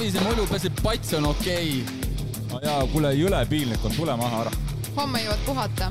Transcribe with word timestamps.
Savise 0.00 0.20
mulju 0.24 0.46
peseb 0.48 0.78
pats 0.80 1.10
on 1.12 1.26
okei 1.28 1.82
okay.. 1.84 2.36
no 2.48 2.58
jaa, 2.64 2.78
kuule 2.88 3.10
jõle 3.12 3.38
piinlik 3.50 3.82
on, 3.84 3.92
tule 3.92 4.14
maha 4.16 4.38
ära. 4.46 4.52
homme 4.94 5.20
jõuad 5.20 5.40
puhata. 5.44 5.88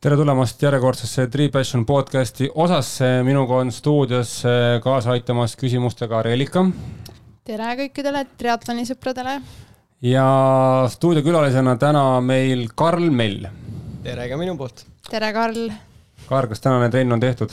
tere 0.00 0.16
tulemast 0.16 0.62
järjekordsesse 0.64 1.26
Three 1.34 1.52
Passion 1.52 1.84
podcasti 1.84 2.48
osasse, 2.64 3.10
minuga 3.28 3.58
on 3.60 3.72
stuudios 3.76 4.38
kaasa 4.86 5.12
aitamas 5.18 5.52
küsimustega 5.60 6.22
Reelika. 6.24 6.62
tere 7.44 7.74
kõikidele 7.82 8.22
triatloni 8.40 8.86
sõpradele. 8.88 9.34
ja 10.00 10.30
stuudiokülalisena 10.94 11.74
täna 11.76 12.06
meil 12.24 12.70
Karl 12.72 13.10
Mell. 13.10 13.50
tere 14.00 14.30
ka 14.32 14.40
minu 14.40 14.56
poolt. 14.56 14.86
tere, 15.10 15.28
Karl. 15.36 15.68
Karl, 16.24 16.48
kas 16.48 16.64
tänane 16.64 16.88
trenn 16.88 17.12
on 17.18 17.20
tehtud? 17.20 17.52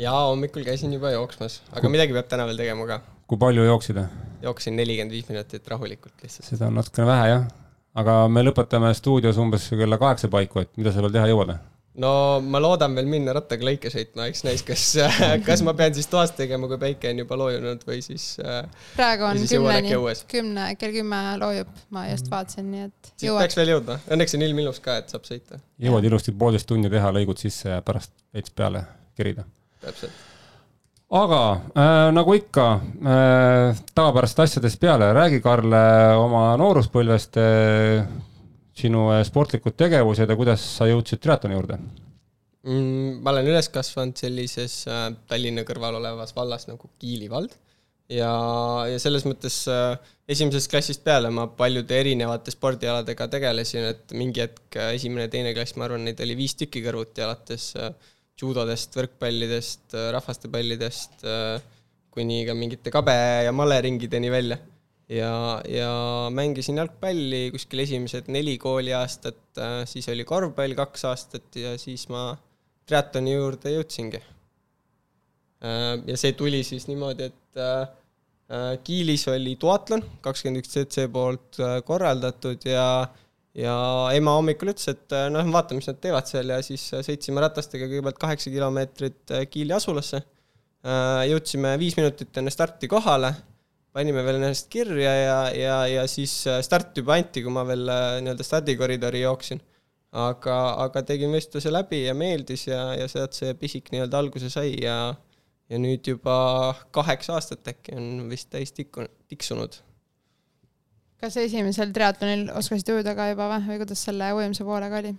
Jaa, 0.00 0.26
hommikul 0.30 0.64
käisin 0.66 0.92
juba 0.96 1.12
jooksmas, 1.14 1.60
aga 1.72 1.84
kui... 1.84 1.94
midagi 1.96 2.16
peab 2.16 2.28
täna 2.30 2.46
veel 2.48 2.60
tegema 2.60 2.86
ka. 2.88 3.00
kui 3.30 3.40
palju 3.40 3.64
jooksid? 3.68 4.02
jooksin 4.42 4.76
nelikümmend 4.80 5.16
viis 5.16 5.28
minutit 5.28 5.66
rahulikult 5.68 6.22
lihtsalt. 6.22 6.48
seda 6.48 6.70
on 6.70 6.78
natukene 6.80 7.08
vähe 7.10 7.32
jah, 7.34 7.48
aga 8.00 8.20
me 8.32 8.44
lõpetame 8.46 8.92
stuudios 8.96 9.40
umbes 9.42 9.68
kella 9.70 10.00
kaheksa 10.00 10.32
paiku, 10.32 10.64
et 10.64 10.72
mida 10.80 10.94
sa 10.94 11.04
veel 11.04 11.18
teha 11.18 11.28
jõuad? 11.32 11.58
no 12.00 12.12
ma 12.40 12.62
loodan 12.62 12.94
veel 12.96 13.10
minna 13.10 13.34
rattaga 13.36 13.66
lõike 13.66 13.92
sõitma, 13.92 14.30
eks 14.30 14.44
näis, 14.46 14.64
kas, 14.64 14.86
kas 15.48 15.64
ma 15.66 15.74
pean 15.76 15.94
siis 15.96 16.08
toas 16.10 16.32
tegema, 16.38 16.70
kui 16.70 16.80
päike 16.80 17.12
on 17.12 17.20
juba 17.24 17.38
loojunud 17.42 17.84
või 17.88 18.00
siis. 18.06 18.32
Äh, 18.40 18.64
praegu 18.96 19.28
on 19.28 19.42
kümneni, 19.42 20.16
kümne, 20.30 20.66
kell 20.80 20.96
kümme 20.96 21.20
loojub, 21.42 21.76
ma 21.92 22.06
just 22.08 22.32
vaatasin, 22.32 22.70
nii 22.72 22.88
et. 22.88 23.14
siis 23.16 23.36
peaks 23.36 23.60
veel 23.60 23.74
jõudma, 23.74 24.00
õnneks 24.16 24.38
on 24.38 24.48
ilm 24.48 24.64
ilus 24.64 24.80
ka, 24.84 25.00
et 25.02 25.12
saab 25.12 25.28
sõita. 25.28 25.60
jõuad 25.82 26.08
ilusti 26.08 26.32
poolteist 26.32 26.70
tundi 26.70 26.92
teha 26.92 27.12
lõigud 27.20 27.42
sisse 27.42 27.74
ja 27.74 27.82
pärast 27.84 28.14
veits 28.32 28.54
peale 28.54 28.86
kerida. 29.18 29.44
Täpselt. 29.84 30.26
Aga 31.10 31.40
äh, 31.74 32.08
nagu 32.14 32.34
ikka 32.38 32.66
äh, 32.78 33.78
tavapärastest 33.94 34.44
asjadest 34.44 34.78
peale, 34.82 35.10
räägi, 35.16 35.40
Karl, 35.42 35.74
oma 36.22 36.44
nooruspõlvest 36.60 37.40
äh,, 37.42 38.04
sinu 38.78 39.08
äh, 39.14 39.24
sportlikud 39.26 39.74
tegevused 39.78 40.30
ja 40.30 40.38
kuidas 40.38 40.62
sa 40.76 40.86
jõudsid 40.90 41.22
triatloni 41.22 41.58
juurde? 41.58 41.80
Mm,? 42.60 43.18
ma 43.24 43.32
olen 43.32 43.48
üles 43.48 43.70
kasvanud 43.72 44.20
sellises 44.20 44.84
äh, 44.86 45.08
Tallinna 45.28 45.64
kõrval 45.68 45.96
olevas 45.98 46.34
vallas 46.36 46.68
nagu 46.68 46.90
Kiili 47.00 47.30
vald 47.32 47.56
ja, 48.10 48.30
ja 48.90 48.98
selles 49.02 49.24
mõttes 49.28 49.62
äh, 49.70 49.94
esimesest 50.30 50.70
klassist 50.72 51.04
peale 51.06 51.30
ma 51.34 51.46
paljude 51.56 51.96
erinevate 51.96 52.52
spordialadega 52.54 53.28
tegelesin, 53.32 53.90
et 53.94 54.16
mingi 54.16 54.44
hetk 54.44 54.78
äh, 54.78 54.94
esimene, 54.98 55.30
teine 55.32 55.54
klass, 55.56 55.76
ma 55.78 55.86
arvan, 55.88 56.04
neid 56.06 56.20
oli 56.24 56.36
viis 56.38 56.56
tükki 56.58 56.84
kõrvuti, 56.84 57.24
alates 57.24 57.72
äh, 57.80 57.94
judodest, 58.42 58.96
võrkpallidest, 58.98 59.94
äh, 59.94 60.10
rahvastepallidest 60.16 61.24
äh, 61.28 61.62
kuni 62.10 62.42
ka 62.48 62.56
mingite 62.58 62.92
kabe- 62.94 63.46
ja 63.46 63.52
maleringideni 63.54 64.30
välja. 64.32 64.58
ja, 65.10 65.60
ja 65.66 65.92
mängisin 66.30 66.78
jalgpalli 66.78 67.50
kuskil 67.50 67.82
esimesed 67.82 68.28
neli 68.30 68.56
kooliaastat, 68.58 69.40
äh, 69.58 69.80
siis 69.90 70.08
oli 70.12 70.24
korvpall 70.24 70.76
kaks 70.78 71.04
aastat 71.10 71.56
ja 71.58 71.76
siis 71.78 72.06
ma 72.08 72.34
triatloni 72.86 73.34
juurde 73.34 73.74
jõudsingi. 73.74 74.20
ja 75.60 76.14
see 76.16 76.32
tuli 76.32 76.62
siis 76.64 76.86
niimoodi, 76.88 77.26
et 77.28 78.78
Kiilis 78.82 79.26
oli 79.28 79.52
duatlon, 79.60 80.00
kakskümmend 80.24 80.62
üks 80.62 80.72
CC 80.72 81.04
poolt 81.12 81.58
korraldatud 81.86 82.64
ja 82.64 82.86
ja 83.58 83.74
ema 84.14 84.36
hommikul 84.38 84.72
ütles, 84.72 84.88
et 84.92 85.14
äh, 85.16 85.28
noh, 85.32 85.46
vaata, 85.54 85.76
mis 85.76 85.88
nad 85.90 85.98
teevad 86.02 86.28
seal 86.30 86.52
ja 86.52 86.60
siis 86.64 86.84
äh, 86.94 87.04
sõitsime 87.06 87.42
ratastega 87.42 87.88
kõigepealt 87.90 88.20
kaheksa 88.20 88.52
kilomeetrit 88.54 89.34
äh, 89.34 89.46
Kiili 89.50 89.74
asulasse. 89.76 90.22
jõudsime 91.28 91.74
viis 91.76 91.92
minutit 91.98 92.38
enne 92.40 92.48
starti 92.48 92.88
kohale, 92.88 93.34
panime 93.92 94.22
veel 94.24 94.38
ennast 94.38 94.70
kirja 94.72 95.10
ja, 95.12 95.34
ja, 95.52 95.74
ja 95.90 96.04
siis 96.08 96.32
start 96.64 96.96
juba 96.96 97.18
anti, 97.18 97.42
kui 97.44 97.52
ma 97.52 97.66
veel 97.68 97.84
nii-öelda 98.24 98.46
stardikoridori 98.46 99.20
jooksin. 99.20 99.60
aga, 100.10 100.56
aga 100.86 101.02
tegin 101.04 101.30
võistluse 101.36 101.70
läbi 101.70 102.00
ja 102.06 102.14
meeldis 102.16 102.64
ja, 102.66 102.94
ja 102.96 103.10
sealt 103.12 103.36
see 103.36 103.52
pisik 103.60 103.92
nii-öelda 103.92 104.24
alguse 104.24 104.48
sai 104.50 104.72
ja 104.80 104.96
ja 105.70 105.78
nüüd 105.78 106.08
juba 106.08 106.74
kaheksa 106.96 107.36
aastat 107.36 107.68
äkki 107.70 107.94
on 107.94 108.24
vist 108.32 108.48
täis 108.50 108.72
tikku, 108.72 109.04
tiksunud 109.28 109.76
kas 111.20 111.36
esimesel 111.40 111.92
triatlonil 111.96 112.46
oskasid 112.56 112.94
ujuda 112.94 113.14
ka 113.18 113.30
juba 113.32 113.48
või, 113.54 113.66
või 113.68 113.82
kuidas 113.82 114.04
selle 114.06 114.30
ujumise 114.36 114.66
poolega 114.66 115.02
oli? 115.02 115.12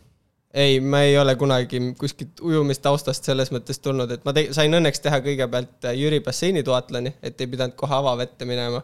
ei, 0.53 0.79
ma 0.84 1.03
ei 1.07 1.17
ole 1.17 1.35
kunagi 1.39 1.79
kuskilt 2.00 2.41
ujumistaustast 2.44 3.28
selles 3.28 3.53
mõttes 3.56 3.79
tulnud, 3.84 4.11
et 4.11 4.25
ma 4.28 4.34
te-, 4.35 4.50
sain 4.56 4.73
õnneks 4.79 5.03
teha 5.03 5.22
kõigepealt 5.23 5.88
äh, 5.88 5.95
Jüri 6.00 6.19
basseini 6.25 6.66
duatloni, 6.67 7.13
et 7.23 7.40
ei 7.40 7.51
pidanud 7.51 7.78
kohe 7.79 7.95
avavette 8.00 8.47
minema. 8.50 8.84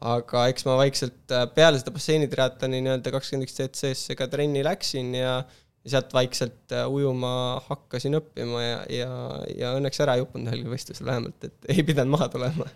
aga 0.00 0.46
eks 0.48 0.64
ma 0.64 0.78
vaikselt 0.80 1.32
äh, 1.36 1.48
peale 1.54 1.80
seda 1.80 1.92
basseini 1.92 2.28
triatloni 2.32 2.78
nii-öelda 2.84 3.10
kakskümmend 3.12 3.48
üks 3.48 3.58
CC-sse 3.58 4.16
ka 4.16 4.30
trenni 4.32 4.62
läksin 4.64 5.14
ja 5.18 5.42
ja 5.80 5.90
sealt 5.94 6.12
vaikselt 6.12 6.72
äh, 6.76 6.84
ujuma 6.88 7.32
hakkasin 7.66 8.18
õppima 8.18 8.62
ja, 8.62 8.80
ja, 8.92 9.10
ja 9.56 9.72
õnneks 9.78 10.00
ära 10.04 10.16
ei 10.16 10.24
uppunud 10.24 10.52
ühelgi 10.52 10.68
võistlusel 10.68 11.08
vähemalt, 11.08 11.48
et 11.48 11.70
ei 11.72 11.84
pidanud 11.88 12.18
maha 12.18 12.28
tulema 12.32 12.68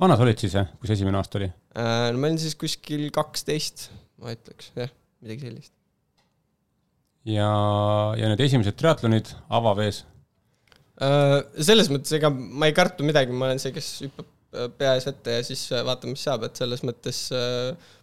vana 0.00 0.16
sa 0.16 0.26
olid 0.26 0.38
siis, 0.38 0.54
kui 0.78 0.90
see 0.90 0.98
esimene 0.98 1.18
aasta 1.18 1.40
oli? 1.40 1.50
Äh, 1.74 2.10
no 2.14 2.20
ma 2.22 2.28
olin 2.30 2.38
siis 2.38 2.54
kuskil 2.58 3.08
kaksteist, 3.14 3.88
ma 4.22 4.34
ütleks, 4.34 4.70
jah, 4.78 4.92
midagi 5.24 5.48
sellist. 5.48 5.72
ja, 7.26 7.48
ja 8.14 8.28
need 8.30 8.42
esimesed 8.44 8.76
triatlonid 8.78 9.32
avavees? 9.58 10.04
Äh, 11.02 11.40
selles 11.66 11.90
mõttes, 11.90 12.14
ega 12.14 12.30
ma 12.30 12.70
ei 12.70 12.76
kartu 12.76 13.06
midagi, 13.06 13.34
ma 13.34 13.48
olen 13.48 13.62
see, 13.62 13.74
kes 13.74 13.88
hüppab 14.04 14.28
äh, 14.54 14.68
pea 14.78 14.92
ees 15.00 15.08
ette 15.10 15.34
ja 15.40 15.48
siis 15.48 15.64
vaatame, 15.74 16.14
mis 16.14 16.22
saab, 16.28 16.46
et 16.46 16.62
selles 16.62 16.86
mõttes 16.86 17.24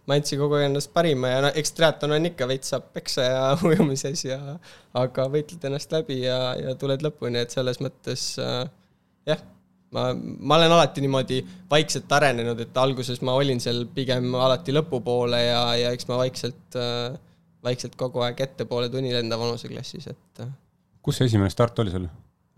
ma 0.04 0.18
andsin 0.18 0.42
kogu 0.42 0.58
aeg 0.58 0.68
endast 0.68 0.92
parima 0.92 1.32
ja 1.32 1.40
no 1.46 1.54
eks 1.56 1.72
triatlon 1.78 2.18
on 2.18 2.28
ikka, 2.28 2.50
veits 2.50 2.74
saab 2.74 2.92
peksa 2.92 3.24
ja 3.24 3.42
ujumises 3.70 4.26
ja 4.28 4.58
aga 5.00 5.30
võitled 5.32 5.64
ennast 5.70 5.96
läbi 5.96 6.20
ja, 6.26 6.42
ja 6.60 6.76
tuled 6.76 7.00
lõpuni, 7.08 7.40
et 7.40 7.56
selles 7.56 7.80
mõttes 7.80 8.34
jah 8.36 9.48
ma, 9.96 10.08
ma 10.14 10.58
olen 10.58 10.72
alati 10.76 11.04
niimoodi 11.04 11.42
vaikselt 11.70 12.10
arenenud, 12.16 12.60
et 12.64 12.80
alguses 12.80 13.20
ma 13.26 13.36
olin 13.38 13.60
seal 13.62 13.84
pigem 13.94 14.32
alati 14.38 14.74
lõpupoole 14.74 15.42
ja, 15.44 15.62
ja 15.80 15.92
eks 15.94 16.08
ma 16.10 16.18
vaikselt, 16.22 16.78
äh, 16.78 17.14
vaikselt 17.64 17.96
kogu 18.00 18.24
aeg 18.26 18.40
ettepoole 18.46 18.90
tuli 18.92 19.14
enda 19.18 19.38
vanuseklassis, 19.40 20.10
et. 20.12 20.44
Äh. 20.44 20.52
kus 21.02 21.20
see 21.20 21.30
esimene 21.30 21.52
start 21.52 21.78
oli 21.84 21.94
sul? 21.94 22.08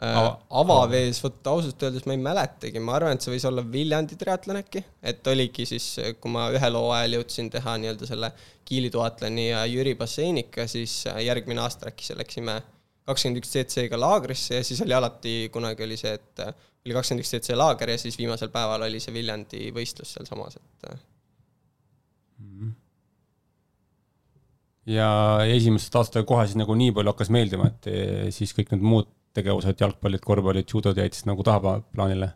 Äh, 0.03 0.11
Ava, 0.11 0.35
avavees, 0.61 1.21
vot 1.23 1.53
ausalt 1.53 1.83
öeldes 1.87 2.07
ma 2.07 2.17
ei 2.17 2.23
mäletagi, 2.23 2.83
ma 2.83 2.97
arvan, 2.99 3.15
et 3.15 3.25
see 3.25 3.35
võis 3.35 3.47
olla 3.49 3.63
Viljandi 3.77 4.19
triatlon 4.19 4.59
äkki, 4.59 4.83
et 5.07 5.27
oligi 5.31 5.67
siis, 5.71 5.87
kui 6.21 6.35
ma 6.35 6.49
ühel 6.55 6.79
hooajal 6.79 7.21
jõudsin 7.21 7.51
teha 7.53 7.79
nii-öelda 7.81 8.11
selle 8.11 8.35
Kiili 8.65 8.89
duatloni 8.91 9.51
ja 9.51 9.67
Jüri 9.69 9.93
basseinika, 9.99 10.67
siis 10.71 11.03
järgmine 11.05 11.63
aasta 11.63 11.91
äkki 11.91 12.17
läksime 12.17 12.57
kakskümmend 13.09 13.41
üks 13.43 13.51
CC-ga 13.53 13.99
laagrisse 14.01 14.61
ja 14.61 14.67
siis 14.67 14.81
oli 14.85 14.95
alati, 14.97 15.35
kunagi 15.53 15.85
oli 15.87 15.99
see, 16.01 16.15
et 16.17 16.45
oli 16.45 16.97
kakskümmend 16.97 17.25
üks 17.25 17.35
CC 17.35 17.57
laager 17.59 17.95
ja 17.95 17.99
siis 18.01 18.17
viimasel 18.21 18.53
päeval 18.55 18.87
oli 18.87 19.01
see 19.03 19.15
Viljandi 19.15 19.67
võistlus 19.77 20.15
sealsamas, 20.17 20.57
et 20.57 20.89
mm. 22.39 22.47
-hmm. 22.47 22.73
ja 24.95 25.11
esimesest 25.57 26.01
aastast 26.01 26.29
kohe 26.29 26.47
siis 26.47 26.61
nagu 26.61 26.77
nii 26.81 26.93
palju 26.97 27.13
hakkas 27.13 27.33
meeldima, 27.35 27.69
et 27.73 27.91
eh, 27.93 28.31
siis 28.33 28.57
kõik 28.57 28.73
need 28.73 28.85
muud 28.95 29.13
tegevused, 29.35 29.81
jalgpallid, 29.81 30.23
korvpallid, 30.25 30.71
judod 30.71 30.99
jäid 30.99 31.13
siis 31.17 31.27
nagu 31.29 31.43
tahaplaanile? 31.43 32.33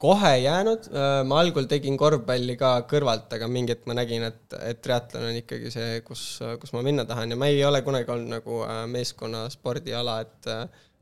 Kohe 0.00 0.32
jäänud, 0.40 0.86
äh, 0.90 1.20
ma 1.28 1.40
algul 1.44 1.66
tegin 1.70 1.96
korvpalli 2.00 2.56
ka 2.60 2.72
kõrvalt, 2.90 3.32
aga 3.36 3.48
mingi 3.52 3.74
hetk 3.74 3.88
ma 3.90 3.96
nägin, 3.98 4.24
et, 4.30 4.44
et 4.64 4.80
triatlon 4.84 5.26
on 5.28 5.40
ikkagi 5.42 5.72
see, 5.74 5.98
kus, 6.06 6.22
kus 6.62 6.72
ma 6.76 6.84
minna 6.86 7.04
tahan 7.08 7.34
ja 7.34 7.40
ma 7.40 7.50
ei 7.52 7.60
ole 7.68 7.82
kunagi 7.86 8.14
olnud 8.14 8.38
nagu 8.38 8.62
äh, 8.66 8.84
meeskonnaspordiala, 8.94 10.20
et 10.26 10.54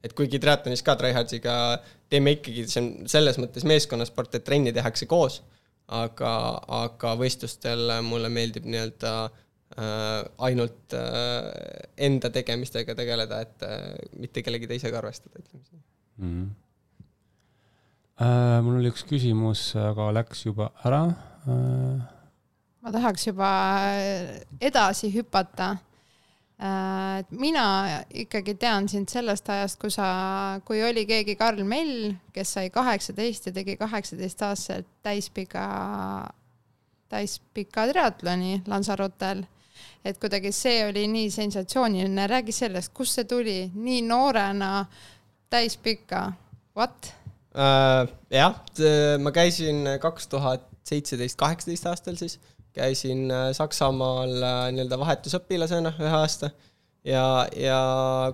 et 0.06 0.14
kuigi 0.14 0.38
triatlonis 0.38 0.84
ka 0.86 0.94
tryhard'iga 0.98 1.54
teeme 2.10 2.36
ikkagi, 2.36 2.66
see 2.70 2.82
on 2.82 2.90
selles 3.10 3.38
mõttes 3.42 3.66
meeskonnasport, 3.66 4.36
et 4.38 4.46
trenni 4.46 4.72
tehakse 4.74 5.08
koos, 5.10 5.40
aga, 5.88 6.32
aga 6.84 7.14
võistlustel 7.18 7.98
mulle 8.06 8.30
meeldib 8.32 8.68
nii-öelda 8.68 9.12
äh, 9.26 10.22
ainult 10.48 10.96
äh, 10.96 11.50
enda 12.08 12.30
tegemistega 12.34 12.96
tegeleda, 12.98 13.42
et 13.46 13.66
äh, 13.66 13.90
mitte 14.20 14.44
kellegi 14.46 14.70
teisega 14.70 15.00
arvestada, 15.00 15.40
ütleme 15.42 15.64
siis 15.64 15.82
mm. 15.82 16.30
-hmm. 16.30 16.48
Äh, 18.18 18.60
mul 18.66 18.80
oli 18.80 18.90
üks 18.90 19.04
küsimus, 19.06 19.72
aga 19.78 20.10
läks 20.16 20.46
juba 20.46 20.72
ära 20.84 21.04
äh.... 21.46 21.98
ma 22.82 22.94
tahaks 22.94 23.28
juba 23.28 23.50
edasi 24.60 25.12
hüpata 25.14 25.76
Äh, 26.58 27.24
mina 27.30 28.02
ikkagi 28.10 28.56
tean 28.58 28.88
sind 28.90 29.06
sellest 29.06 29.46
ajast, 29.46 29.78
kui 29.78 29.92
sa, 29.94 30.06
kui 30.66 30.80
oli 30.82 31.04
keegi 31.06 31.36
Karl 31.38 31.62
Mell, 31.62 32.16
kes 32.34 32.56
sai 32.56 32.72
kaheksateist 32.74 33.46
ja 33.46 33.52
tegi 33.54 33.76
kaheksateistaastaselt 33.78 34.88
täispika, 35.06 35.68
täispika 37.08 37.86
triatloni 37.92 38.64
Lanzarotel. 38.66 39.44
et 40.04 40.18
kuidagi 40.18 40.50
see 40.52 40.82
oli 40.88 41.06
nii 41.06 41.30
sensatsiooniline, 41.30 42.26
räägi 42.26 42.52
sellest, 42.52 42.90
kust 42.94 43.14
see 43.14 43.24
tuli 43.30 43.70
nii 43.74 44.02
noorena 44.02 44.86
täispikka, 45.50 46.32
what? 46.74 47.12
Äh,. 47.56 48.08
jah, 48.30 48.58
ma 49.22 49.32
käisin 49.34 49.84
kaks 50.02 50.28
tuhat 50.28 50.68
seitseteist, 50.88 51.38
kaheksateist 51.40 51.86
aastal 51.90 52.16
siis, 52.20 52.38
käisin 52.76 53.28
äh, 53.32 53.50
Saksamaal 53.56 54.34
äh, 54.38 54.64
nii-öelda 54.74 54.98
vahetusõpilasena 55.00 55.94
ühe 55.98 56.16
aasta 56.20 56.50
ja, 57.06 57.24
ja 57.56 57.78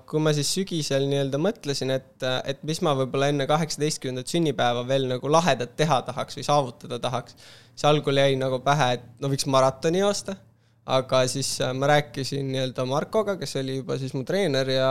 kui 0.08 0.22
ma 0.22 0.32
siis 0.36 0.50
sügisel 0.56 1.06
nii-öelda 1.10 1.40
mõtlesin, 1.40 1.92
et, 1.94 2.26
et 2.44 2.62
mis 2.66 2.80
ma 2.84 2.94
võib-olla 2.98 3.30
enne 3.32 3.46
kaheksateistkümnendat 3.50 4.32
sünnipäeva 4.32 4.84
veel 4.88 5.08
nagu 5.12 5.30
lahedat 5.30 5.76
teha 5.78 6.00
tahaks 6.08 6.38
või 6.38 6.46
saavutada 6.48 6.98
tahaks, 7.02 7.38
siis 7.72 7.86
algul 7.90 8.20
jäi 8.20 8.34
nagu 8.40 8.60
pähe, 8.64 8.94
et 8.98 9.06
no 9.22 9.30
võiks 9.32 9.46
maratoni 9.50 10.02
joosta, 10.02 10.36
aga 10.84 11.24
siis 11.30 11.56
ma 11.78 11.94
rääkisin 11.94 12.50
nii-öelda 12.52 12.86
Markoga, 12.88 13.38
kes 13.40 13.56
oli 13.62 13.80
juba 13.80 13.98
siis 14.00 14.12
mu 14.16 14.24
treener 14.28 14.68
ja 14.74 14.88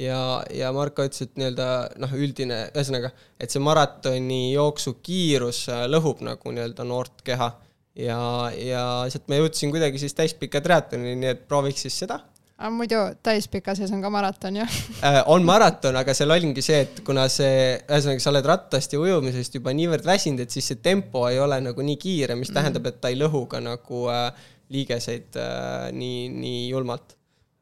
ja, 0.00 0.20
ja 0.54 0.72
Marko 0.76 1.06
ütles, 1.06 1.26
et 1.26 1.36
nii-öelda 1.40 1.68
noh, 2.02 2.14
üldine, 2.16 2.62
ühesõnaga, 2.74 3.12
et 3.40 3.52
see 3.52 3.62
maratoni 3.62 4.40
jooksu 4.54 4.96
kiirus 5.04 5.66
äh, 5.72 5.86
lõhub 5.90 6.22
nagu 6.26 6.54
nii-öelda 6.54 6.86
noort 6.88 7.24
keha. 7.26 7.52
Ja, 7.96 8.20
ja 8.52 8.80
sealt 9.08 9.30
ma 9.32 9.38
jõudsin 9.38 9.70
kuidagi 9.72 10.00
siis 10.02 10.12
täispika 10.12 10.60
triatlonini, 10.60 11.16
nii 11.22 11.30
et 11.32 11.46
prooviks 11.48 11.86
siis 11.86 11.96
seda. 12.02 12.20
Aga 12.56 12.72
muidu 12.72 12.98
täispika 13.24 13.74
sees 13.76 13.90
on 13.92 14.00
ka 14.00 14.08
maraton 14.12 14.56
ju 14.56 14.64
äh, 15.04 15.18
on 15.32 15.44
maraton, 15.44 15.96
aga 16.00 16.14
seal 16.16 16.32
oligi 16.32 16.64
see, 16.64 16.78
et 16.86 17.02
kuna 17.04 17.26
see, 17.32 17.74
ühesõnaga 17.84 18.24
sa 18.24 18.32
oled 18.32 18.48
rattast 18.48 18.96
ja 18.96 19.00
ujumisest 19.00 19.58
juba 19.58 19.74
niivõrd 19.76 20.08
väsinud, 20.08 20.40
et 20.44 20.52
siis 20.52 20.70
see 20.72 20.80
tempo 20.84 21.26
ei 21.28 21.40
ole 21.40 21.58
nagu 21.64 21.84
nii 21.84 21.98
kiire, 22.00 22.36
mis 22.36 22.52
mm 22.52 22.56
tähendab, 22.56 22.86
et 22.88 22.96
ta 23.02 23.10
ei 23.12 23.18
lõhu 23.20 23.42
ka 23.52 23.60
nagu 23.60 24.06
äh, 24.08 24.46
liigeseid 24.72 25.36
äh, 25.36 25.90
nii, 25.92 26.28
nii 26.32 26.62
julmalt. 26.70 27.15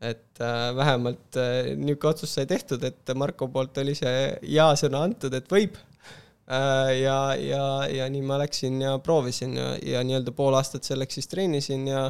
Et 0.05 0.43
äh, 0.43 0.69
vähemalt 0.77 1.39
äh, 1.41 1.73
niisugune 1.79 2.13
otsus 2.13 2.35
sai 2.37 2.47
tehtud, 2.51 2.85
et 2.85 3.15
Marko 3.17 3.49
poolt 3.53 3.79
oli 3.83 3.97
see 3.99 4.29
ja-sõna 4.55 5.05
antud, 5.09 5.35
et 5.37 5.51
võib 5.51 5.79
äh,. 5.79 6.93
ja, 7.01 7.19
ja, 7.41 7.65
ja 7.89 8.09
nii 8.13 8.23
ma 8.29 8.39
läksin 8.43 8.83
ja 8.85 8.99
proovisin 9.03 9.57
ja, 9.59 9.73
ja 9.95 10.05
nii-öelda 10.07 10.35
pool 10.37 10.57
aastat 10.59 10.85
selleks 10.85 11.21
siis 11.21 11.31
treenisin 11.33 11.89
ja 11.89 12.09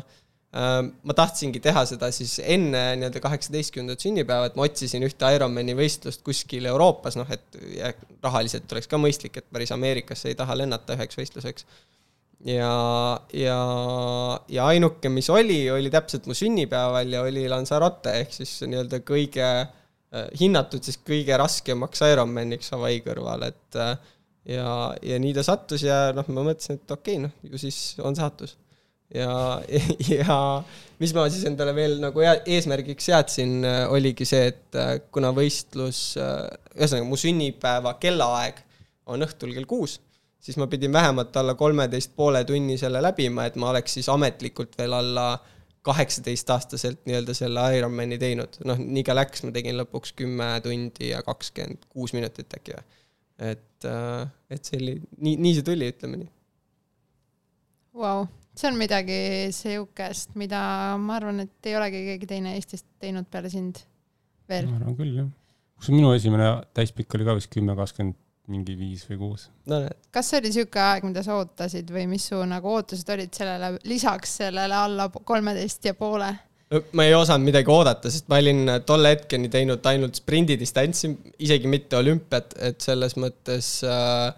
ma 0.54 1.14
tahtsingi 1.18 1.58
teha 1.58 1.82
seda 1.90 2.12
siis 2.14 2.36
enne 2.38 2.82
nii-öelda 3.00 3.18
kaheksateistkümnendat 3.22 4.04
sünnipäeva, 4.04 4.46
et 4.46 4.58
ma 4.58 4.68
otsisin 4.68 5.02
ühte 5.02 5.30
Ironmani 5.34 5.74
võistlust 5.74 6.22
kuskil 6.26 6.68
Euroopas, 6.70 7.18
noh 7.18 7.30
et 7.34 7.58
rahaliselt 8.22 8.70
oleks 8.70 8.86
ka 8.90 9.00
mõistlik, 9.02 9.40
et 9.40 9.48
päris 9.50 9.74
Ameerikasse 9.74 10.30
ei 10.30 10.38
taha 10.38 10.54
lennata 10.60 10.94
üheks 10.94 11.18
võistluseks. 11.18 11.66
Ja, 12.44 12.72
ja, 13.32 13.58
ja 14.48 14.66
ainuke, 14.66 15.08
mis 15.12 15.30
oli, 15.32 15.62
oli 15.72 15.92
täpselt 15.92 16.28
mu 16.28 16.36
sünnipäeval 16.36 17.12
ja 17.12 17.22
oli 17.24 17.46
Lanzarote 17.48 18.18
ehk 18.20 18.34
siis 18.36 18.58
nii-öelda 18.66 19.00
kõige 19.06 19.46
äh, 19.46 20.26
hinnatud 20.40 20.84
siis 20.84 21.00
kõige 21.04 21.38
raskemaks 21.40 22.04
Ironmaniks 22.10 22.74
Hawaii 22.74 23.00
kõrval, 23.06 23.48
et 23.48 23.80
äh, 23.80 23.94
ja, 24.56 24.68
ja 25.02 25.20
nii 25.20 25.32
ta 25.36 25.44
sattus 25.46 25.86
ja 25.86 26.10
noh, 26.16 26.28
ma 26.32 26.44
mõtlesin, 26.50 26.80
et 26.80 26.94
okei 26.96 27.16
okay,, 27.16 27.24
noh, 27.26 27.48
ju 27.48 27.60
siis 27.60 27.80
on 28.04 28.16
saatus. 28.18 28.58
Ja, 29.14 29.60
ja 30.16 30.36
mis 30.98 31.12
ma 31.14 31.26
siis 31.30 31.44
endale 31.48 31.74
veel 31.76 31.98
nagu 32.02 32.22
eesmärgiks 32.24 33.10
seadsin, 33.10 33.60
oligi 33.92 34.26
see, 34.28 34.48
et 34.52 34.78
äh, 34.80 34.96
kuna 35.14 35.32
võistlus, 35.36 36.06
äh, 36.20 36.48
ühesõnaga 36.76 37.08
mu 37.08 37.20
sünnipäeva 37.20 37.96
kellaaeg 38.02 38.60
on 39.12 39.24
õhtul 39.24 39.52
kell 39.54 39.68
kuus, 39.68 39.98
siis 40.44 40.58
ma 40.60 40.66
pidin 40.68 40.92
vähemalt 40.92 41.36
alla 41.36 41.54
kolmeteist 41.54 42.12
poole 42.16 42.44
tunni 42.44 42.76
selle 42.78 43.00
läbima, 43.02 43.46
et 43.48 43.56
ma 43.60 43.70
oleks 43.72 43.96
siis 43.98 44.08
ametlikult 44.12 44.76
veel 44.78 44.92
alla 44.92 45.28
kaheksateistaastaselt 45.84 47.02
nii-öelda 47.04 47.34
selle 47.36 47.64
Ironmani 47.78 48.18
teinud. 48.20 48.60
noh, 48.64 48.78
nii 48.80 49.04
ka 49.04 49.16
läks, 49.16 49.44
ma 49.44 49.52
tegin 49.56 49.76
lõpuks 49.80 50.14
kümme 50.16 50.48
tundi 50.64 51.10
ja 51.10 51.20
kakskümmend 51.24 51.84
kuus 51.92 52.14
minutit 52.16 52.56
äkki 52.56 52.76
või. 52.76 53.02
et, 53.50 53.88
äh, 53.88 54.24
et 54.50 54.64
see 54.64 54.80
oli, 54.80 54.94
nii, 55.18 55.36
nii 55.44 55.52
see 55.58 55.66
tuli, 55.66 55.90
ütleme 55.92 56.20
nii. 56.22 56.30
Vau, 58.00 58.26
see 58.56 58.68
on 58.70 58.80
midagi 58.80 59.18
sihukest, 59.54 60.34
mida 60.40 60.60
ma 61.00 61.18
arvan, 61.20 61.44
et 61.44 61.70
ei 61.70 61.76
olegi 61.78 62.04
keegi 62.10 62.30
teine 62.32 62.56
Eestist 62.58 62.88
teinud 63.00 63.28
peale 63.30 63.52
sind 63.52 63.80
veel. 64.48 64.68
ma 64.72 64.80
arvan 64.80 64.96
küll, 65.00 65.16
jah. 65.20 65.32
kus 65.80 65.92
minu 65.92 66.12
esimene 66.16 66.50
täispikk 66.76 67.16
oli 67.16 67.28
ka 67.28 67.36
vist 67.40 67.52
kümme, 67.52 67.76
kakskümmend 67.80 68.20
mingi 68.52 68.74
viis 68.76 69.04
või 69.08 69.20
kuus 69.20 69.46
no,. 69.70 69.84
kas 70.12 70.30
see 70.30 70.42
oli 70.42 70.52
sihuke 70.52 70.80
aeg, 70.80 71.06
mida 71.08 71.22
sa 71.24 71.38
ootasid 71.40 71.88
või 71.94 72.06
mis 72.10 72.26
su 72.30 72.40
nagu 72.48 72.72
ootused 72.74 73.08
olid 73.14 73.32
sellele, 73.36 73.78
lisaks 73.88 74.38
sellele 74.42 74.76
alla 74.76 75.08
kolmeteist 75.08 75.88
ja 75.88 75.94
poole? 75.96 76.32
ma 76.96 77.06
ei 77.06 77.14
osanud 77.14 77.46
midagi 77.46 77.70
oodata, 77.70 78.10
sest 78.10 78.28
ma 78.32 78.38
olin 78.42 78.70
tolle 78.86 79.14
hetkeni 79.14 79.50
teinud 79.52 79.84
ainult 79.88 80.18
sprindidistantsi, 80.20 81.10
isegi 81.44 81.70
mitte 81.70 81.98
olümpiat, 81.98 82.56
et 82.68 82.84
selles 82.84 83.16
mõttes 83.20 83.68
äh, 83.86 84.30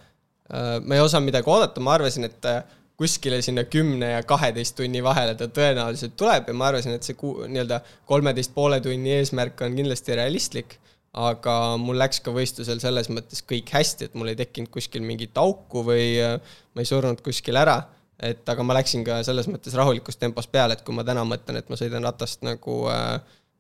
äh, 0.51 0.73
ma 0.83 0.99
ei 0.99 1.05
osanud 1.05 1.31
midagi 1.31 1.51
oodata, 1.53 1.83
ma 1.85 1.95
arvasin, 1.97 2.27
et 2.29 2.49
äh, 2.51 2.61
kuskile 2.97 3.43
sinna 3.45 3.67
kümne 3.69 4.11
ja 4.15 4.25
kaheteist 4.27 4.77
tunni 4.79 5.03
vahele 5.05 5.37
ta 5.37 5.49
tõenäoliselt 5.53 6.17
tuleb 6.19 6.51
ja 6.51 6.57
ma 6.57 6.71
arvasin, 6.71 6.97
et 6.97 7.07
see 7.07 7.17
kuu, 7.19 7.45
nii-öelda 7.45 7.83
kolmeteist 8.09 8.55
poole 8.57 8.81
tunni 8.85 9.13
eesmärk 9.19 9.61
on 9.67 9.77
kindlasti 9.77 10.17
realistlik, 10.17 10.79
aga 11.17 11.55
mul 11.81 11.97
läks 11.99 12.21
ka 12.25 12.33
võistlusel 12.35 12.81
selles 12.83 13.09
mõttes 13.13 13.43
kõik 13.49 13.71
hästi, 13.73 14.11
et 14.11 14.17
mul 14.19 14.33
ei 14.33 14.39
tekkinud 14.39 14.71
kuskil 14.73 15.05
mingit 15.07 15.37
auku 15.41 15.85
või 15.87 16.17
äh, 16.21 16.37
ma 16.75 16.85
ei 16.85 16.89
surnud 16.89 17.23
kuskil 17.25 17.57
ära, 17.57 17.79
et 18.21 18.49
aga 18.49 18.67
ma 18.67 18.77
läksin 18.77 19.05
ka 19.07 19.23
selles 19.27 19.49
mõttes 19.49 19.77
rahulikus 19.77 20.21
tempos 20.21 20.49
peale, 20.53 20.77
et 20.77 20.85
kui 20.85 20.97
ma 20.97 21.05
täna 21.09 21.25
mõtlen, 21.29 21.61
et 21.61 21.73
ma 21.73 21.81
sõidan 21.81 22.05
ratast 22.05 22.45
nagu 22.47 22.85
äh, 22.93 23.17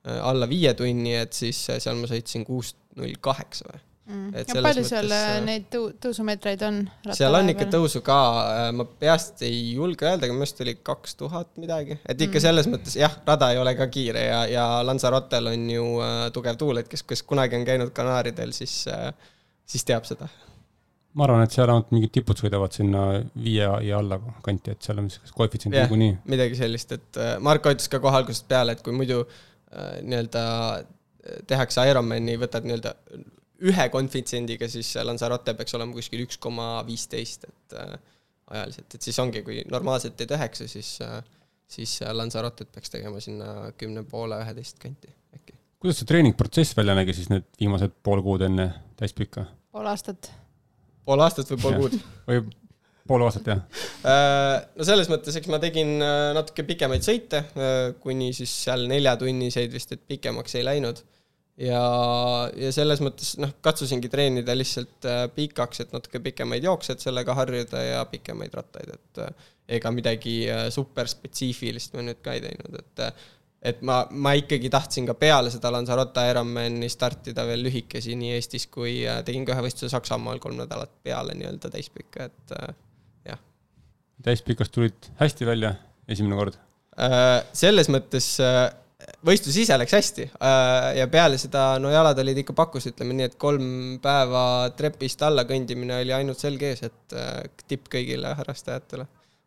äh 0.06 0.20
alla 0.22 0.48
viie 0.48 0.74
tunni, 0.76 1.16
et 1.16 1.32
siis 1.32 1.64
äh, 1.72 1.80
seal 1.82 1.96
ma 2.00 2.10
sõitsin 2.10 2.44
kuus 2.46 2.74
null 2.96 3.16
kaheksa 3.20 3.68
või 3.72 3.82
mm.. 4.06 4.30
ja 4.36 4.62
palju 4.64 4.84
seal 4.86 5.08
mõttes, 5.08 5.26
äh, 5.26 5.40
neid 5.44 5.66
tõu-, 5.72 5.90
tõusumeetreid 6.02 6.64
on? 6.66 6.80
seal 7.16 7.38
on 7.38 7.52
ikka 7.52 7.68
tõusu 7.72 8.02
ka, 8.06 8.18
äh, 8.52 8.70
ma 8.76 8.86
peast 8.86 9.42
ei 9.46 9.76
julge 9.76 10.08
öelda, 10.08 10.26
aga 10.26 10.34
minu 10.34 10.46
arust 10.46 10.62
oli 10.64 10.76
kaks 10.86 11.18
tuhat 11.20 11.52
midagi, 11.60 11.98
et 12.02 12.16
ikka 12.16 12.38
mm. 12.38 12.44
selles 12.46 12.70
mõttes 12.70 12.96
jah, 12.98 13.14
rada 13.26 13.50
ei 13.54 13.60
ole 13.62 13.76
ka 13.78 13.88
kiire 13.92 14.26
ja, 14.28 14.40
ja 14.50 14.66
Lanzarotel 14.86 15.52
on 15.52 15.70
ju 15.72 15.86
äh, 16.06 16.16
tugev 16.34 16.58
tuul, 16.60 16.82
et 16.82 16.90
kes, 16.90 17.04
kes 17.06 17.24
kunagi 17.26 17.58
on 17.58 17.68
käinud 17.68 17.94
Kanaaridel, 17.96 18.54
siis 18.56 18.82
äh,, 18.92 19.08
siis 19.66 19.86
teab 19.86 20.06
seda. 20.08 20.28
ma 21.16 21.26
arvan, 21.26 21.44
et 21.46 21.54
seal 21.54 21.70
ainult 21.72 21.92
mingid 21.94 22.12
tipud 22.14 22.38
sõidavad 22.38 22.74
sinna 22.76 23.06
viie 23.34 23.68
ja 23.88 24.00
alla 24.02 24.20
kanti, 24.44 24.76
et 24.76 24.86
seal 24.86 25.00
on 25.02 25.10
vist 25.10 25.32
koefitsient 25.36 25.74
niikuinii. 25.74 26.18
midagi 26.32 26.58
sellist, 26.58 26.98
et 26.98 27.22
äh, 27.22 27.36
Marko 27.42 27.72
ütles 27.74 27.90
ka 27.92 28.02
kohe 28.02 28.22
algusest 28.22 28.48
peale, 28.50 28.76
et 28.76 28.84
kui 28.84 28.94
muidu 28.96 29.24
äh, 29.24 29.96
nii-öelda 30.02 30.44
tehakse 31.50 31.82
Ironmani, 31.90 32.36
võtad 32.38 32.62
nii-öelda 32.62 32.92
ühe 33.64 33.88
konfitsiendiga, 33.92 34.68
siis 34.68 34.92
Lanzarote 35.04 35.54
peaks 35.56 35.76
olema 35.78 35.96
kuskil 35.96 36.26
üks 36.26 36.40
koma 36.42 36.82
viisteist, 36.86 37.46
et 37.48 37.76
äh, 37.80 37.94
ajaliselt, 38.52 38.98
et 38.98 39.08
siis 39.08 39.18
ongi, 39.22 39.42
kui 39.46 39.62
normaalselt 39.70 40.16
teed 40.18 40.34
üheksa, 40.36 40.68
siis 40.70 40.96
äh,, 41.04 41.20
siis 41.68 41.98
Lanzarotet 42.12 42.70
peaks 42.74 42.92
tegema 42.92 43.20
sinna 43.22 43.72
kümne 43.78 44.04
poole, 44.06 44.38
üheteist 44.44 44.78
kanti 44.82 45.10
äkki. 45.34 45.56
kuidas 45.82 46.02
see 46.02 46.10
treeningprotsess 46.10 46.76
välja 46.78 46.94
nägi 46.98 47.16
siis 47.16 47.30
need 47.32 47.48
viimased 47.60 47.96
pool 48.06 48.22
kuud 48.26 48.44
enne 48.46 48.68
täispikka? 49.00 49.48
pool 49.74 49.90
aastat. 49.90 50.30
pool 51.08 51.24
aastat 51.26 51.50
või 51.54 51.64
pool 51.64 51.80
kuud 51.80 51.98
või 52.28 52.44
pool 53.06 53.24
aastat, 53.26 53.50
jah? 53.50 53.82
Äh, 54.06 54.54
no 54.76 54.86
selles 54.86 55.10
mõttes, 55.10 55.36
eks 55.38 55.50
ma 55.50 55.60
tegin 55.62 55.96
äh, 56.02 56.30
natuke 56.36 56.66
pikemaid 56.66 57.06
sõite, 57.06 57.44
äh, 57.54 57.76
kuni 58.02 58.32
siis 58.36 58.52
seal 58.66 58.86
neljatunniseid 58.90 59.72
vist, 59.72 59.94
et 59.94 60.02
pikemaks 60.10 60.58
ei 60.58 60.66
läinud 60.66 61.02
ja, 61.60 61.82
ja 62.56 62.72
selles 62.74 63.00
mõttes 63.04 63.34
noh, 63.40 63.54
katsusingi 63.64 64.10
treenida 64.12 64.56
lihtsalt 64.56 65.08
äh, 65.08 65.22
pikaks, 65.34 65.84
et 65.84 65.94
natuke 65.94 66.20
pikemaid 66.24 66.66
jookse, 66.66 66.94
et 66.96 67.04
sellega 67.04 67.36
harjuda 67.38 67.82
ja 67.84 68.02
pikemaid 68.10 68.56
rattaid, 68.56 68.92
et 68.96 69.22
äh, 69.24 69.48
ega 69.78 69.92
midagi 69.94 70.38
äh, 70.52 70.66
super 70.74 71.08
spetsiifilist 71.10 71.96
ma 71.96 72.04
nüüd 72.06 72.20
ka 72.24 72.36
ei 72.36 72.44
teinud, 72.44 72.78
et 72.82 73.08
et 73.66 73.80
ma, 73.82 74.02
ma 74.12 74.34
ikkagi 74.36 74.68
tahtsin 74.70 75.08
ka 75.08 75.16
peale 75.18 75.50
seda 75.50 75.72
Lanzarote 75.74 76.22
Ironmani 76.30 76.86
startida 76.92 77.42
veel 77.48 77.64
lühikesi 77.66 78.14
nii 78.14 78.36
Eestis 78.36 78.68
kui 78.70 79.00
tegin 79.26 79.46
ka 79.48 79.56
ühe 79.56 79.64
võistluse 79.64 79.90
Saksamaal 79.90 80.38
kolm 80.44 80.60
nädalat 80.60 80.92
peale 81.02 81.34
nii-öelda 81.34 81.72
täispikka, 81.72 82.28
et 82.28 82.54
jah. 83.26 83.40
täispikast 84.28 84.76
tulid 84.76 85.08
hästi 85.18 85.48
välja 85.48 85.72
esimene 86.06 86.38
kord? 86.38 86.60
selles 87.56 87.90
mõttes 87.90 88.28
võistlus 89.26 89.56
ise 89.60 89.76
läks 89.76 89.92
hästi 89.96 90.24
äh, 90.24 90.86
ja 91.00 91.06
peale 91.12 91.36
seda, 91.40 91.74
no 91.82 91.90
jalad 91.92 92.18
olid 92.22 92.40
ikka 92.40 92.54
pakus, 92.56 92.88
ütleme 92.88 93.16
nii, 93.16 93.28
et 93.30 93.36
kolm 93.40 93.66
päeva 94.02 94.44
trepist 94.76 95.22
alla 95.26 95.44
kõndimine 95.48 96.00
oli 96.00 96.14
ainult 96.16 96.40
selg 96.40 96.64
ees, 96.64 96.82
et 96.88 97.16
äh, 97.16 97.42
tipp 97.68 97.90
kõigile 97.92 98.32
harrastajatele. 98.38 99.06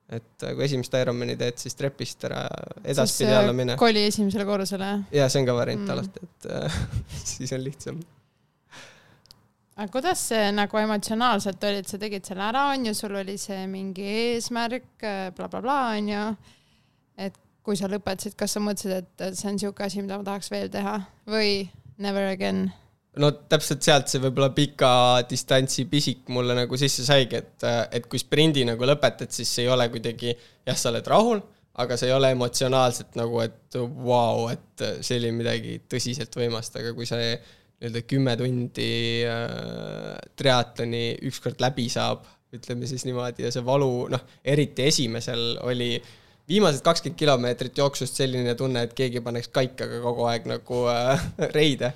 et 0.10 0.46
äh, 0.46 0.53
kui 0.53 0.68
esimest 0.68 0.94
Ironmani 1.01 1.38
teed, 1.39 1.58
siis 1.62 1.77
trepist 1.79 2.27
ära 2.29 2.46
edaspidi 2.84 3.34
alla 3.34 3.56
mine. 3.58 3.79
koli 3.82 4.06
esimesele 4.12 4.46
korrusele? 4.46 4.94
jaa, 5.18 5.27
see 5.29 5.41
on 5.41 5.50
ka 5.50 5.58
variant 5.58 5.86
mm. 5.88 5.98
alati, 5.98 6.29
et 6.29 6.50
siis 7.34 7.58
on 7.58 7.65
lihtsam 7.65 8.00
aga 9.79 9.89
kuidas 9.89 10.22
see 10.29 10.46
nagu 10.53 10.77
emotsionaalselt 10.77 11.70
oli, 11.72 11.82
et 11.82 11.89
sa 11.89 11.98
tegid 11.98 12.25
selle 12.27 12.46
ära, 12.51 12.70
on 12.75 12.86
ju, 12.86 12.94
sul 12.94 13.18
oli 13.18 13.39
see 13.41 13.65
mingi 13.72 14.06
eesmärk 14.13 14.91
bla,, 15.01 15.29
blablabla, 15.38 15.84
on 15.98 16.10
ju, 16.13 16.25
et 17.25 17.46
kui 17.65 17.77
sa 17.79 17.89
lõpetasid, 17.91 18.35
kas 18.39 18.55
sa 18.55 18.61
mõtlesid, 18.63 19.09
et 19.19 19.37
see 19.37 19.49
on 19.49 19.57
niisugune 19.57 19.87
asi, 19.87 20.03
mida 20.03 20.19
ma 20.19 20.27
tahaks 20.27 20.51
veel 20.53 20.71
teha 20.73 20.99
või 21.29 21.67
never 22.01 22.31
again? 22.31 22.69
no 23.19 23.31
täpselt 23.51 23.83
sealt 23.83 24.11
see 24.11 24.21
võib-olla 24.23 24.51
pika 24.55 24.91
distantsi 25.29 25.85
pisik 25.89 26.29
mulle 26.33 26.55
nagu 26.57 26.77
sisse 26.79 27.03
saigi, 27.07 27.41
et, 27.41 27.67
et 27.95 28.05
kui 28.09 28.21
sprindi 28.21 28.65
nagu 28.67 28.85
lõpetad, 28.87 29.31
siis 29.33 29.51
ei 29.63 29.69
ole 29.71 29.89
kuidagi, 29.91 30.35
jah, 30.67 30.77
sa 30.77 30.91
oled 30.93 31.09
rahul, 31.09 31.41
aga 31.79 31.97
see 31.99 32.09
ei 32.09 32.15
ole 32.15 32.31
emotsionaalselt 32.35 33.17
nagu, 33.19 33.41
et 33.43 33.77
vau 33.79 34.43
wow,, 34.45 34.51
et 34.53 34.85
see 35.05 35.19
oli 35.19 35.31
midagi 35.35 35.79
tõsiselt 35.89 36.35
võimast, 36.39 36.77
aga 36.79 36.93
kui 36.95 37.07
see 37.09 37.33
nii-öelda 37.79 38.03
kümme 38.07 38.35
tundi 38.39 38.91
äh, 39.27 40.15
triatloni 40.39 41.03
ükskord 41.29 41.61
läbi 41.63 41.87
saab, 41.91 42.25
ütleme 42.55 42.87
siis 42.89 43.05
niimoodi, 43.07 43.45
ja 43.45 43.53
see 43.53 43.63
valu, 43.65 44.07
noh, 44.11 44.25
eriti 44.43 44.87
esimesel 44.89 45.61
oli 45.69 45.93
viimased 46.50 46.82
kakskümmend 46.86 47.20
kilomeetrit 47.20 47.77
jooksust 47.77 48.18
selline 48.20 48.56
tunne, 48.58 48.88
et 48.88 48.96
keegi 48.98 49.22
paneks 49.25 49.51
kaikaga 49.53 50.01
kogu 50.03 50.25
aeg 50.32 50.50
nagu 50.50 50.82
äh, 50.89 51.29
reide 51.58 51.94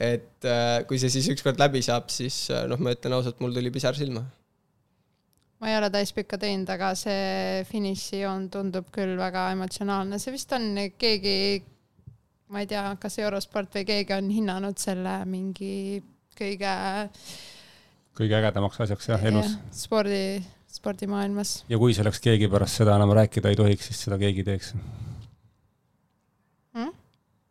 et 0.00 0.44
äh, 0.44 0.84
kui 0.88 0.98
see 1.00 1.10
siis 1.12 1.28
ükskord 1.32 1.60
läbi 1.60 1.82
saab, 1.84 2.10
siis 2.12 2.46
äh, 2.52 2.66
noh, 2.70 2.80
ma 2.82 2.92
ütlen 2.94 3.16
ausalt, 3.16 3.40
mul 3.40 3.54
tuli 3.56 3.72
pisar 3.74 3.96
silma. 3.96 4.24
ma 5.60 5.70
ei 5.70 5.78
ole 5.78 5.88
täispikka 5.92 6.38
teinud, 6.40 6.68
aga 6.72 6.92
see 6.98 7.64
finišijoon 7.70 8.50
tundub 8.52 8.90
küll 8.94 9.16
väga 9.18 9.48
emotsionaalne, 9.54 10.20
see 10.20 10.34
vist 10.34 10.52
on 10.52 10.68
keegi, 11.00 11.36
ma 12.52 12.62
ei 12.62 12.70
tea, 12.70 12.84
kas 13.00 13.18
Eurosport 13.22 13.78
või 13.78 13.86
keegi 13.88 14.16
on 14.16 14.28
hinnanud 14.32 14.80
selle 14.80 15.18
mingi 15.30 16.02
kõige 16.36 16.74
kõige 18.16 18.36
ägedamaks 18.38 18.84
asjaks 18.84 19.10
jah, 19.12 19.24
elus. 19.28 19.56
spordi, 19.76 20.42
spordimaailmas. 20.76 21.58
ja 21.68 21.80
kui 21.80 21.96
selleks 21.96 22.22
keegi 22.24 22.48
pärast 22.52 22.82
seda 22.82 22.96
enam 22.96 23.14
rääkida 23.16 23.52
ei 23.52 23.58
tohiks, 23.58 23.90
siis 23.90 24.06
seda 24.06 24.20
keegi 24.20 24.44
teeks 24.46 24.74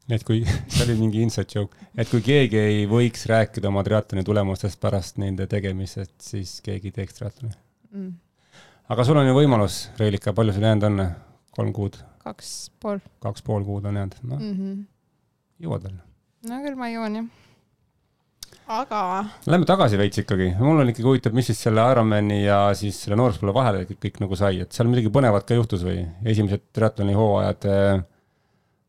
et 0.10 0.25
kui, 0.25 0.44
see 0.72 0.84
oli 0.86 0.98
mingi 1.00 1.24
inside 1.25 1.50
joke, 1.50 1.77
et 1.98 2.10
kui 2.10 2.22
keegi 2.25 2.60
ei 2.62 2.84
võiks 2.89 3.25
rääkida 3.29 3.70
oma 3.72 3.84
triatloni 3.86 4.25
tulemustest 4.27 4.79
pärast 4.82 5.20
nende 5.22 5.48
tegemisest, 5.51 6.17
siis 6.22 6.60
keegi 6.65 6.94
teeks 6.96 7.17
triatloni 7.20 7.53
mm.. 7.91 8.12
aga 8.94 9.08
sul 9.08 9.22
on 9.22 9.29
ju 9.29 9.38
võimalus, 9.38 9.86
Reelika, 10.00 10.36
palju 10.38 10.55
sul 10.55 10.67
jäänud 10.67 10.89
on? 10.91 11.08
kolm 11.55 11.72
kuud? 11.74 11.98
kaks 12.25 12.51
pool. 12.82 13.01
kaks 13.24 13.46
pool 13.46 13.65
kuud 13.65 13.89
on 13.89 13.98
jäänud, 14.01 14.20
noh 14.29 14.41
mm 14.41 14.53
-hmm. 14.60 14.86
jõuad 15.65 15.89
veel. 15.89 15.98
no 16.51 16.62
küll 16.67 16.77
ma 16.77 16.91
jõuan 16.94 17.22
jah. 17.22 17.34
Aga. 18.72 19.00
Lähme 19.50 19.67
tagasi 19.69 19.98
veits 20.00 20.19
ikkagi, 20.22 20.50
mul 20.57 20.81
on 20.81 20.89
ikkagi 20.89 21.05
huvitav, 21.05 21.36
mis 21.38 21.50
siis 21.51 21.62
selle 21.67 21.84
Ironmani 21.93 22.41
ja 22.43 22.60
siis 22.77 22.98
selle 23.03 23.17
nooruspõlve 23.19 23.53
vahele 23.55 23.86
kõik, 23.89 24.00
kõik 24.07 24.22
nagu 24.24 24.39
sai, 24.39 24.60
et 24.65 24.75
seal 24.75 24.89
midagi 24.89 25.12
põnevat 25.13 25.45
ka 25.48 25.57
juhtus 25.57 25.86
või 25.86 26.01
esimesed 26.25 26.65
triatloni 26.75 27.17
hooajad 27.17 27.67
äh, 27.69 28.05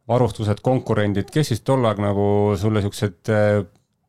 varustused, 0.08 0.62
konkurendid, 0.64 1.28
kes 1.34 1.52
siis 1.52 1.64
tol 1.66 1.84
ajal 1.84 2.04
nagu 2.06 2.28
sulle 2.60 2.82
siuksed 2.84 3.32
äh, 3.34 3.58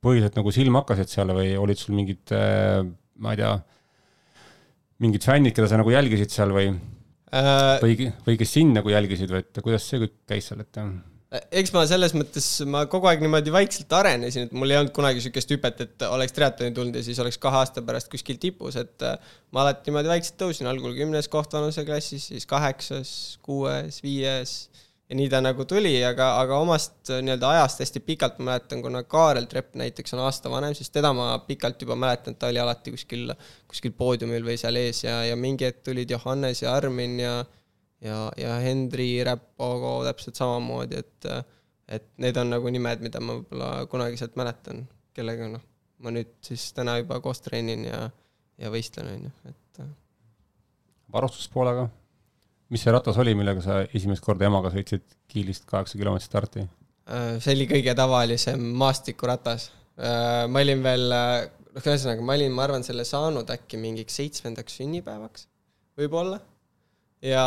põhiliselt 0.03 0.38
nagu 0.39 0.53
silma 0.55 0.83
hakkasid 0.83 1.12
seal 1.12 1.33
või 1.36 1.51
olid 1.59 1.81
sul 1.81 1.97
mingid, 1.97 2.24
äh, 2.36 2.79
ma 3.24 3.36
ei 3.36 3.41
tea, 3.41 3.51
mingid 5.03 5.27
fännid, 5.27 5.55
keda 5.57 5.69
sa 5.69 5.81
nagu 5.81 5.91
jälgisid 5.93 6.31
seal 6.33 6.55
või 6.55 6.71
äh,? 6.71 7.83
või, 7.83 8.09
või 8.24 8.39
kes 8.39 8.55
sind 8.55 8.77
nagu 8.77 8.93
jälgisid 8.93 9.33
või 9.33 9.43
et 9.43 9.63
kuidas 9.63 9.89
see 9.89 10.00
kõik 10.05 10.17
käis 10.31 10.47
seal, 10.51 10.63
et? 10.63 10.83
Eks 11.27 11.74
ma 11.75 11.84
selles 11.89 12.13
mõttes, 12.15 12.46
ma 12.72 12.86
kogu 12.88 13.10
aeg 13.10 13.24
niimoodi 13.24 13.51
vaikselt 13.51 13.91
arenesin, 13.98 14.48
et 14.48 14.55
mul 14.55 14.72
ei 14.72 14.79
olnud 14.79 14.93
kunagi 14.96 15.19
niisugust 15.19 15.51
hüpet, 15.51 15.84
et 15.84 16.07
oleks 16.07 16.36
triatloni 16.36 16.75
tulnud 16.75 16.96
ja 16.96 17.03
siis 17.03 17.19
oleks 17.24 17.39
kahe 17.43 17.60
aasta 17.60 17.84
pärast 17.86 18.10
kuskil 18.12 18.39
tipus, 18.39 18.79
et 18.79 19.03
äh, 19.03 19.17
ma 19.51 19.65
alati 19.65 19.89
niimoodi 19.89 20.13
vaikselt 20.13 20.39
tõusin, 20.39 20.69
algul 20.72 20.96
kümnes 20.96 21.27
koht 21.31 21.55
vanuseklassis, 21.57 22.29
siis 22.31 22.48
kaheksas, 22.48 23.12
kuues, 23.43 24.00
viies 24.05 24.55
ja 25.07 25.15
nii 25.19 25.27
ta 25.31 25.39
nagu 25.43 25.67
tuli, 25.67 25.93
aga, 26.03 26.34
aga 26.39 26.62
omast 26.63 27.12
äh, 27.12 27.19
nii-öelda 27.24 27.51
ajast 27.57 27.84
hästi 27.84 28.03
pikalt 28.07 28.39
ma 28.39 28.53
mäletan, 28.53 28.86
kuna 28.86 29.03
Kaarel 29.03 29.51
Trepp 29.51 29.75
näiteks 29.79 30.15
on 30.15 30.24
aasta 30.24 30.51
vanem, 30.51 30.75
siis 30.79 30.96
teda 30.96 31.12
ma 31.15 31.34
pikalt 31.48 31.84
juba 31.84 32.00
mäletan, 32.00 32.36
et 32.36 32.39
ta 32.39 32.53
oli 32.53 32.63
alati 32.63 32.96
kuskil, 32.96 33.36
kuskil 33.67 33.91
poodiumil 34.00 34.48
või 34.48 34.55
seal 34.60 34.79
ees 34.79 35.03
ja, 35.03 35.19
ja 35.27 35.36
mingi 35.36 35.67
hetk 35.67 35.84
tulid 35.91 36.12
Johannes 36.15 36.63
ja 36.63 36.75
Armin 36.79 37.19
ja 37.19 37.38
ja, 38.04 38.27
ja 38.38 38.58
Hendri 38.63 39.10
Räppo 39.25 40.01
täpselt 40.08 40.39
samamoodi, 40.39 41.04
et 41.04 41.30
et 41.88 42.08
need 42.20 42.36
on 42.36 42.50
nagu 42.51 42.68
nimed, 42.74 43.00
mida 43.00 43.22
ma 43.24 43.38
võib-olla 43.38 43.86
kunagi 43.88 44.20
sealt 44.20 44.36
mäletan, 44.36 44.82
kellega 45.16 45.48
noh, 45.54 45.62
ma 46.04 46.12
nüüd 46.12 46.34
siis 46.44 46.66
täna 46.75 46.98
juba 47.00 47.22
koos 47.24 47.39
treenin 47.46 47.86
ja, 47.88 48.01
ja 48.60 48.72
võistlen, 48.74 49.13
on 49.13 49.30
ju, 49.30 49.54
et 49.54 49.80
äh. 49.86 49.94
varustuspoolega 51.16 51.88
mis 52.74 52.84
see 52.84 52.94
ratas 52.94 53.18
oli, 53.22 53.36
millega 53.38 53.63
sa 53.63 53.80
esimest 53.96 54.24
korda 54.25 54.48
emaga 54.48 54.72
sõitsid 54.74 55.06
Kiilist 55.32 55.68
kaheksa 55.70 56.00
kilomeetrit 56.00 56.30
starti? 56.30 56.66
Äh, 57.08 57.38
see 57.44 57.56
oli 57.56 57.68
kõige 57.70 57.94
tavalisem 57.98 58.63
maastikuratas. 58.80 59.70
Äh, 59.96 60.44
ma 60.51 60.63
olin 60.66 60.84
veel, 60.84 61.08
noh, 61.08 61.80
ühesõnaga 61.84 62.25
ma 62.25 62.36
olin, 62.36 62.54
ma 62.56 62.66
arvan, 62.68 62.86
selle 62.88 63.08
saanud 63.08 63.50
äkki 63.56 63.80
mingiks 63.82 64.20
seitsmendaks 64.20 64.80
sünnipäevaks, 64.82 65.48
võib-olla. 66.00 66.42
Ja 67.25 67.43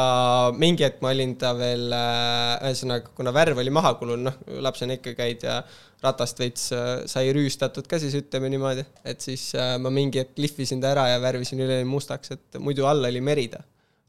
mingi 0.56 0.86
hetk 0.86 1.02
ma 1.04 1.12
olin 1.14 1.36
ta 1.38 1.52
veel, 1.58 1.88
ühesõnaga, 1.92 3.12
kuna 3.16 3.32
värv 3.34 3.62
oli 3.62 3.72
maha 3.74 3.94
kulunud, 4.00 4.26
noh, 4.30 4.60
lapsena 4.66 4.96
ikka 4.98 5.14
käid 5.18 5.46
ja 5.46 5.60
ratast 6.02 6.38
veits 6.40 6.70
sai 7.12 7.34
rüüstatud 7.36 7.86
ka 7.86 8.00
siis 8.00 8.16
ütleme 8.18 8.48
niimoodi, 8.50 8.86
et 9.04 9.20
siis 9.20 9.50
ma 9.54 9.92
mingi 9.92 10.22
hetk 10.22 10.38
lihvisin 10.40 10.80
ta 10.82 10.94
ära 10.94 11.10
ja 11.12 11.20
värvisin 11.22 11.60
üleni 11.60 11.86
mustaks, 11.88 12.32
et 12.34 12.58
muidu 12.62 12.88
all 12.88 13.04
oli 13.06 13.20
meri 13.24 13.50
ta 13.52 13.60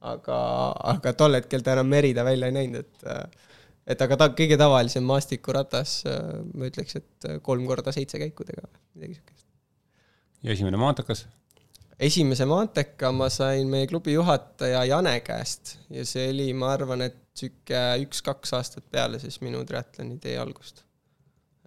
aga, 0.01 0.37
aga 0.95 1.13
tol 1.17 1.37
hetkel 1.37 1.63
ta 1.65 1.75
enam 1.75 1.89
Merida 1.91 2.25
välja 2.25 2.49
ei 2.49 2.57
näinud, 2.57 2.85
et 2.85 3.39
et 3.91 4.01
aga 4.05 4.17
ta 4.17 4.29
kõige 4.37 4.55
tavalisem 4.61 5.03
maastikuratas, 5.03 6.01
ma 6.53 6.69
ütleks, 6.69 6.99
et 6.99 7.29
kolm 7.43 7.65
korda 7.67 7.93
seitse 7.95 8.21
käiku 8.21 8.45
tega, 8.47 8.69
midagi 8.95 9.17
siukest. 9.17 9.45
ja 10.45 10.53
esimene 10.55 10.79
maantekas? 10.81 11.25
Esimese 12.01 12.47
maanteka 12.49 13.11
ma 13.15 13.29
sain 13.29 13.69
meie 13.69 13.89
klubi 13.89 14.15
juhataja 14.15 14.83
Jane 14.89 15.19
käest 15.25 15.77
ja 15.93 16.05
see 16.07 16.29
oli, 16.33 16.51
ma 16.57 16.71
arvan, 16.75 17.05
et 17.07 17.19
sihuke 17.37 17.81
üks-kaks 18.05 18.55
aastat 18.57 18.87
peale 18.91 19.19
siis 19.21 19.39
minu 19.45 19.61
triatloni 19.67 20.17
tee 20.21 20.37
algust 20.41 20.83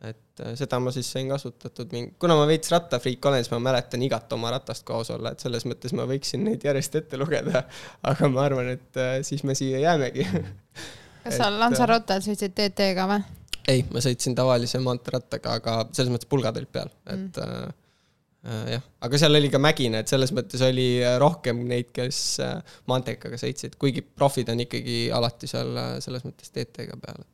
et 0.05 0.43
äh, 0.43 0.53
seda 0.59 0.81
ma 0.83 0.93
siis 0.95 1.09
sain 1.14 1.31
kasutatud 1.31 1.93
mingi, 1.95 2.14
kuna 2.21 2.37
ma 2.38 2.49
veits 2.49 2.73
rattafriik 2.73 3.25
olen, 3.31 3.45
siis 3.45 3.53
ma 3.55 3.61
mäletan 3.69 4.03
igat 4.05 4.33
oma 4.37 4.50
ratast 4.55 4.85
koos 4.88 5.12
olla, 5.14 5.33
et 5.33 5.45
selles 5.45 5.64
mõttes 5.69 5.95
ma 5.97 6.07
võiksin 6.11 6.45
neid 6.49 6.64
järjest 6.67 6.99
ette 7.00 7.21
lugeda. 7.21 7.64
aga 8.11 8.29
ma 8.33 8.45
arvan, 8.49 8.75
et 8.75 9.00
äh, 9.00 9.17
siis 9.26 9.45
me 9.47 9.57
siia 9.59 9.81
jäämegi 9.85 10.26
kas 11.25 11.38
sa 11.41 11.49
Lanzarotel 11.53 12.25
sõitsid 12.25 12.57
TT-ga 12.57 13.09
või? 13.11 13.23
ei, 13.71 13.87
ma 13.93 14.03
sõitsin 14.05 14.37
tavalise 14.37 14.83
maanteerattaga, 14.85 15.57
aga 15.61 15.79
selles 15.93 16.12
mõttes 16.12 16.29
pulgad 16.29 16.59
olid 16.61 16.73
peal, 16.73 16.93
et 17.07 17.41
mm. 17.41 17.81
Äh, 18.44 18.54
äh, 18.54 18.64
jah, 18.76 18.88
aga 19.08 19.20
seal 19.20 19.40
oli 19.40 19.50
ka 19.52 19.60
mägine, 19.62 20.04
et 20.04 20.12
selles 20.12 20.32
mõttes 20.36 20.62
oli 20.66 20.88
rohkem 21.20 21.64
neid, 21.68 21.92
kes 21.96 22.22
maanteekaga 22.90 23.40
sõitsid, 23.40 23.78
kuigi 23.80 24.04
profid 24.04 24.52
on 24.54 24.64
ikkagi 24.66 25.06
alati 25.14 25.50
seal 25.50 25.76
selles 26.04 26.26
mõttes 26.28 26.52
TT-ga 26.52 27.00
peal 27.00 27.24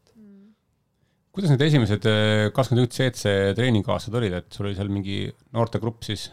kuidas 1.30 1.52
need 1.52 1.62
esimesed 1.62 2.06
eh, 2.10 2.48
kakskümmend 2.54 2.88
üks 2.88 2.98
CC 2.98 3.32
treeninguaastad 3.54 4.16
olid, 4.18 4.34
et 4.40 4.54
sul 4.54 4.66
oli 4.66 4.76
seal 4.78 4.90
mingi 4.92 5.22
noortegrupp 5.54 6.02
siis? 6.06 6.26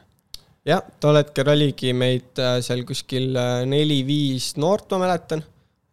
jah, 0.67 0.81
tol 1.01 1.19
hetkel 1.19 1.51
oligi 1.53 1.93
meid 1.95 2.41
äh, 2.43 2.57
seal 2.65 2.83
kuskil 2.87 3.37
äh, 3.37 3.61
neli-viis 3.69 4.55
noort, 4.59 4.89
ma 4.91 5.05
mäletan. 5.05 5.43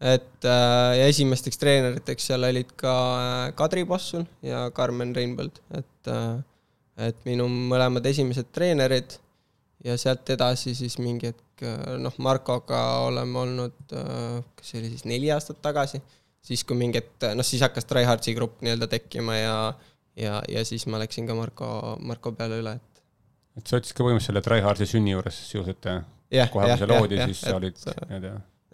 et 0.05 0.49
äh, 0.49 0.97
ja 0.99 1.05
esimesteks 1.11 1.61
treeneriteks 1.61 2.31
seal 2.31 2.49
olid 2.49 2.75
ka 2.81 2.95
Kadri 3.57 3.85
Possul 3.89 4.27
ja 4.45 4.67
Karmen 4.75 5.15
Reinbold, 5.17 5.63
et, 5.79 6.11
et 6.97 7.25
minu 7.27 7.49
mõlemad 7.51 8.07
esimesed 8.07 8.53
treenerid 8.55 9.17
ja 9.85 9.97
sealt 10.01 10.29
edasi 10.31 10.75
siis 10.79 10.99
mingi 11.03 11.33
hetk 11.33 11.65
noh, 12.01 12.15
Markoga 12.23 12.81
oleme 13.07 13.39
olnud, 13.39 13.81
kas 13.89 14.71
see 14.71 14.81
oli 14.81 14.93
siis 14.93 15.05
neli 15.09 15.33
aastat 15.35 15.61
tagasi 15.63 16.01
siis 16.45 16.65
kui 16.69 16.79
mingi 16.79 17.01
hetk, 17.01 17.29
noh 17.37 17.47
siis 17.47 17.63
hakkas 17.65 17.89
Tryhardsi 17.89 18.35
grupp 18.37 18.63
nii-öelda 18.65 18.89
tekkima 18.93 19.37
ja, 19.39 19.57
ja, 20.21 20.41
ja 20.51 20.65
siis 20.69 20.87
ma 20.91 21.01
läksin 21.03 21.29
ka 21.29 21.37
Marko, 21.39 21.69
Marko 22.05 22.35
peale 22.37 22.61
üle, 22.63 22.75
et. 22.77 23.05
et 23.61 23.67
sa 23.71 23.81
siis 23.81 23.97
ka 23.97 24.05
põhimõtteliselt 24.05 24.33
selle 24.33 24.45
Tryhardsi 24.45 24.91
sünni 24.91 25.15
juures 25.15 25.41
sisuliselt 25.47 25.91
jah? 25.91 26.03
kohe, 26.53 26.69
kui 26.69 26.81
see 26.81 26.91
loodi, 26.91 27.21
siis 27.31 27.45
sa 27.47 27.57
olid, 27.57 27.81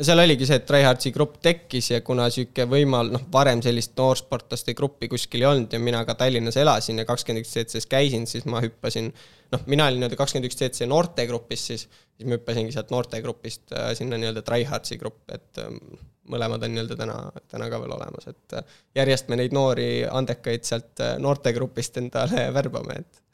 nii-öelda 0.00 0.08
seal 0.08 0.22
oligi 0.22 0.46
see, 0.48 0.56
et 0.56 0.64
Tryhardsi 0.64 1.10
grupp 1.12 1.34
tekkis 1.44 1.90
ja 1.90 2.00
kuna 2.00 2.28
sihuke 2.32 2.64
võimal-, 2.68 3.10
noh, 3.12 3.26
varem 3.32 3.60
sellist 3.60 3.92
noorsportlaste 3.98 4.72
gruppi 4.74 5.10
kuskil 5.12 5.42
ei 5.42 5.48
olnud 5.50 5.72
ja 5.72 5.80
mina 5.80 6.00
ka 6.08 6.14
Tallinnas 6.16 6.56
elasin 6.56 7.02
ja 7.02 7.04
kakskümmend 7.04 7.44
üks 7.44 7.52
CC-s 7.52 7.88
käisin, 7.90 8.24
siis 8.26 8.46
ma 8.48 8.62
hüppasin, 8.64 9.10
noh, 9.52 9.66
mina 9.68 9.86
olin 9.90 10.00
nii-öelda 10.00 10.16
kakskümmend 10.16 10.48
üks 10.48 10.56
CC 10.56 10.88
noortegrupis 10.88 11.66
siis, 11.68 11.84
siis 12.16 12.28
ma 12.28 12.38
hüppasingi 12.38 12.72
sealt 12.72 12.92
noortegrupist 12.94 13.74
äh, 13.76 13.90
sinna 13.98 14.16
nii-öelda 14.20 14.42
Tryhardsi 14.46 14.96
grupp, 15.00 15.20
et 15.36 15.60
ähm, 15.60 15.76
mõlemad 16.32 16.64
on 16.64 16.72
nii-öelda 16.76 16.96
täna, 16.96 17.18
täna 17.52 17.68
ka 17.68 17.80
veel 17.82 17.92
olemas, 17.98 18.30
et 18.32 18.56
äh, 18.56 18.76
järjest 19.02 19.28
me 19.28 19.36
neid 19.36 19.56
noori 19.56 19.90
andekaid 20.08 20.64
sealt 20.64 21.04
äh, 21.04 21.18
noortegrupist 21.20 22.00
endale 22.00 22.48
värbame, 22.56 23.02
et 23.04 23.24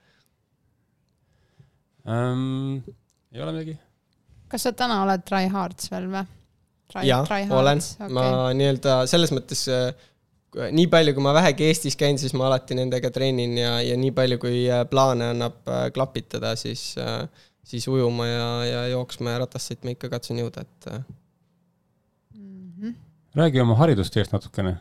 um,. 2.10 2.82
ei 3.30 3.44
ole 3.44 3.54
midagi? 3.54 3.78
kas 4.50 4.66
sa 4.66 4.74
täna 4.74 5.04
oled 5.04 5.22
tryhards 5.26 5.94
veel 5.94 6.10
või? 6.10 6.26
Jaa, 7.06 7.22
olen 7.50 7.80
okay., 7.82 8.12
ma 8.14 8.26
nii-öelda 8.56 8.98
selles 9.10 9.32
mõttes 9.34 9.64
äh, 9.72 9.90
nii 10.72 10.86
palju, 10.92 11.14
kui 11.16 11.24
ma 11.24 11.34
vähegi 11.36 11.66
Eestis 11.68 11.98
käin, 11.98 12.18
siis 12.20 12.34
ma 12.36 12.46
alati 12.48 12.76
nendega 12.78 13.10
treenin 13.12 13.56
ja, 13.58 13.74
ja 13.84 13.96
nii 14.00 14.12
palju, 14.16 14.38
kui 14.42 14.62
plaane 14.90 15.32
annab 15.34 15.58
klapitada, 15.94 16.54
siis, 16.56 16.94
siis 17.66 17.88
ujuma 17.92 18.28
ja, 18.28 18.46
ja 18.64 18.84
jooksma 18.94 19.34
ja 19.34 19.42
ratast 19.44 19.72
sõitma 19.72 19.92
ikka 19.92 20.10
katsun 20.14 20.40
jõuda, 20.40 20.64
et 20.64 20.88
mm. 22.32 22.72
-hmm. 22.78 22.94
räägi 23.42 23.60
oma 23.60 23.76
haridusteest 23.82 24.32
natukene. 24.32 24.78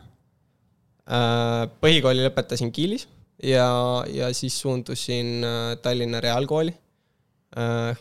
põhikooli 1.80 2.24
lõpetasin 2.24 2.72
Kiilis 2.72 3.08
ja, 3.42 3.68
ja 4.08 4.32
siis 4.34 4.56
suundusin 4.60 5.44
Tallinna 5.82 6.20
Reaalkooli 6.20 6.72
Äh, 6.72 6.85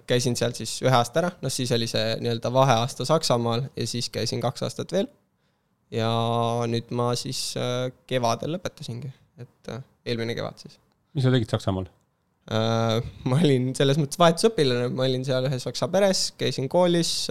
käisin 0.09 0.35
seal 0.35 0.55
siis 0.57 0.79
ühe 0.83 0.95
aasta 0.95 1.21
ära, 1.21 1.29
noh 1.43 1.53
siis 1.53 1.71
oli 1.75 1.87
see 1.89 2.15
nii-öelda 2.23 2.49
vaheaasta 2.53 3.05
Saksamaal 3.07 3.67
ja 3.77 3.85
siis 3.87 4.09
käisin 4.13 4.41
kaks 4.43 4.65
aastat 4.65 4.91
veel. 4.95 5.07
ja 5.93 6.09
nüüd 6.67 6.89
ma 6.97 7.11
siis 7.15 7.53
äh, 7.61 7.91
kevadel 8.09 8.55
lõpetasingi, 8.57 9.11
et 9.39 9.69
äh, 9.71 9.83
eelmine 10.05 10.35
kevad 10.35 10.57
siis. 10.59 10.79
mis 11.13 11.23
sa 11.27 11.33
tegid 11.33 11.53
Saksamaal? 11.53 11.87
ma 12.45 13.39
olin 13.41 13.71
selles 13.77 13.97
mõttes 13.97 14.19
vahetusõpilane, 14.21 14.89
ma 14.93 15.07
olin 15.07 15.23
seal 15.25 15.47
ühes 15.47 15.63
saksa 15.65 15.87
peres, 15.89 16.27
käisin 16.37 16.67
koolis, 16.69 17.25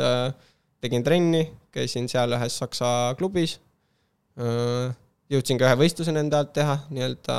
tegin 0.83 1.05
trenni, 1.07 1.45
käisin 1.75 2.09
seal 2.11 2.35
ühes 2.35 2.57
saksa 2.59 2.89
klubis. 3.19 3.61
jõudsin 5.31 5.61
ka 5.61 5.69
ühe 5.69 5.77
võistluse 5.85 6.11
nende 6.11 6.35
alt 6.35 6.51
teha, 6.57 6.81
nii-öelda 6.91 7.37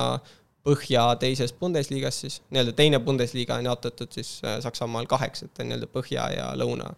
Põhja 0.66 1.04
teises 1.22 1.54
Bundesligas 1.54 2.18
siis, 2.24 2.40
nii-öelda 2.50 2.74
teine 2.74 3.00
Bundesliga 3.00 3.60
on 3.60 3.68
jaotatud 3.70 4.10
siis 4.16 4.40
äh, 4.46 4.58
Saksamaal 4.64 5.06
kaheks, 5.10 5.46
et 5.46 5.62
on 5.62 5.70
nii-öelda 5.70 5.90
Põhja 5.94 6.26
ja 6.34 6.48
Lõuna, 6.58 6.90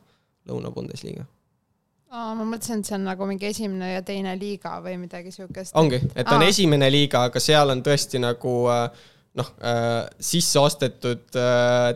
Lõuna-Bundesliga. 0.47 1.25
aa, 2.07 2.31
ma 2.37 2.45
mõtlesin, 2.47 2.79
et 2.79 2.87
see 2.87 2.95
on 2.95 3.03
nagu 3.09 3.27
mingi 3.27 3.49
esimene 3.49 3.91
ja 3.91 4.05
teine 4.07 4.37
liiga 4.39 4.77
või 4.83 4.95
midagi 5.01 5.33
siukest. 5.35 5.75
ongi, 5.75 5.99
et 6.15 6.31
on 6.31 6.45
aa. 6.45 6.47
esimene 6.47 6.87
liiga, 6.91 7.25
aga 7.27 7.41
seal 7.43 7.75
on 7.75 7.83
tõesti 7.83 8.21
nagu 8.23 8.53
äh, 8.71 9.05
noh 9.37 9.49
äh,, 9.59 10.07
sisse 10.19 10.63
ostetud 10.63 11.27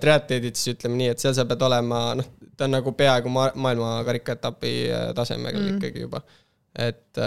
triatleedid, 0.03 0.59
siis 0.59 0.75
ütleme 0.75 0.99
nii, 0.99 1.11
et 1.15 1.23
seal 1.23 1.37
sa 1.37 1.47
pead 1.47 1.63
olema, 1.69 2.01
noh, 2.19 2.27
ta 2.59 2.67
on 2.67 2.75
nagu 2.75 2.91
peaaegu 2.99 3.31
ma 3.31 3.47
maailma 3.55 3.93
karikaetapi 4.09 4.73
äh, 4.91 5.05
tasemega 5.15 5.55
mm. 5.59 5.77
ikkagi 5.77 6.03
juba. 6.03 6.19
et 6.75 7.19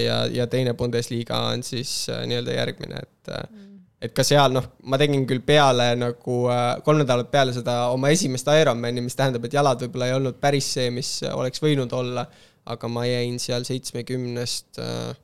ja, 0.00 0.24
ja 0.32 0.46
teine 0.48 0.72
Bundesliga 0.74 1.40
on 1.50 1.64
siis 1.64 2.06
nii-öelda 2.08 2.54
järgmine, 2.60 3.00
et 3.00 3.32
mm 3.32 3.66
et 4.02 4.12
ka 4.16 4.24
seal 4.26 4.52
noh, 4.52 4.66
ma 4.90 4.98
tegin 5.00 5.24
küll 5.28 5.42
peale 5.46 5.90
nagu 5.98 6.40
äh, 6.52 6.64
kolm 6.84 7.00
nädalat 7.02 7.30
peale 7.32 7.54
seda 7.56 7.86
oma 7.94 8.10
esimest 8.12 8.48
Ironmani, 8.52 9.04
mis 9.04 9.16
tähendab, 9.16 9.46
et 9.46 9.56
jalad 9.56 9.80
võib-olla 9.84 10.10
ei 10.10 10.16
olnud 10.18 10.40
päris 10.42 10.68
see, 10.76 10.90
mis 10.94 11.12
oleks 11.30 11.62
võinud 11.64 11.92
olla, 11.96 12.26
aga 12.72 12.90
ma 12.92 13.06
jäin 13.08 13.38
seal 13.42 13.64
seitsmekümnest 13.68 14.82
äh, 14.82 15.14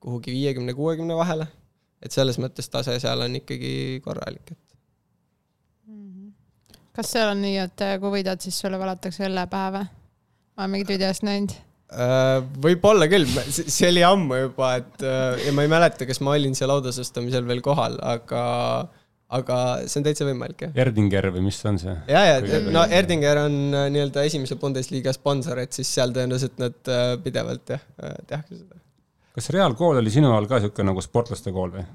kuhugi 0.00 0.34
viiekümne, 0.36 0.76
kuuekümne 0.76 1.16
vahele. 1.16 1.48
et 2.00 2.12
selles 2.12 2.38
mõttes 2.40 2.70
tase 2.72 2.94
seal 2.96 3.20
on 3.20 3.34
ikkagi 3.36 4.00
korralik, 4.04 4.52
et. 4.52 4.76
Mhm. 5.88 6.30
kas 6.96 7.16
seal 7.16 7.32
on 7.32 7.42
nii, 7.44 7.56
et 7.64 7.88
kui 8.00 8.14
võidad, 8.18 8.40
siis 8.40 8.60
sulle 8.60 8.80
valatakse 8.80 9.26
õlle 9.28 9.46
pähe 9.52 9.74
või? 9.78 9.90
ma 10.56 10.64
olen 10.64 10.76
mingit 10.76 10.96
videost 10.96 11.24
näinud 11.24 11.56
võib-olla 11.90 13.08
küll, 13.10 13.26
see 13.50 13.88
oli 13.90 14.04
ammu 14.06 14.38
juba, 14.44 14.72
et 14.78 15.04
äh, 15.04 15.44
ja 15.46 15.54
ma 15.56 15.66
ei 15.66 15.70
mäleta, 15.72 16.06
kas 16.08 16.20
ma 16.24 16.36
olin 16.36 16.54
seal 16.58 16.70
audasustamisel 16.74 17.46
veel 17.48 17.62
kohal, 17.64 17.96
aga, 18.06 18.42
aga 19.34 19.58
see 19.90 19.98
on 20.00 20.06
täitsa 20.06 20.28
võimalik, 20.28 20.66
jah. 20.66 20.76
Erdinger 20.86 21.30
või 21.34 21.44
mis 21.48 21.58
on 21.66 21.80
see? 21.82 21.96
ja, 22.10 22.22
ja 22.28 22.62
no 22.70 22.84
Erdinger 22.86 23.42
on 23.42 23.58
äh, 23.74 23.88
nii-öelda 23.96 24.26
esimese 24.28 24.58
Bundesliga 24.60 25.14
sponsor, 25.16 25.58
et 25.64 25.74
siis 25.74 25.90
seal 25.98 26.14
tõenäoliselt 26.14 26.62
nad 26.62 26.94
pidevalt 27.24 27.74
jah, 27.74 27.86
tehakse 28.26 28.60
seda. 28.60 28.78
kas 29.38 29.50
Reaalkool 29.56 30.02
oli 30.02 30.14
sinu 30.14 30.30
ajal 30.30 30.50
ka 30.50 30.60
niisugune 30.60 30.92
nagu 30.92 31.04
sportlaste 31.04 31.54
kool 31.56 31.74
või? 31.80 31.88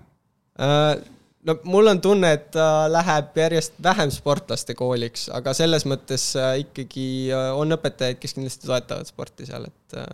No 1.45 1.55
mul 1.69 1.89
on 1.91 2.01
tunne, 2.01 2.31
et 2.35 2.47
ta 2.55 2.85
läheb 2.91 3.37
järjest 3.39 3.77
vähem 3.83 4.11
sportlaste 4.13 4.75
kooliks, 4.77 5.27
aga 5.33 5.53
selles 5.57 5.85
mõttes 5.89 6.31
äh, 6.39 6.55
ikkagi 6.65 7.07
äh, 7.33 7.51
on 7.57 7.75
õpetajaid, 7.75 8.19
kes 8.21 8.35
kindlasti 8.37 8.69
toetavad 8.69 9.09
sporti 9.09 9.47
seal, 9.49 9.69
et 9.69 9.99
äh, 10.01 10.09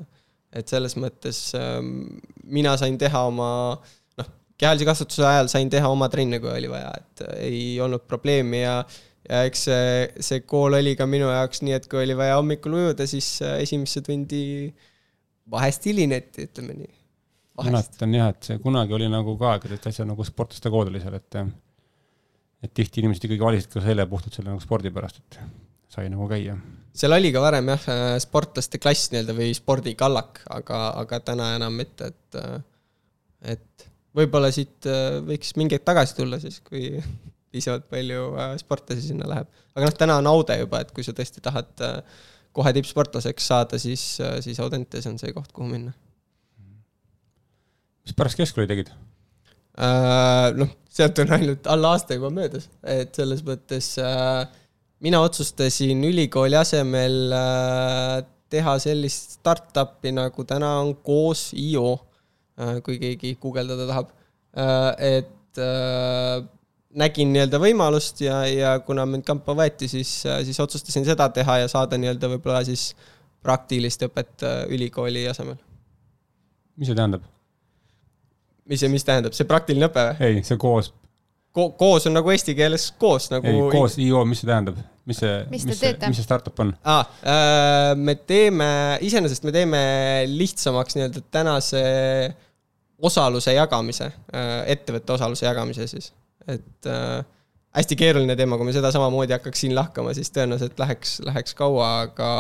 et 0.52 0.68
selles 0.68 0.98
mõttes 1.00 1.38
ähm, 1.56 2.10
mina 2.44 2.74
sain 2.76 2.98
teha 3.00 3.22
oma 3.30 3.48
noh, 4.20 4.32
kehalise 4.60 4.88
kasvatuse 4.90 5.24
ajal 5.24 5.48
sain 5.48 5.70
teha 5.72 5.88
oma 5.88 6.10
trenne, 6.12 6.42
kui 6.44 6.52
oli 6.52 6.68
vaja, 6.68 6.90
et 7.00 7.24
ei 7.38 7.64
olnud 7.80 8.04
probleemi 8.04 8.66
ja 8.66 8.82
ja 9.30 9.46
eks 9.48 9.64
see, 9.70 9.86
see 10.20 10.42
kool 10.44 10.76
oli 10.76 10.98
ka 11.00 11.08
minu 11.08 11.30
jaoks 11.32 11.64
nii, 11.64 11.78
et 11.78 11.88
kui 11.88 12.02
oli 12.04 12.18
vaja 12.20 12.36
hommikul 12.36 12.76
ujuda, 12.82 13.08
siis 13.08 13.38
esimesse 13.62 14.04
tundi 14.04 14.42
vahest 15.52 15.88
hilineti, 15.88 16.50
ütleme 16.50 16.76
nii 16.82 17.01
mäletan 17.60 18.16
jah, 18.16 18.32
et 18.32 18.48
see 18.48 18.60
kunagi 18.64 18.96
oli 18.96 19.10
nagu 19.12 19.36
ka 19.40 19.56
aegades 19.56 19.82
täitsa 19.84 20.06
nagu 20.08 20.26
sportlaste 20.28 20.72
kood 20.74 20.92
oli 20.92 21.02
seal, 21.04 21.18
et 21.20 21.40
et 22.62 22.74
tihti 22.78 23.02
inimesed 23.02 23.26
ikkagi 23.26 23.42
valisid 23.42 23.72
ka 23.74 23.84
selle 23.84 24.06
puhtalt 24.10 24.38
selle 24.38 24.54
nagu 24.54 24.64
spordi 24.64 24.92
pärast, 24.94 25.22
et 25.22 25.40
sai 25.92 26.10
nagu 26.14 26.28
käia. 26.30 26.56
seal 26.96 27.16
oli 27.18 27.32
ka 27.34 27.44
varem 27.44 27.72
jah, 27.74 27.88
sportlaste 28.24 28.80
klass 28.82 29.12
nii-öelda 29.12 29.36
või 29.38 29.52
spordikallak, 29.58 30.44
aga, 30.58 30.84
aga 31.04 31.22
täna 31.32 31.56
enam 31.58 31.80
mitte, 31.82 32.12
et 32.12 32.42
et 33.56 33.88
võib-olla 34.16 34.52
siit 34.54 34.88
võiks 35.28 35.56
mingi 35.58 35.78
hetk 35.78 35.88
tagasi 35.88 36.16
tulla 36.18 36.40
siis, 36.40 36.60
kui 36.64 36.94
piisavalt 37.52 37.90
palju 37.92 38.28
sportlasi 38.62 39.10
sinna 39.10 39.28
läheb. 39.28 39.50
aga 39.76 39.88
noh, 39.88 39.98
täna 39.98 40.20
on 40.22 40.30
Aude 40.32 40.62
juba, 40.62 40.86
et 40.86 40.94
kui 40.96 41.04
sa 41.04 41.16
tõesti 41.18 41.44
tahad 41.44 41.74
kohe 42.52 42.72
tippsportlaseks 42.76 43.46
saada, 43.48 43.80
siis, 43.80 44.04
siis 44.44 44.60
Audentes 44.60 45.08
on 45.08 45.18
see 45.20 45.34
koht, 45.36 45.52
kuhu 45.56 45.68
minna 45.72 45.96
mis 48.06 48.18
pärast 48.18 48.40
keskkooli 48.40 48.70
tegid 48.70 48.92
äh,? 48.92 50.52
noh, 50.58 50.72
sealt 50.92 51.20
on 51.24 51.34
ainult 51.38 51.68
alla 51.72 51.96
aasta 51.96 52.18
juba 52.18 52.32
möödas, 52.34 52.68
et 52.84 53.16
selles 53.16 53.44
mõttes 53.48 53.94
äh, 54.02 54.46
mina 55.04 55.22
otsustasin 55.24 56.04
ülikooli 56.10 56.58
asemel 56.60 57.36
äh, 57.36 58.16
teha 58.52 58.76
sellist 58.84 59.38
startup'i, 59.40 60.12
nagu 60.16 60.46
täna 60.48 60.74
on 60.82 60.96
koos 61.06 61.52
IO 61.58 61.94
äh,, 62.60 62.80
kui 62.86 63.00
keegi 63.02 63.38
guugeldada 63.42 63.88
tahab 63.90 64.12
äh,. 64.12 65.18
et 65.18 65.62
äh, 65.62 66.42
nägin 66.92 67.32
nii-öelda 67.32 67.62
võimalust 67.64 68.20
ja, 68.26 68.42
ja 68.52 68.76
kuna 68.84 69.06
mind 69.08 69.24
kampa 69.24 69.56
võeti, 69.56 69.88
siis, 69.88 70.10
siis 70.28 70.60
otsustasin 70.60 71.08
seda 71.08 71.30
teha 71.32 71.62
ja 71.64 71.72
saada 71.72 71.96
nii-öelda 72.02 72.34
võib-olla 72.34 72.66
siis 72.68 72.90
praktilist 73.42 74.04
õpet 74.06 74.44
ülikooli 74.76 75.24
asemel. 75.32 75.56
mis 76.76 76.92
see 76.92 76.98
tähendab? 76.98 77.24
Mis 78.72 78.82
see, 78.84 78.92
mis 78.92 79.06
tähendab, 79.08 79.36
see 79.38 79.48
praktiline 79.50 79.90
õpe 79.92 80.08
või? 80.12 80.28
ei, 80.28 80.44
see 80.48 80.60
koos 80.62 80.94
Ko. 81.52 81.68
koos 81.76 82.06
on 82.08 82.16
nagu 82.16 82.32
eesti 82.32 82.54
keeles 82.56 82.86
koos 83.00 83.28
nagu. 83.34 83.48
ei, 83.48 83.64
koos 83.74 83.98
IO, 84.00 84.24
mis 84.28 84.40
see 84.44 84.48
tähendab? 84.48 84.80
mis 85.10 85.20
see, 85.20 85.34
mis, 85.52 85.66
mis 85.68 85.82
see, 85.82 85.98
mis 86.06 86.22
see 86.22 86.28
startup 86.28 86.60
on 86.64 86.72
ah,? 86.88 87.04
Äh, 87.28 87.92
me 88.00 88.16
teeme, 88.16 88.70
iseenesest 89.04 89.44
me 89.48 89.54
teeme 89.56 89.82
lihtsamaks 90.30 90.96
nii-öelda 90.96 91.26
tänase 91.34 91.84
osaluse 93.02 93.56
jagamise 93.58 94.12
äh,, 94.12 94.56
ettevõtte 94.76 95.18
osaluse 95.18 95.48
jagamise 95.48 95.90
siis, 95.92 96.12
et 96.48 96.90
äh, 96.90 97.20
hästi 97.76 97.98
keeruline 98.00 98.36
teema, 98.40 98.60
kui 98.60 98.70
me 98.70 98.76
seda 98.76 98.92
samamoodi 98.94 99.36
hakkaks 99.36 99.66
siin 99.66 99.76
lahkama, 99.76 100.16
siis 100.16 100.32
tõenäoliselt 100.36 100.80
läheks, 100.80 101.18
läheks 101.26 101.58
kaua, 101.58 101.92
aga, 102.06 102.32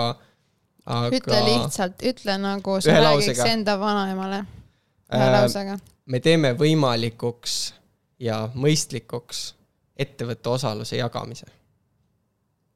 aga. 0.85 1.15
ütle 1.19 1.45
lihtsalt, 1.49 2.03
ütle 2.13 2.37
nagu 2.41 2.79
sa 2.83 2.99
räägiks 3.09 3.43
enda 3.49 3.79
vanaemale 3.81 4.45
ühe 5.11 5.25
äh, 5.25 5.33
lausega 5.39 5.81
me 6.05 6.19
teeme 6.23 6.53
võimalikuks 6.57 7.57
ja 8.21 8.43
mõistlikuks 8.53 9.51
ettevõtte 10.01 10.49
osaluse 10.49 10.97
jagamise. 10.97 11.45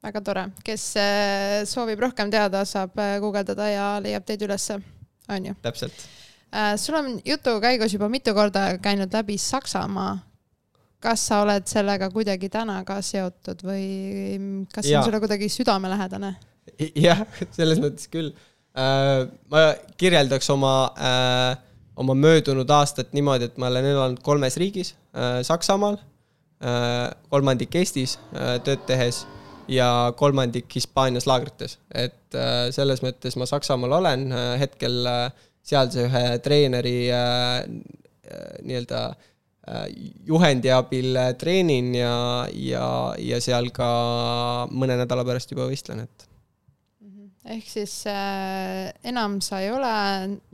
väga 0.06 0.20
tore, 0.22 0.44
kes 0.64 0.84
äh, 1.00 1.64
soovib 1.66 2.00
rohkem 2.04 2.30
teada, 2.30 2.64
saab 2.64 2.98
äh, 3.02 3.16
guugeldada 3.22 3.66
ja 3.70 3.86
leiab 4.02 4.26
teid 4.26 4.44
ülesse, 4.46 4.78
on 5.28 5.50
ju? 5.50 5.56
täpselt. 5.62 6.06
Äh, 6.54 6.76
sul 6.78 6.98
on 6.98 7.16
jutu 7.24 7.58
käigus 7.62 7.96
juba 7.96 8.08
mitu 8.08 8.34
korda 8.34 8.76
käinud 8.82 9.12
läbi 9.12 9.38
Saksamaa. 9.38 10.18
kas 11.00 11.26
sa 11.28 11.42
oled 11.42 11.66
sellega 11.68 12.08
kuidagi 12.10 12.48
täna 12.48 12.80
ka 12.84 13.00
seotud 13.04 13.60
või 13.62 14.66
kas 14.72 14.86
see 14.86 14.96
on 14.96 15.04
sulle 15.04 15.20
kuidagi 15.20 15.48
südamelähedane? 15.52 16.36
jah, 16.94 17.26
selles 17.52 17.78
mõttes 17.82 18.08
küll. 18.10 18.32
ma 18.74 19.60
kirjeldaks 19.96 20.50
oma 20.50 20.72
äh, 20.96 21.58
oma 21.96 22.14
möödunud 22.18 22.70
aastat 22.70 23.14
niimoodi, 23.16 23.48
et 23.48 23.56
ma 23.60 23.70
olen 23.70 23.88
elanud 23.92 24.20
kolmes 24.24 24.58
riigis 24.60 24.94
äh,, 25.16 25.40
Saksamaal 25.46 25.96
äh,, 25.96 27.10
kolmandik 27.32 27.74
Eestis 27.80 28.18
äh, 28.34 28.56
tööd 28.64 28.84
tehes 28.88 29.24
ja 29.68 30.12
kolmandik 30.16 30.70
Hispaanias 30.74 31.26
laagrites. 31.26 31.78
et 31.90 32.36
selles 32.70 33.00
mõttes 33.02 33.34
ma 33.34 33.48
Saksamaal 33.50 33.96
olen 33.98 34.28
hetkel 34.60 35.08
sealse 35.66 36.04
ühe 36.06 36.22
treeneri 36.44 37.08
nii-öelda 38.62 39.00
juhendi 40.28 40.70
abil 40.70 41.18
treenin 41.40 41.90
ja, 41.98 42.14
ja, 42.54 42.86
ja 43.18 43.40
seal 43.42 43.72
ka 43.74 43.90
mõne 44.70 45.00
nädala 45.02 45.26
pärast 45.26 45.50
juba 45.50 45.66
võistlen, 45.66 46.04
et 46.06 46.28
ehk 47.46 47.68
siis 47.70 47.94
äh, 48.10 48.88
enam 49.06 49.38
sa 49.44 49.60
ei 49.62 49.70
ole 49.74 49.92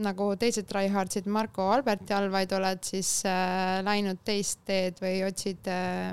nagu 0.04 0.32
teised 0.40 0.68
tryhardsid 0.68 1.28
Marko 1.30 1.70
Alberti 1.72 2.14
all, 2.16 2.28
vaid 2.32 2.52
oled 2.56 2.82
siis 2.86 3.22
äh, 3.28 3.80
läinud 3.86 4.20
teist 4.26 4.60
teed 4.68 5.00
või 5.02 5.22
otsid 5.26 5.70
äh, 5.72 6.12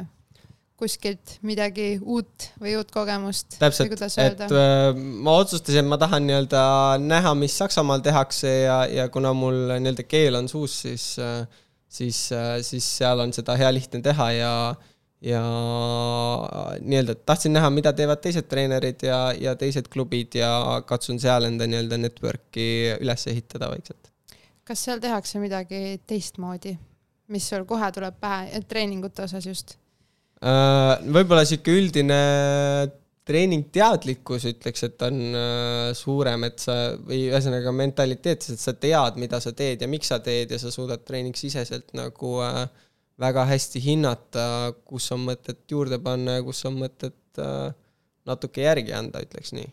kuskilt 0.80 1.38
midagi 1.44 1.98
uut 2.00 2.50
või 2.62 2.78
uut 2.80 2.92
kogemust? 2.96 3.58
täpselt, 3.60 4.00
et 4.24 4.46
äh, 4.48 4.92
ma 4.96 5.40
otsustasin, 5.42 5.84
et 5.84 5.92
ma 5.92 6.00
tahan 6.00 6.28
nii-öelda 6.28 6.62
näha, 7.04 7.36
mis 7.40 7.58
Saksamaal 7.60 8.04
tehakse 8.06 8.54
ja, 8.64 8.84
ja 8.88 9.10
kuna 9.12 9.36
mul 9.36 9.76
nii-öelda 9.76 10.08
keel 10.08 10.40
on 10.40 10.48
suus, 10.52 10.80
siis 10.86 11.12
äh, 11.20 11.44
siis, 11.90 12.32
äh, 12.32 12.62
siis 12.62 12.86
seal 12.98 13.20
on 13.20 13.34
seda 13.36 13.58
hea 13.60 13.72
lihtne 13.74 14.02
teha 14.06 14.32
ja 14.38 14.54
ja 15.22 15.42
nii-öelda 16.80 17.16
tahtsin 17.28 17.54
näha, 17.54 17.70
mida 17.74 17.92
teevad 17.94 18.22
teised 18.24 18.48
treenerid 18.52 19.04
ja, 19.04 19.20
ja 19.36 19.56
teised 19.60 19.90
klubid 19.92 20.38
ja 20.40 20.52
katsun 20.88 21.20
seal 21.20 21.50
enda 21.50 21.68
nii-öelda 21.68 22.00
network'i 22.00 22.70
üles 23.00 23.28
ehitada 23.28 23.68
vaikselt. 23.74 24.14
kas 24.64 24.86
seal 24.86 25.02
tehakse 25.04 25.42
midagi 25.44 26.00
teistmoodi, 26.08 26.78
mis 27.34 27.50
sul 27.52 27.68
kohe 27.68 27.92
tuleb 27.92 28.16
pähe, 28.22 28.64
treeningute 28.70 29.26
osas 29.28 29.48
just? 29.50 29.76
Äh, 30.40 30.96
võib-olla 31.04 31.44
sihuke 31.44 31.74
üldine 31.76 32.20
treeningteadlikkus 33.30 34.46
ütleks, 34.54 34.86
et 34.88 35.04
on 35.06 35.18
äh, 35.36 35.90
suurem, 35.98 36.48
et 36.48 36.64
sa 36.64 36.78
või 36.96 37.26
ühesõnaga 37.28 37.74
mentaliteet, 37.76 38.48
et 38.56 38.62
sa 38.62 38.74
tead, 38.74 39.20
mida 39.22 39.42
sa 39.44 39.52
teed 39.52 39.84
ja 39.84 39.90
miks 39.92 40.10
sa 40.14 40.22
teed 40.24 40.56
ja 40.56 40.62
sa 40.62 40.72
suudad 40.74 41.04
treeningsiseselt 41.06 41.92
nagu 41.98 42.40
äh, 42.46 42.64
väga 43.20 43.46
hästi 43.50 43.82
hinnata, 43.84 44.46
kus 44.88 45.10
on 45.16 45.26
mõtet 45.28 45.66
juurde 45.72 46.00
panna 46.04 46.38
ja 46.38 46.44
kus 46.46 46.64
on 46.70 46.78
mõtet 46.80 47.42
natuke 48.28 48.64
järgi 48.64 48.94
anda, 48.96 49.22
ütleks 49.24 49.54
nii. 49.56 49.68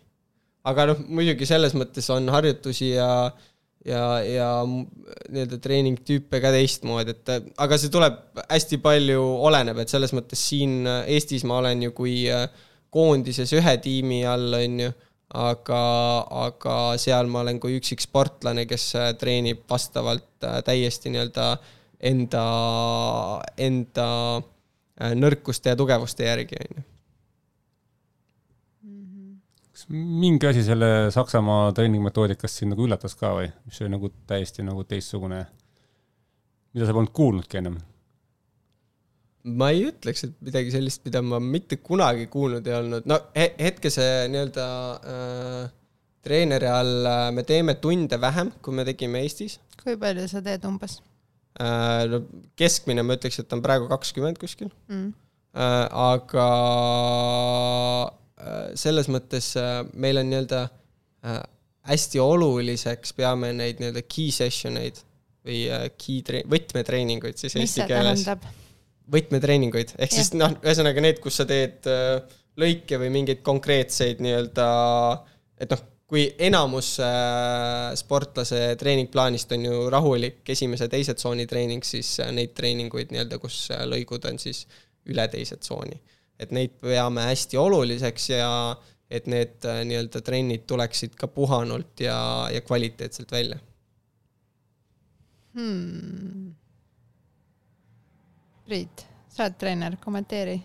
aga 0.67 0.89
noh, 0.91 1.03
muidugi 1.09 1.47
selles 1.49 1.75
mõttes 1.79 2.09
on 2.15 2.29
harjutusi 2.31 2.93
ja 2.93 3.11
äh, 3.27 3.47
ja, 3.87 4.03
ja 4.23 4.51
nii-öelda 4.67 5.59
treeningtüüpe 5.63 6.41
ka 6.43 6.53
teistmoodi, 6.55 7.15
et 7.15 7.51
aga 7.63 7.79
see 7.81 7.93
tuleb 7.93 8.19
hästi 8.43 8.81
palju, 8.83 9.23
oleneb, 9.49 9.81
et 9.83 9.93
selles 9.93 10.15
mõttes 10.17 10.43
siin 10.51 10.85
Eestis 10.87 11.47
ma 11.49 11.61
olen 11.63 11.87
ju 11.87 11.95
kui 11.97 12.19
äh, 12.33 12.47
koondises 12.95 13.53
ühe 13.57 13.77
tiimi 13.83 14.23
all, 14.29 14.55
on 14.59 14.81
ju, 14.87 14.93
aga, 15.37 15.83
aga 16.47 16.77
seal 17.03 17.31
ma 17.31 17.43
olen 17.45 17.61
kui 17.63 17.79
üksik 17.79 18.03
sportlane, 18.05 18.67
kes 18.69 18.89
äh, 18.99 19.11
treenib 19.21 19.65
vastavalt 19.71 20.47
äh, 20.47 20.61
täiesti 20.67 21.13
nii-öelda 21.15 21.51
enda, 22.07 22.45
enda 23.59 24.09
nõrkuste 25.19 25.73
ja 25.73 25.79
tugevuste 25.79 26.29
järgi, 26.29 26.61
on 26.63 26.79
ju 26.79 26.87
kas 29.77 29.85
mingi 29.93 30.49
asi 30.49 30.63
selle 30.65 31.11
Saksamaa 31.13 31.69
treeningmetoodikast 31.77 32.63
sind 32.63 32.73
nagu 32.73 32.87
üllatas 32.87 33.13
ka 33.21 33.35
või, 33.37 33.51
mis 33.69 33.81
oli 33.83 33.93
nagu 33.93 34.09
täiesti 34.31 34.65
nagu 34.65 34.87
teistsugune, 34.89 35.43
mida 36.73 36.89
sa 36.89 36.95
polnud 36.97 37.13
kuulnudki 37.17 37.61
ennem? 37.61 37.77
ma 39.47 39.69
ei 39.71 39.85
ütleks, 39.87 40.25
et 40.27 40.39
midagi 40.43 40.73
sellist, 40.75 41.05
mida 41.07 41.21
ma 41.23 41.39
mitte 41.39 41.77
kunagi 41.79 42.25
kuulnud 42.33 42.67
ei 42.67 42.75
olnud, 42.79 43.05
no 43.07 43.21
he 43.37 43.51
hetke 43.61 43.93
see 43.95 44.25
nii-öelda 44.33 44.65
äh, 44.97 45.61
treeneri 46.25 46.73
all 46.73 47.11
äh, 47.13 47.29
me 47.37 47.45
teeme 47.47 47.77
tunde 47.79 48.19
vähem, 48.21 48.51
kui 48.65 48.75
me 48.75 48.87
tegime 48.89 49.21
Eestis. 49.23 49.61
kui 49.83 50.01
palju 50.01 50.25
sa 50.33 50.43
teed 50.43 50.65
umbes 50.67 50.97
äh,? 50.99 51.16
No 51.57 52.21
keskmine 52.59 53.05
ma 53.07 53.17
ütleks, 53.17 53.41
et 53.41 53.55
on 53.57 53.63
praegu 53.65 53.89
kakskümmend 53.93 54.41
kuskil 54.43 54.69
mm.. 54.91 55.15
Äh, 55.57 55.87
aga 55.89 56.49
Äh, 58.37 58.73
selles 58.77 59.09
mõttes 59.09 59.55
äh, 59.57 59.81
meil 59.97 60.21
on 60.21 60.29
nii-öelda 60.29 60.67
äh, 61.25 61.39
hästi 61.89 62.21
oluliseks 62.21 63.15
peame 63.17 63.55
neid 63.57 63.81
nii-öelda 63.81 64.03
key 64.05 64.29
session 64.35 64.77
eid 64.77 65.01
või 65.47 65.63
key 65.97 66.21
tre-, 66.27 66.43
võtmetreeninguid 66.51 67.39
siis 67.41 67.55
mis 67.57 67.71
eesti 67.71 67.87
keeles. 67.89 68.27
võtmetreeninguid, 69.15 69.95
ehk 69.97 70.11
ja. 70.11 70.19
siis 70.19 70.33
noh, 70.35 70.53
ühesõnaga 70.59 71.05
need, 71.05 71.21
kus 71.23 71.39
sa 71.41 71.47
teed 71.49 71.87
lõike 72.59 72.99
või 72.99 73.13
mingeid 73.15 73.45
konkreetseid 73.47 74.21
nii-öelda, 74.27 74.67
et 75.63 75.71
noh, 75.71 75.85
kui 76.07 76.29
enamus 76.39 76.93
sportlase 77.99 78.61
treeningplaanist 78.79 79.53
on 79.57 79.65
ju 79.67 79.79
rahulik 79.91 80.47
esimese-teise 80.55 81.17
tsooni 81.19 81.49
treening, 81.51 81.83
siis 81.83 82.21
neid 82.31 82.53
treeninguid 82.55 83.11
nii-öelda, 83.11 83.41
kus 83.43 83.65
lõigud 83.91 84.29
on 84.31 84.39
siis 84.39 84.67
üle 85.11 85.27
teise 85.33 85.59
tsooni 85.59 85.99
et 86.41 86.53
neid 86.53 86.77
peame 86.83 87.25
hästi 87.31 87.59
oluliseks 87.61 88.29
ja 88.35 88.51
et 89.11 89.29
need 89.31 89.65
äh, 89.69 89.83
nii-öelda 89.89 90.21
trennid 90.25 90.67
tuleksid 90.69 91.17
ka 91.19 91.29
puhanult 91.33 92.01
ja, 92.03 92.19
ja 92.53 92.61
kvaliteetselt 92.61 93.33
välja 93.33 93.59
hmm.. 95.57 96.55
Priit, 98.67 99.05
sa 99.31 99.45
oled 99.45 99.61
treener, 99.61 99.95
kommenteeri. 100.03 100.57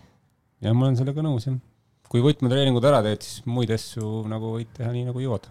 jah, 0.58 0.74
ma 0.74 0.88
olen 0.88 0.98
sellega 0.98 1.22
nõus, 1.22 1.46
jah. 1.46 1.60
Kui 2.12 2.20
võtmetreeningud 2.20 2.84
ära 2.84 3.00
teed, 3.06 3.24
siis 3.24 3.48
muid 3.48 3.72
asju 3.72 4.22
nagu 4.28 4.52
võid 4.58 4.70
teha 4.76 4.92
nii, 4.92 5.08
nagu 5.08 5.24
jõuad. 5.24 5.48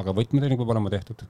aga 0.00 0.14
võtmetreening 0.16 0.60
peab 0.60 0.70
olema 0.76 0.92
tehtud. 0.92 1.24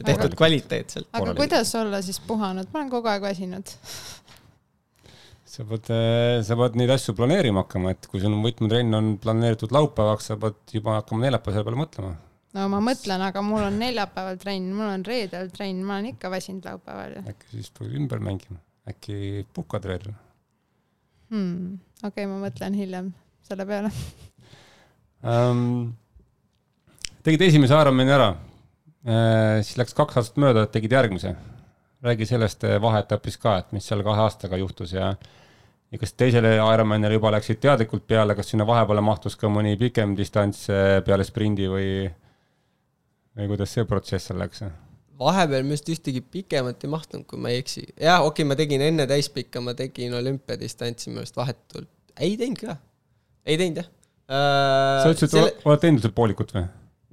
tehtud 0.00 0.34
kvaliteetselt. 0.40 1.10
aga 1.12 1.34
kuidas 1.36 1.74
olla 1.76 2.00
siis 2.02 2.20
puhanud, 2.26 2.70
ma 2.72 2.80
olen 2.80 2.92
kogu 2.96 3.12
aeg 3.12 3.28
väsinud 3.28 3.74
sa 5.52 5.66
pead, 5.68 5.92
äh, 5.92 6.40
sa 6.46 6.56
pead 6.56 6.80
neid 6.80 6.90
asju 6.94 7.14
planeerima 7.18 7.66
hakkama, 7.66 7.92
et 7.92 8.08
kui 8.08 8.22
sul 8.22 8.38
võtmetrenn 8.40 8.96
on 8.96 9.14
planeeritud 9.20 9.74
laupäevaks, 9.76 10.30
sa 10.32 10.38
pead 10.40 10.76
juba 10.78 10.96
hakkama 11.02 11.26
neljapäeval 11.26 11.58
selle 11.58 11.68
peale 11.68 11.82
mõtlema. 11.82 12.12
no 12.56 12.68
ma 12.72 12.80
mõtlen, 12.88 13.28
aga 13.28 13.44
mul 13.44 13.66
on 13.68 13.80
neljapäeval 13.84 14.40
trenn, 14.40 14.72
mul 14.78 14.94
on 14.96 15.04
reedel 15.08 15.52
trenn, 15.52 15.84
ma 15.84 15.98
olen 15.98 16.14
ikka 16.14 16.32
väsinud 16.32 16.72
laupäeval 16.72 17.18
ju. 17.18 17.24
äkki 17.34 17.56
siis 17.58 17.68
peaks 17.76 17.98
ümber 18.00 18.24
mängima, 18.24 18.62
äkki 18.88 19.44
puhkad 19.52 19.92
reedel 19.92 20.16
hmm.? 21.28 21.76
okei 22.00 22.24
okay,, 22.24 22.30
ma 22.32 22.40
mõtlen 22.46 22.80
hiljem 22.80 23.12
selle 23.48 23.66
peale 23.68 23.92
um,. 25.22 25.92
tegid 27.22 27.46
esimese 27.48 27.78
Ironmani 27.78 28.14
ära 28.14 28.32
uh,, 28.32 29.60
siis 29.62 29.76
läks 29.80 29.96
kaks 29.98 30.20
aastat 30.20 30.42
mööda, 30.42 30.66
tegid 30.66 30.92
järgmise. 30.98 31.36
räägi 32.02 32.26
sellest 32.26 32.64
vaheetapist 32.82 33.40
ka, 33.42 33.58
et 33.62 33.72
mis 33.72 33.86
seal 33.86 34.02
kahe 34.02 34.26
aastaga 34.26 34.58
juhtus 34.58 34.96
ja 34.96 35.14
ja 35.92 36.00
kas 36.00 36.14
teisele 36.16 36.54
Ironmanile 36.56 37.18
juba 37.18 37.32
läksid 37.34 37.60
teadlikult 37.60 38.06
peale, 38.08 38.36
kas 38.36 38.52
sinna 38.52 38.66
vahepeale 38.68 39.04
mahtus 39.04 39.36
ka 39.36 39.50
mõni 39.52 39.74
pikem 39.80 40.16
distants 40.16 40.64
eh, 40.72 41.00
peale 41.04 41.26
sprindi 41.28 41.68
või, 41.68 41.90
või 43.36 43.50
kuidas 43.52 43.74
see 43.76 43.84
protsess 43.88 44.30
seal 44.30 44.40
läks? 44.42 44.64
vahepeal 45.22 45.62
minu 45.62 45.76
arust 45.76 45.90
ühtegi 45.92 46.22
pikemat 46.24 46.82
ei 46.82 46.90
mahtunud, 46.90 47.26
kui 47.28 47.38
ma 47.38 47.52
ei 47.52 47.60
eksi. 47.62 47.84
jah, 47.92 48.24
okei 48.24 48.42
okay,, 48.42 48.48
ma 48.48 48.56
tegin 48.58 48.82
enne 48.88 49.06
täispikka, 49.06 49.60
ma 49.62 49.76
tegin 49.78 50.16
olümpiadistantsi 50.18 51.12
minu 51.12 51.22
arust 51.22 51.36
vahetult, 51.38 51.90
ei 52.16 52.38
teinud 52.40 52.62
ka, 52.64 52.78
ei 53.46 53.58
teinud 53.60 53.82
jah 53.82 53.88
uh,. 53.88 55.02
sa 55.02 55.10
ütlesid, 55.10 55.34
selle... 55.34 55.52
oled 55.66 55.82
teinud 55.82 56.04
seda 56.04 56.14
poolikut 56.16 56.54
või? 56.56 56.64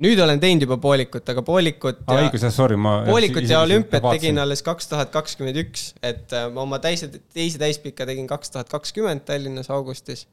nüüd 0.03 0.19
olen 0.23 0.39
teinud 0.39 0.63
juba 0.63 0.77
poolikut, 0.81 1.31
aga 1.33 1.43
poolikut 1.45 2.03
ah, 2.07 2.21
õigus, 2.23 2.43
jah, 2.45 2.53
sorry, 2.55 2.77
ma 2.79 2.99
poolikut 3.07 3.47
ja 3.49 3.63
olümpiat 3.65 4.05
tegin 4.13 4.39
alles 4.41 4.63
kaks 4.65 4.87
tuhat 4.91 5.11
kakskümmend 5.13 5.59
üks, 5.65 5.89
et 6.05 6.35
äh, 6.35 6.47
ma 6.53 6.63
oma 6.63 6.79
teise, 6.83 7.09
teise 7.35 7.59
täispika 7.61 8.07
tegin 8.07 8.29
kaks 8.29 8.53
tuhat 8.53 8.71
kakskümmend 8.71 9.25
Tallinnas 9.27 9.71
augustis. 9.75 10.27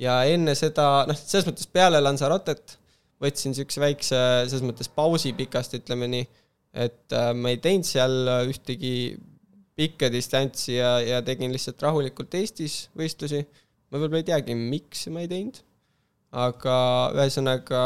ja 0.00 0.20
enne 0.30 0.54
seda, 0.58 1.06
noh, 1.08 1.18
selles 1.18 1.48
mõttes 1.48 1.66
peale 1.70 2.00
Lanzarotet 2.02 2.78
võtsin 3.20 3.52
niisuguse 3.52 3.82
väikse, 3.82 4.20
selles 4.46 4.64
mõttes 4.64 4.88
pausi 4.88 5.34
pikast, 5.36 5.74
ütleme 5.76 6.08
nii, 6.14 6.28
et 6.86 7.16
äh, 7.16 7.32
ma 7.34 7.50
ei 7.50 7.58
teinud 7.60 7.88
seal 7.88 8.30
ühtegi 8.46 8.94
pikka 9.80 10.10
distantsi 10.12 10.76
ja, 10.76 10.98
ja 11.02 11.18
tegin 11.24 11.52
lihtsalt 11.54 11.82
rahulikult 11.82 12.34
Eestis 12.38 12.84
võistlusi. 12.96 13.42
Ma 13.90 13.98
võib-olla 13.98 14.22
ei 14.22 14.30
teagi, 14.30 14.56
miks 14.56 15.06
ma 15.12 15.24
ei 15.24 15.30
teinud, 15.30 15.60
aga 16.30 16.74
ühesõnaga 17.18 17.84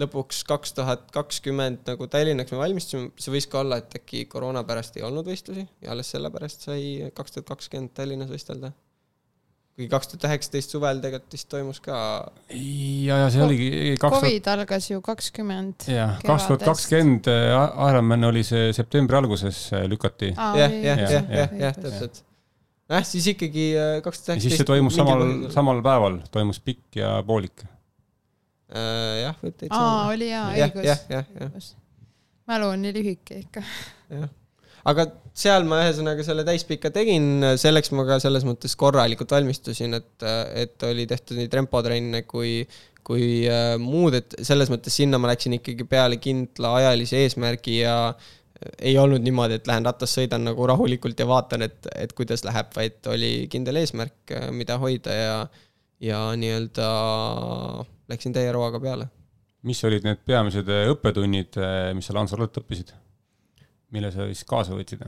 lõpuks 0.00 0.44
kaks 0.48 0.74
tuhat 0.76 1.08
kakskümmend 1.14 1.82
nagu 1.88 2.06
Tallinnaks 2.10 2.54
me 2.54 2.60
valmistusime, 2.60 3.10
see 3.20 3.34
võis 3.34 3.48
ka 3.50 3.62
olla, 3.64 3.80
et 3.82 3.96
äkki 4.00 4.24
koroona 4.30 4.62
pärast 4.66 4.96
ei 4.98 5.04
olnud 5.06 5.26
võistlusi 5.28 5.66
ja 5.82 5.90
alles 5.94 6.12
sellepärast 6.14 6.68
sai 6.68 7.10
kaks 7.16 7.36
tuhat 7.36 7.50
kakskümmend 7.50 7.92
Tallinnas 7.96 8.30
võistelda. 8.30 8.72
kuigi 9.74 9.90
kaks 9.90 10.12
tuhat 10.12 10.28
üheksateist 10.30 10.76
suvel 10.76 11.02
tegelikult 11.02 11.36
vist 11.36 11.50
toimus 11.52 11.82
ka. 11.84 11.98
ja, 12.54 13.20
ja 13.24 13.28
see 13.34 13.44
oligi 13.44 13.98
kaks 14.00 14.16
Covid 14.16 14.50
algas 14.54 14.90
ju 14.90 15.02
kakskümmend. 15.10 15.90
jah, 15.90 16.16
kaks 16.24 16.48
tuhat 16.48 16.66
kakskümmend 16.70 17.30
Ironman 17.30 18.30
oli 18.30 18.46
see 18.46 18.72
septembri 18.76 19.20
alguses 19.20 19.68
äh, 19.74 19.86
lükati. 19.90 20.34
jah, 20.36 20.58
jah, 20.70 21.06
jah, 21.06 21.30
jah, 21.42 21.56
jah, 21.66 21.78
täpselt 21.82 22.24
jah, 22.90 23.04
siis 23.06 23.32
ikkagi 23.34 23.66
äh, 23.74 23.98
kaks 24.04 24.24
tuhat 24.24 24.36
üheksateist. 24.36 24.48
siis 24.48 24.62
see 24.62 24.70
toimus 24.72 24.98
samal, 24.98 25.26
samal 25.54 25.84
päeval, 25.84 26.22
toimus 26.34 26.62
pikk 26.64 27.00
ja 27.02 27.18
poolik 27.26 27.66
Äh, 28.70 29.22
jah, 29.24 29.38
võib 29.42 29.56
täitsa 29.58 29.78
aa, 29.78 30.02
oli 30.12 30.28
jaa, 30.30 30.44
õigus. 30.54 30.84
jah, 30.86 31.00
jah, 31.10 31.30
jah. 31.40 31.70
mälu 32.50 32.68
on 32.70 32.84
nii 32.84 32.92
lühike 32.94 33.40
ikka. 33.40 33.64
jah, 34.14 34.28
aga 34.92 35.06
seal 35.34 35.66
ma 35.66 35.80
ühesõnaga 35.82 36.22
selle 36.26 36.44
täispika 36.46 36.92
tegin, 36.94 37.42
selleks 37.58 37.90
ma 37.98 38.04
ka 38.06 38.20
selles 38.22 38.46
mõttes 38.46 38.76
korralikult 38.78 39.34
valmistusin, 39.34 39.98
et, 39.98 40.26
et 40.54 40.86
oli 40.86 41.08
tehtud 41.10 41.40
nii 41.40 41.50
tempotrenne 41.50 42.22
kui, 42.30 42.60
kui 43.06 43.42
äh, 43.50 43.74
muud, 43.82 44.20
et 44.20 44.38
selles 44.46 44.70
mõttes 44.70 44.94
sinna 45.02 45.18
ma 45.18 45.32
läksin 45.32 45.58
ikkagi 45.58 45.88
peale 45.90 46.20
kindla 46.22 46.76
ajalise 46.78 47.24
eesmärgi 47.24 47.80
ja 47.80 47.96
ei 48.78 48.96
olnud 48.98 49.24
niimoodi, 49.24 49.56
et 49.60 49.68
lähen 49.70 49.86
ratast 49.88 50.18
sõidan 50.18 50.44
nagu 50.50 50.66
rahulikult 50.68 51.20
ja 51.20 51.26
vaatan, 51.28 51.64
et, 51.68 51.88
et 51.96 52.12
kuidas 52.16 52.44
läheb, 52.44 52.72
vaid 52.76 53.08
oli 53.12 53.30
kindel 53.52 53.80
eesmärk, 53.80 54.34
mida 54.56 54.76
hoida 54.82 55.16
ja, 55.16 55.38
ja 56.04 56.20
nii-öelda 56.36 56.90
läksin 58.12 58.36
täie 58.36 58.52
rauaga 58.52 58.80
peale. 58.82 59.08
mis 59.62 59.84
olid 59.84 60.04
need 60.04 60.20
peamised 60.26 60.68
õppetunnid, 60.68 61.56
mis 61.96 62.06
sa 62.08 62.16
Lanzarote 62.16 62.62
õppisid? 62.62 62.92
mille 63.90 64.12
sa 64.14 64.28
siis 64.28 64.44
kaasa 64.48 64.76
võtsid? 64.76 65.02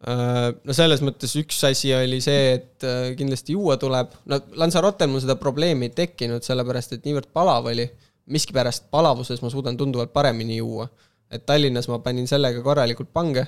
Äh, 0.00 0.46
no 0.64 0.76
selles 0.76 1.02
mõttes 1.04 1.34
üks 1.36 1.58
asi 1.68 1.92
oli 1.92 2.22
see, 2.24 2.54
et 2.56 2.86
äh, 2.88 3.10
kindlasti 3.18 3.52
juua 3.56 3.76
tuleb, 3.80 4.14
no 4.30 4.38
Lanzarotel 4.60 5.10
mul 5.12 5.20
seda 5.20 5.36
probleemi 5.40 5.90
ei 5.90 5.96
tekkinud, 5.96 6.44
sellepärast 6.46 6.96
et 6.96 7.04
niivõrd 7.08 7.28
palav 7.36 7.68
oli, 7.72 7.84
miskipärast 8.32 8.88
palavuses 8.94 9.42
ma 9.44 9.50
suudan 9.52 9.76
tunduvalt 9.76 10.12
paremini 10.14 10.60
juua. 10.60 10.86
Et 11.30 11.46
Tallinnas 11.46 11.88
ma 11.90 12.00
panin 12.04 12.26
sellega 12.30 12.62
korralikult 12.64 13.12
pange 13.14 13.46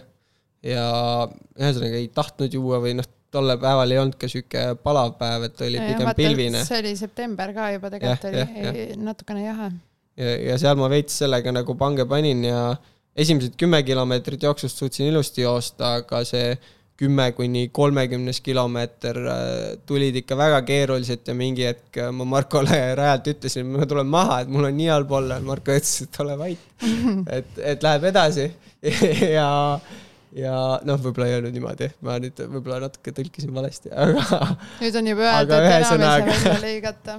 ja 0.63 0.85
ühesõnaga 1.59 1.99
ei 1.99 2.09
tahtnud 2.15 2.55
juua 2.55 2.79
või 2.83 2.95
noh, 2.99 3.09
tollel 3.33 3.59
päeval 3.61 3.95
ei 3.95 4.01
olnud 4.03 4.19
ka 4.21 4.29
sihuke 4.31 4.65
palav 4.85 5.17
päev, 5.21 5.49
et 5.49 5.65
oli 5.65 5.79
ja, 5.81 5.87
pigem 5.89 6.07
vaata, 6.07 6.19
pilvine. 6.21 6.65
see 6.69 6.83
oli 6.83 6.93
september 6.99 7.55
ka 7.57 7.71
juba 7.75 7.91
tegelikult 7.93 8.27
ja, 8.29 8.31
oli 8.31 8.67
ja, 8.67 8.75
ja. 8.77 8.99
natukene 9.01 9.47
jahe. 9.47 9.71
ja, 10.21 10.35
ja 10.51 10.59
seal 10.61 10.79
ma 10.81 10.91
veits 10.93 11.17
sellega 11.25 11.55
nagu 11.55 11.77
pange 11.81 12.07
panin 12.09 12.45
ja 12.47 12.63
esimesed 13.17 13.57
kümme 13.61 13.83
kilomeetrit 13.87 14.45
jooksust 14.47 14.79
suutsin 14.79 15.11
ilusti 15.11 15.45
joosta, 15.45 15.97
aga 16.03 16.23
see 16.29 16.55
kümme 16.97 17.33
kuni 17.33 17.69
kolmekümnes 17.73 18.41
kilomeeter 18.45 19.17
äh, 19.17 19.79
tulid 19.87 20.17
ikka 20.23 20.37
väga 20.39 20.61
keeruliselt 20.67 21.29
ja 21.29 21.35
mingi 21.35 21.65
hetk 21.67 21.99
äh, 21.99 22.11
ma 22.15 22.27
Markole 22.29 22.79
rajalt 23.01 23.33
ütlesin, 23.35 23.71
ma 23.73 23.89
tulen 23.89 24.11
maha, 24.13 24.43
et 24.43 24.53
mul 24.53 24.69
on 24.69 24.77
nii 24.77 24.91
halb 24.93 25.15
olla, 25.19 25.41
Marko 25.45 25.75
ütles, 25.75 26.05
et 26.07 26.21
ole 26.25 26.37
vait. 26.39 26.69
et, 27.39 27.59
et 27.73 27.87
läheb 27.87 28.07
edasi 28.13 28.47
ja, 29.39 29.49
ja 30.37 30.59
noh, 30.89 31.01
võib-olla 31.01 31.31
ei 31.31 31.39
öelnud 31.39 31.57
niimoodi, 31.57 31.89
ma 32.07 32.19
nüüd 32.23 32.45
võib-olla 32.45 32.83
natuke 32.87 33.15
tõlkisin 33.17 33.55
valesti, 33.57 33.93
aga. 33.95 34.53
nüüd 34.83 35.01
on 35.01 35.11
juba 35.15 35.27
öeldud, 35.31 35.57
et 35.57 35.73
enam 35.81 35.81
ei 35.81 35.89
saa 35.89 36.21
välja 36.29 36.61
lõigata. 36.69 37.19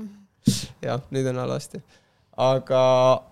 jah, 0.83 1.03
nüüd 1.13 1.33
on 1.33 1.43
halvasti 1.43 1.83
aga, 2.39 2.83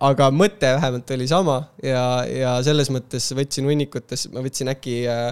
aga 0.04 0.28
mõte 0.34 0.74
vähemalt 0.78 1.14
oli 1.16 1.28
sama 1.30 1.58
ja, 1.84 2.04
ja 2.28 2.58
selles 2.66 2.92
mõttes 2.94 3.32
võtsin 3.38 3.66
hunnikutes, 3.70 4.28
ma 4.34 4.44
võtsin 4.46 4.70
äkki 4.74 5.00
äh, 5.10 5.32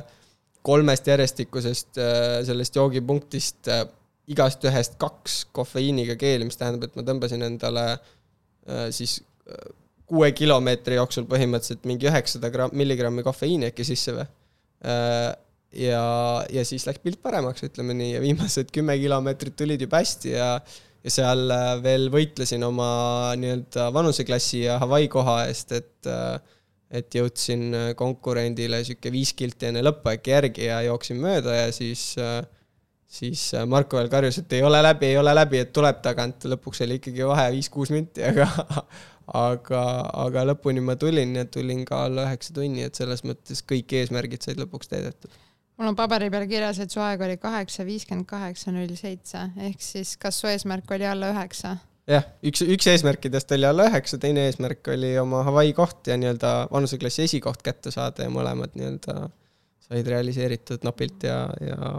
kolmest 0.65 1.07
järjestikusest 1.09 1.99
äh, 2.01 2.39
sellest 2.47 2.75
joogipunktist 2.75 3.71
äh, 3.71 3.85
igast 4.29 4.63
ühest 4.69 4.99
kaks 5.01 5.41
kofeiiniga 5.55 6.15
keeli, 6.19 6.45
mis 6.45 6.59
tähendab, 6.59 6.85
et 6.89 6.97
ma 6.99 7.05
tõmbasin 7.07 7.45
endale 7.47 7.85
siis 8.93 9.15
kuue 10.05 10.27
kilomeetri 10.37 10.99
jooksul 10.99 11.25
põhimõtteliselt 11.25 11.87
mingi 11.89 12.05
üheksasada 12.05 12.51
gramm, 12.53 12.75
milligrammi 12.77 13.23
kofeiini 13.25 13.71
äkki 13.71 13.87
sisse 13.87 14.13
või. 14.13 14.27
ja, 15.81 16.03
ja 16.53 16.65
siis 16.69 16.85
läks 16.85 17.01
pilt 17.01 17.17
paremaks, 17.25 17.65
ütleme 17.65 17.95
nii, 17.97 18.11
ja 18.19 18.21
viimased 18.21 18.69
kümme 18.75 18.99
kilomeetrit 19.01 19.57
tulid 19.57 19.81
juba 19.81 20.03
hästi 20.03 20.35
ja 20.35 20.51
ja 21.03 21.13
seal 21.13 21.49
äh, 21.53 21.73
veel 21.83 22.09
võitlesin 22.13 22.63
oma 22.65 22.89
nii-öelda 23.39 23.89
vanuseklassi 23.95 24.63
ja 24.65 24.79
Hawaii 24.81 25.07
koha 25.11 25.43
eest, 25.47 25.71
et 25.77 26.09
äh, 26.09 26.39
et 26.91 27.15
jõudsin 27.15 27.67
äh, 27.73 27.89
konkurendile 27.97 28.83
sihuke 28.85 29.11
viis 29.13 29.33
kilti 29.37 29.69
enne 29.69 29.83
lõppu 29.85 30.13
äkki 30.13 30.35
järgi 30.35 30.69
ja 30.69 30.81
jooksin 30.87 31.21
mööda 31.21 31.55
ja 31.63 31.69
siis 31.75 32.11
siis 33.09 33.41
Marko 33.65 33.97
veel 33.97 34.09
karjus, 34.09 34.37
et 34.37 34.53
ei 34.53 34.61
ole 34.61 34.81
läbi, 34.85 35.07
ei 35.09 35.17
ole 35.17 35.33
läbi, 35.33 35.63
et 35.63 35.71
tuleb 35.73 36.01
tagant, 36.05 36.45
lõpuks 36.45 36.83
oli 36.85 36.99
ikkagi 36.99 37.25
vahe 37.25 37.47
viis-kuus 37.55 37.89
minti, 37.93 38.21
aga 38.21 38.45
aga, 39.35 39.83
aga 40.25 40.45
lõpuni 40.51 40.81
ma 40.83 40.95
tulin 40.99 41.35
ja 41.37 41.45
tulin 41.49 41.83
ka 41.87 42.05
alla 42.07 42.25
üheksa 42.27 42.55
tunni, 42.55 42.85
et 42.85 42.97
selles 42.97 43.23
mõttes 43.27 43.61
kõik 43.67 43.93
eesmärgid 43.99 44.45
said 44.45 44.61
lõpuks 44.61 44.91
täidetud. 44.91 45.31
Mul 45.79 45.93
on 45.93 45.95
paberi 45.95 46.27
peal 46.31 46.47
kirjas, 46.49 46.81
et 46.83 46.91
su 46.91 46.99
aeg 47.03 47.21
oli 47.23 47.37
kaheksa, 47.39 47.85
viiskümmend 47.87 48.27
kaheksa, 48.27 48.73
null 48.75 48.97
seitse, 48.99 49.45
ehk 49.69 49.83
siis 49.83 50.17
kas 50.19 50.41
su 50.41 50.49
eesmärk 50.51 50.91
oli 50.91 51.07
alla 51.07 51.31
üheksa? 51.31 51.77
Jah, 52.09 52.27
üks, 52.45 52.63
üks 52.65 52.87
eesmärkidest 52.91 53.51
oli 53.57 53.67
alla 53.69 53.89
üheksa, 53.89 54.19
teine 54.21 54.47
eesmärk 54.49 54.87
oli 54.93 55.13
oma 55.21 55.43
Hawaii 55.47 55.73
koht 55.77 56.09
ja 56.09 56.17
nii-öelda 56.19 56.53
vanuseklassi 56.71 57.25
esikoht 57.27 57.63
kätte 57.65 57.93
saada 57.93 58.25
ja 58.25 58.33
mõlemad 58.33 58.73
nii-öelda 58.77 59.29
said 59.89 60.09
realiseeritud 60.09 60.85
napilt 60.85 61.25
ja, 61.25 61.43
ja 61.63 61.93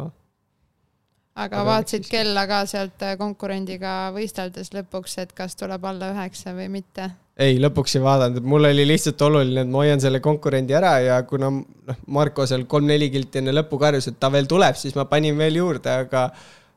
aga 1.41 1.65
vaatasid 1.67 2.07
kella 2.11 2.45
ka 2.51 2.63
sealt 2.69 3.03
konkurendiga 3.19 4.11
võisteldes 4.15 4.73
lõpuks, 4.75 5.17
et 5.23 5.35
kas 5.37 5.57
tuleb 5.59 5.85
alla 5.89 6.13
üheksa 6.15 6.55
või 6.57 6.69
mitte? 6.81 7.11
ei, 7.41 7.57
lõpuks 7.63 7.97
ei 7.97 8.05
vaadanud, 8.05 8.43
et 8.43 8.49
mul 8.53 8.69
oli 8.69 8.85
lihtsalt 8.89 9.23
oluline, 9.25 9.65
et 9.65 9.71
ma 9.71 9.85
hoian 9.85 10.03
selle 10.03 10.21
konkurendi 10.21 10.77
ära 10.77 10.97
ja 11.01 11.21
kuna 11.29 11.53
noh, 11.55 12.01
Marko 12.13 12.47
seal 12.47 12.67
kolm-neli 12.69 13.09
kilti 13.15 13.41
enne 13.41 13.55
lõppu 13.55 13.79
karjus, 13.81 14.11
et 14.11 14.19
ta 14.21 14.29
veel 14.33 14.51
tuleb, 14.51 14.77
siis 14.77 14.97
ma 14.99 15.07
panin 15.09 15.39
veel 15.39 15.57
juurde, 15.63 15.95
aga 16.05 16.29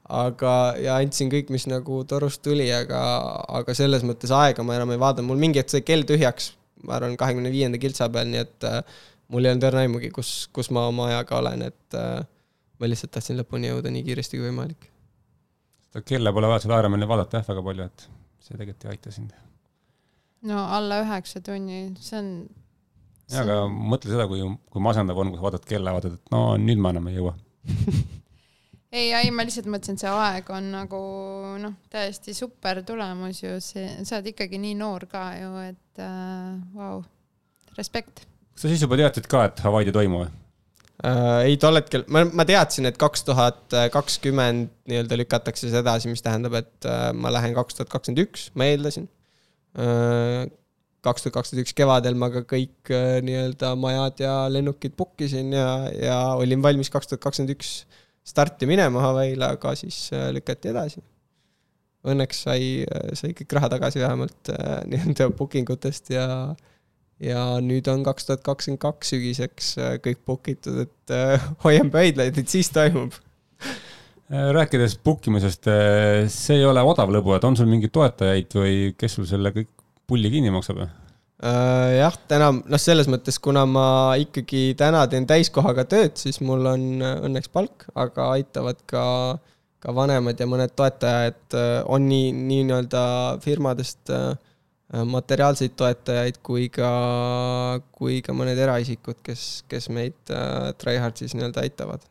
aga, 0.10 0.54
ja 0.84 0.98
andsin 1.00 1.32
kõik, 1.32 1.52
mis 1.54 1.66
nagu 1.72 2.02
torust 2.10 2.44
tuli, 2.44 2.68
aga, 2.76 3.00
aga 3.60 3.76
selles 3.78 4.04
mõttes 4.08 4.34
aega 4.36 4.66
ma 4.66 4.78
enam 4.78 4.92
ei 4.94 5.02
vaadanud, 5.02 5.30
mul 5.32 5.42
mingi 5.42 5.62
hetk 5.62 5.72
sai 5.74 5.86
kell 5.88 6.08
tühjaks, 6.08 6.52
ma 6.84 6.98
arvan, 6.98 7.16
kahekümne 7.20 7.52
viienda 7.54 7.80
kiltsa 7.82 8.10
peal, 8.12 8.28
nii 8.32 8.42
et 8.44 8.68
äh, 8.68 8.82
mul 9.34 9.46
ei 9.46 9.54
olnud 9.54 9.68
õrna 9.70 9.86
aimugi, 9.86 10.12
kus, 10.16 10.34
kus 10.56 10.72
ma 10.76 10.88
oma 10.92 11.08
ajaga 11.12 11.40
olen, 11.40 11.68
et 11.72 12.00
äh, 12.00 12.26
ma 12.80 12.90
lihtsalt 12.90 13.14
tahtsin 13.16 13.40
lõpuni 13.40 13.72
jõuda 13.72 13.94
nii 13.94 14.04
kiiresti 14.10 14.40
kui 14.40 14.50
võimalik. 14.50 14.90
seda 15.88 16.04
kella 16.10 16.34
pole 16.36 16.52
vaja 16.52 16.66
seal 16.66 16.76
Ironmanil 16.80 17.10
vaadata 17.10 17.40
jah, 17.40 17.48
väga 17.54 17.64
palju, 17.70 17.88
et 17.88 18.10
see 18.44 18.58
tegelikult 18.58 18.86
ei 18.88 18.98
aita 18.98 19.14
sind 19.16 19.32
no 20.50 20.66
alla 20.76 21.00
üheksa 21.04 21.42
tunni, 21.46 21.86
see 22.04 22.20
on. 22.20 22.34
jaa, 23.32 23.46
aga 23.46 23.62
mõtle 23.72 24.12
seda, 24.12 24.28
kui, 24.28 24.44
kui 24.44 24.84
masendav 24.84 25.22
on, 25.24 25.32
kui 25.32 25.40
sa 25.40 25.48
vaatad 25.48 25.70
kella, 25.70 25.96
vaatad, 25.96 26.20
et 26.20 26.36
no 26.36 26.44
nüüd 26.60 26.84
ma 26.84 26.92
enam 26.92 27.08
ei 27.12 27.22
jõua 27.22 27.38
ei, 28.94 29.10
ei, 29.18 29.32
ma 29.34 29.46
lihtsalt 29.46 29.70
mõtlesin, 29.72 29.98
et 29.98 30.04
see 30.04 30.12
aeg 30.12 30.52
on 30.54 30.70
nagu 30.76 31.00
noh, 31.62 31.74
täiesti 31.94 32.36
super 32.38 32.84
tulemus 32.86 33.42
ju, 33.42 33.56
see, 33.64 33.88
sa 34.06 34.20
oled 34.20 34.32
ikkagi 34.34 34.62
nii 34.62 34.78
noor 34.80 35.08
ka 35.12 35.26
ju, 35.40 35.52
et 35.66 36.04
äh, 36.04 36.54
vau 36.76 37.00
äh, 37.00 37.02
wow., 37.02 37.04
respekt. 37.78 38.26
kas 38.54 38.66
sa 38.66 38.72
siis 38.72 38.86
juba 38.86 39.00
teadsid 39.00 39.28
ka, 39.32 39.48
et 39.50 39.62
Hawaii'd 39.66 39.92
ei 39.92 39.98
toimu 39.98 40.24
või? 40.24 40.32
Uh, 41.04 41.42
ei, 41.44 41.58
tol 41.60 41.76
hetkel, 41.76 42.06
ma, 42.14 42.22
ma 42.38 42.46
teadsin, 42.48 42.86
et 42.88 43.00
kaks 43.02 43.26
tuhat 43.28 43.74
kakskümmend 43.92 44.70
nii-öelda 44.88 45.18
lükatakse 45.20 45.68
see 45.68 45.82
edasi, 45.82 46.08
mis 46.12 46.22
tähendab, 46.24 46.56
et 46.62 46.88
uh, 46.88 47.10
ma 47.18 47.34
lähen 47.34 47.56
kaks 47.58 47.80
tuhat 47.80 47.92
kakskümmend 47.92 48.28
üks, 48.28 48.52
ma 48.56 48.70
eeldasin 48.70 49.10
kaks 51.04 51.26
tuhat 51.26 51.36
kakskümmend 51.36 51.66
üks 51.66 51.76
kevadel 51.76 52.16
ma 52.20 52.30
ka 52.32 52.44
kõik 52.48 52.92
äh, 52.94 53.18
nii-öelda 53.26 53.74
majad 53.80 54.22
ja 54.24 54.36
lennukid 54.52 54.96
book 55.00 55.20
isin 55.26 55.52
ja, 55.56 55.68
ja 55.92 56.20
olin 56.40 56.64
valmis 56.64 56.92
kaks 56.94 57.12
tuhat 57.12 57.24
kakskümmend 57.26 57.56
üks 57.58 57.74
starti 58.28 58.68
minema 58.70 59.02
Hawaii'le, 59.04 59.54
aga 59.58 59.74
siis 59.80 60.06
äh, 60.16 60.30
lükati 60.36 60.72
edasi. 60.72 61.04
Õnneks 62.08 62.44
sai, 62.46 62.84
äh, 62.84 63.12
sai 63.18 63.34
kõik 63.38 63.58
raha 63.58 63.72
tagasi 63.76 64.04
vähemalt 64.04 64.54
nii-öelda 64.92 65.30
booking 65.38 65.70
utest 65.76 66.12
ja, 66.14 66.28
ja 67.24 67.44
nüüd 67.64 67.88
on 67.92 68.06
kaks 68.08 68.30
tuhat 68.30 68.44
kakskümmend 68.46 68.82
kaks 68.84 69.14
sügiseks 69.16 69.76
kõik 70.04 70.24
book 70.28 70.52
itud, 70.52 70.86
et 70.88 71.16
hoian 71.66 71.92
pöidlaid, 71.94 72.40
et 72.40 72.50
siis 72.50 72.72
toimub 72.74 73.16
rääkides 74.34 74.96
book 75.04 75.28
imisest, 75.30 75.68
see 76.32 76.56
ei 76.58 76.64
ole 76.66 76.82
odav 76.88 77.12
lõbu, 77.14 77.36
et 77.36 77.44
on 77.46 77.58
sul 77.60 77.68
mingeid 77.70 77.92
toetajaid 77.94 78.56
või 78.58 78.78
kes 78.98 79.20
sul 79.20 79.28
selle 79.30 79.52
kõik 79.54 79.70
pulli 80.10 80.32
kinni 80.34 80.52
maksab? 80.54 80.84
Äh, 80.84 81.03
jah, 81.44 82.16
täna, 82.30 82.52
noh, 82.56 82.82
selles 82.82 83.10
mõttes, 83.12 83.40
kuna 83.44 83.66
ma 83.68 83.88
ikkagi 84.22 84.74
täna 84.80 85.04
teen 85.12 85.28
täiskohaga 85.30 85.86
tööd, 85.90 86.16
siis 86.20 86.40
mul 86.46 86.66
on 86.72 86.86
õnneks 87.04 87.52
palk, 87.54 87.88
aga 88.00 88.30
aitavad 88.38 88.80
ka, 88.90 89.04
ka 89.84 89.96
vanemad 89.96 90.40
ja 90.40 90.48
mõned 90.50 90.76
toetajad, 90.78 91.44
äh, 91.60 91.76
on 91.92 92.08
nii, 92.08 92.32
nii 92.32 92.64
nii-öelda 92.70 93.04
firmadest 93.44 94.14
äh, 94.14 94.34
materiaalseid 94.94 95.76
toetajaid 95.80 96.38
kui 96.46 96.68
ka, 96.72 96.90
kui 97.98 98.22
ka 98.26 98.36
mõned 98.38 98.60
eraisikud, 98.62 99.18
kes, 99.26 99.64
kes 99.68 99.90
meid 99.90 100.20
Tryhard 100.78 101.18
siis 101.18 101.34
nii-öelda 101.34 101.64
aitavad. 101.66 102.06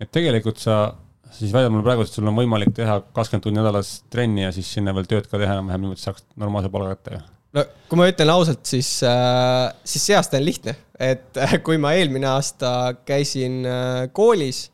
et 0.00 0.10
tegelikult 0.14 0.62
sa 0.62 0.94
siis 1.36 1.52
väidab 1.52 1.74
mulle 1.74 1.84
praegu, 1.86 2.04
et 2.04 2.12
sul 2.12 2.28
on 2.30 2.38
võimalik 2.38 2.72
teha 2.76 3.00
kakskümmend 3.14 3.44
tundi 3.44 3.60
nädalas 3.60 3.98
trenni 4.12 4.46
ja 4.46 4.52
siis 4.54 4.70
sinna 4.72 4.94
veel 4.96 5.08
tööd 5.10 5.28
ka 5.28 5.40
teha 5.40 5.58
enam-vähem 5.58 5.84
niimoodi, 5.84 6.02
saaks 6.02 6.24
normaalse 6.40 6.70
palga 6.72 6.94
kätte. 6.96 7.20
No 7.56 7.64
kui 7.88 8.00
ma 8.00 8.08
ütlen 8.10 8.32
ausalt, 8.32 8.64
siis 8.68 8.90
äh,, 9.06 9.68
siis 9.84 10.08
see 10.08 10.16
aasta 10.18 10.40
on 10.40 10.46
lihtne, 10.46 10.74
et 10.98 11.38
äh, 11.40 11.56
kui 11.64 11.80
ma 11.80 11.94
eelmine 11.96 12.28
aasta 12.32 12.72
käisin 13.08 13.62
äh, 13.66 14.02
koolis 14.12 14.68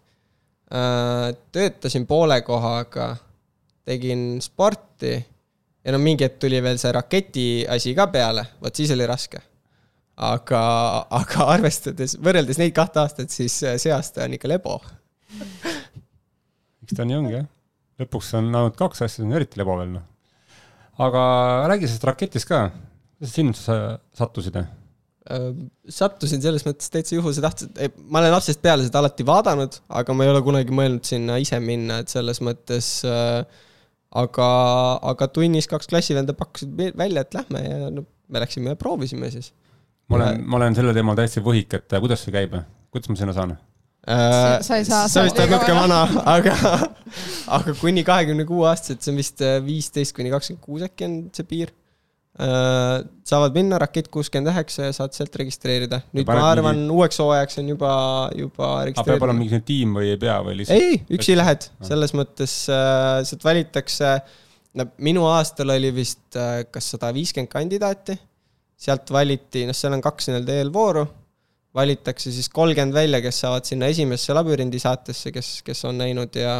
töötasin 1.54 2.02
poole 2.08 2.40
kohaga, 2.42 3.12
tegin 3.87 4.40
sporti 4.42 5.12
ja 5.14 5.92
no 5.94 6.00
mingi 6.02 6.24
hetk 6.24 6.40
tuli 6.42 6.58
veel 6.64 6.80
see 6.82 6.90
raketi 6.96 7.44
asi 7.70 7.92
ka 7.94 8.08
peale, 8.10 8.42
vot 8.64 8.74
siis 8.74 8.90
oli 8.90 9.06
raske 9.06 9.38
aga, 10.16 10.62
aga 11.14 11.46
arvestades, 11.52 12.16
võrreldes 12.18 12.58
neid 12.58 12.74
kahte 12.74 13.04
aastat, 13.04 13.30
siis 13.30 13.60
see 13.60 13.94
aasta 13.94 14.24
on 14.26 14.34
ikka 14.34 14.50
lebo 14.50 14.80
eks 16.84 16.96
ta 16.96 17.06
nii 17.08 17.18
ongi 17.18 17.37
jah. 17.38 17.46
lõpuks 18.02 18.32
on 18.38 18.50
ainult 18.50 18.76
kaks 18.78 19.04
asja, 19.04 19.20
see 19.20 19.28
on 19.28 19.37
eriti 19.38 19.60
lebo 19.60 19.78
veel 19.80 19.94
noh. 19.96 20.04
Aga 21.02 21.26
räägi 21.72 21.88
sellest 21.88 22.09
raketist 22.11 22.48
ka, 22.48 22.68
kuidas 23.18 23.35
sinna 23.35 23.59
sa 23.59 23.76
sattusid? 24.16 24.57
Äh, 24.61 25.50
sattusin 25.88 26.42
selles 26.44 26.66
mõttes 26.66 26.90
täitsa 26.92 27.16
juhuse 27.16 27.42
tahtnud, 27.44 27.78
ma 28.12 28.20
olen 28.20 28.35
lapsest 28.35 28.62
peale 28.64 28.87
seda 28.87 29.00
alati 29.02 29.26
vaadanud, 29.26 29.78
aga 30.00 30.16
ma 30.16 30.26
ei 30.26 30.33
ole 30.35 30.42
kunagi 30.46 30.74
mõelnud 30.76 31.07
sinna 31.09 31.38
ise 31.42 31.61
minna, 31.64 32.02
et 32.04 32.12
selles 32.12 32.42
mõttes 32.44 32.96
äh, 33.09 33.42
aga, 34.20 34.48
aga 35.12 35.28
tunnis 35.35 35.68
kaks 35.70 35.90
klassivenda 35.90 36.37
pakkusid 36.38 36.74
välja, 36.98 37.24
et 37.24 37.37
lähme 37.37 37.64
ja 37.64 37.90
no 37.92 38.07
me 38.28 38.42
läksime 38.42 38.74
ja 38.74 38.80
proovisime 38.80 39.30
siis. 39.33 39.52
ma 40.09 40.20
olen, 40.20 40.44
ma 40.46 40.61
olen 40.61 40.76
sellel 40.76 40.96
teemal 40.96 41.18
täiesti 41.18 41.42
võhik, 41.44 41.78
et 41.80 41.96
kuidas 41.98 42.24
see 42.24 42.35
käib, 42.35 42.54
kuidas 42.94 43.11
ma 43.11 43.18
sinna 43.18 43.37
saan? 43.37 43.57
Äh, 44.04 44.58
sa 44.64 44.76
ei 44.76 44.84
saa. 44.84 45.06
sa 45.08 45.22
vist 45.24 45.38
oled 45.40 45.54
natuke 45.54 45.76
vana, 45.76 46.02
aga, 46.34 46.56
aga 47.58 47.76
kuni 47.80 48.04
kahekümne 48.04 48.44
kuue 48.48 48.68
aastased, 48.68 49.00
see 49.00 49.14
on 49.14 49.22
vist 49.22 49.40
viisteist 49.64 50.16
kuni 50.16 50.32
kakskümmend 50.34 50.64
kuus 50.64 50.84
äkki 50.84 51.08
on 51.08 51.16
see 51.32 51.48
piir 51.48 51.72
Äh, 52.34 53.04
saavad 53.22 53.54
minna 53.54 53.78
Rakett 53.78 54.08
kuuskümmend 54.10 54.50
üheksa 54.50 54.88
ja 54.88 54.94
saad 54.96 55.12
sealt 55.14 55.36
registreerida. 55.38 56.00
nüüd 56.16 56.26
ma 56.26 56.40
arvan 56.48 56.80
mingi..., 56.80 56.96
uueks 56.96 57.20
hooajaks 57.22 57.60
on 57.62 57.68
juba, 57.70 57.90
juba 58.34 58.70
registreeritud. 58.88 59.10
peab 59.12 59.26
olema 59.28 59.38
mingi 59.38 59.60
tiim 59.68 59.92
või 59.94 60.08
ei 60.10 60.18
pea 60.18 60.40
või 60.42 60.56
lihtsalt? 60.58 60.82
ei, 60.82 60.96
üksi 61.14 61.36
lähed, 61.38 61.68
selles 61.86 62.14
mõttes 62.18 62.56
äh, 62.74 63.20
sealt 63.28 63.46
valitakse, 63.46 64.10
no 64.74 64.88
minu 65.06 65.28
aastal 65.30 65.70
oli 65.76 65.92
vist 65.94 66.34
äh, 66.40 66.64
kas 66.74 66.90
sada 66.96 67.12
viiskümmend 67.14 67.52
kandidaati, 67.54 68.18
sealt 68.82 69.14
valiti, 69.14 69.62
noh, 69.70 69.78
seal 69.78 69.94
on 69.94 70.02
kaks 70.02 70.32
nii-öelda 70.32 70.58
eelvooru, 70.64 71.06
valitakse 71.74 72.32
siis 72.32 72.48
kolmkümmend 72.48 72.94
välja, 72.94 73.20
kes 73.24 73.40
saavad 73.44 73.66
sinna 73.68 73.88
esimesse 73.90 74.34
labürindisaatesse, 74.37 75.32
kes, 75.34 75.56
kes 75.66 75.84
on 75.90 75.98
näinud 75.98 76.37
ja 76.38 76.54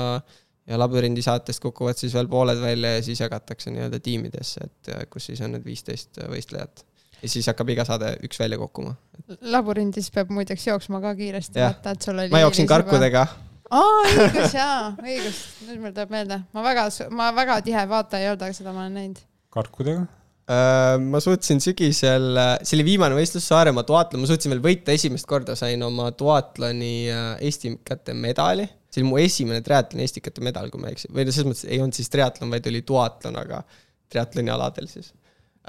ja 0.65 0.79
labürindi 0.81 1.23
saatest 1.23 1.61
kukuvad 1.61 1.99
siis 2.01 2.15
veel 2.17 2.29
pooled 2.29 2.61
välja 2.61 2.95
ja 2.95 3.03
siis 3.05 3.21
jagatakse 3.21 3.71
nii-öelda 3.71 4.01
tiimidesse, 4.01 4.65
et 4.65 4.93
äh, 4.95 5.07
kus 5.13 5.27
siis 5.29 5.43
on 5.45 5.53
need 5.53 5.65
viisteist 5.65 6.23
äh, 6.23 6.29
võistlejat. 6.33 6.85
ja 7.21 7.29
siis 7.29 7.47
hakkab 7.51 7.69
iga 7.75 7.85
saade 7.85 8.15
üks 8.25 8.41
välja 8.41 8.59
kukkuma. 8.59 8.95
labürindis 9.41 10.11
peab 10.15 10.33
muideks 10.33 10.67
jooksma 10.67 11.03
ka 11.05 11.15
kiiresti, 11.19 11.61
vaata, 11.61 11.93
et 11.93 12.09
sul 12.09 12.17
oli 12.19 12.33
ma 12.33 12.41
jooksin 12.47 12.71
karkudega 12.71 13.27
aa, 13.71 14.03
õigus 14.09 14.57
jaa, 14.63 14.95
õigus, 15.03 15.45
nüüd 15.69 15.85
mul 15.85 15.93
tuleb 15.93 16.17
meelde, 16.17 16.41
ma 16.57 16.65
väga, 16.65 16.89
ma 17.13 17.31
väga 17.37 17.61
tihe 17.69 17.87
vaataja 17.91 18.25
ei 18.25 18.33
olnud, 18.33 18.49
aga 18.49 18.57
seda 18.57 18.73
ma 18.73 18.87
olen 18.87 19.01
näinud. 19.03 19.25
karkudega? 19.53 20.07
Äh, 20.45 20.99
ma 21.01 21.21
suutsin 21.25 21.63
sügisel, 21.65 22.37
see 22.61 22.77
oli 22.77 22.89
viimane 22.91 23.17
võistlus 23.17 23.47
Saaremaa 23.49 23.87
duatlon, 23.89 24.21
ma 24.23 24.29
suutsin 24.29 24.53
veel 24.53 24.65
võita 24.65 24.93
esimest 24.93 25.29
korda, 25.29 25.57
sain 25.57 25.83
oma 25.87 26.11
duatloni 26.13 26.95
Eesti 27.41 27.79
kätte 27.87 28.13
medali 28.13 28.69
see 28.95 29.03
oli 29.03 29.11
mu 29.11 29.19
esimene 29.19 29.63
triatloni 29.65 30.05
Eesti 30.07 30.23
kätte 30.23 30.45
medal, 30.45 30.71
kui 30.71 30.83
ma 30.83 30.91
ei 30.91 30.97
eksi, 30.97 31.11
või 31.15 31.27
no 31.27 31.35
selles 31.35 31.51
mõttes 31.51 31.67
ei 31.67 31.81
olnud 31.83 31.99
siis 31.99 32.11
triatlon, 32.13 32.53
vaid 32.55 32.67
oli 32.71 32.83
duatlon, 32.87 33.39
aga 33.41 33.63
triatloni 34.13 34.53
aladel 34.55 34.89
siis. 34.91 35.11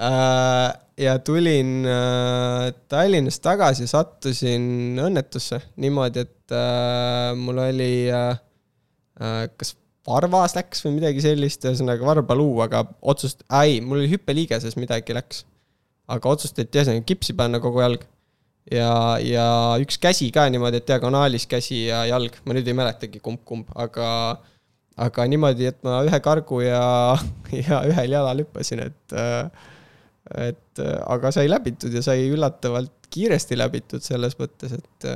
Äh, 0.06 0.68
ja 1.00 1.16
tulin 1.24 1.88
äh, 1.88 2.68
Tallinnast 2.92 3.42
tagasi, 3.44 3.88
sattusin 3.90 5.00
õnnetusse 5.02 5.62
niimoodi, 5.82 6.26
et 6.26 6.54
äh, 6.54 7.32
mul 7.38 7.64
oli 7.64 7.90
kas 9.16 9.70
varvas 10.06 10.56
läks 10.56 10.84
või 10.86 10.96
midagi 11.00 11.22
sellist, 11.24 11.64
ühesõnaga 11.66 12.06
varbaluu, 12.06 12.60
aga 12.64 12.84
otsust-, 13.02 13.44
ei, 13.62 13.80
mul 13.84 14.02
oli 14.02 14.10
hüppeliigeses 14.14 14.78
midagi 14.80 15.16
läks. 15.16 15.44
aga 16.06 16.30
otsustati 16.30 16.78
ühesõnaga 16.78 17.02
kipsi 17.06 17.34
panna 17.34 17.58
kogu 17.62 17.82
jalg 17.82 18.04
ja, 18.70 18.90
ja 19.22 19.46
üks 19.82 19.98
käsi 20.02 20.28
ka 20.34 20.46
niimoodi, 20.50 20.80
et 20.80 20.88
diagonaalis 20.88 21.46
käsi 21.50 21.86
ja 21.86 22.04
jalg, 22.10 22.38
ma 22.44 22.56
nüüd 22.56 22.68
ei 22.68 22.76
mäletagi 22.78 23.22
kumb-kumb, 23.24 23.70
aga, 23.74 24.08
aga 25.06 25.26
niimoodi, 25.30 25.70
et 25.70 25.80
ma 25.86 26.00
ühe 26.06 26.20
kargu 26.24 26.62
ja, 26.66 26.84
ja 27.66 27.82
ühel 27.90 28.16
jalal 28.18 28.44
hüppasin, 28.44 28.86
et, 28.86 29.18
et 30.46 30.86
aga 31.06 31.34
sai 31.34 31.50
läbitud 31.50 31.94
ja 31.94 32.04
sai 32.04 32.28
üllatavalt 32.30 33.10
kiiresti 33.10 33.58
läbitud 33.58 34.02
selles 34.02 34.34
mõttes, 34.38 34.74
et 34.76 35.10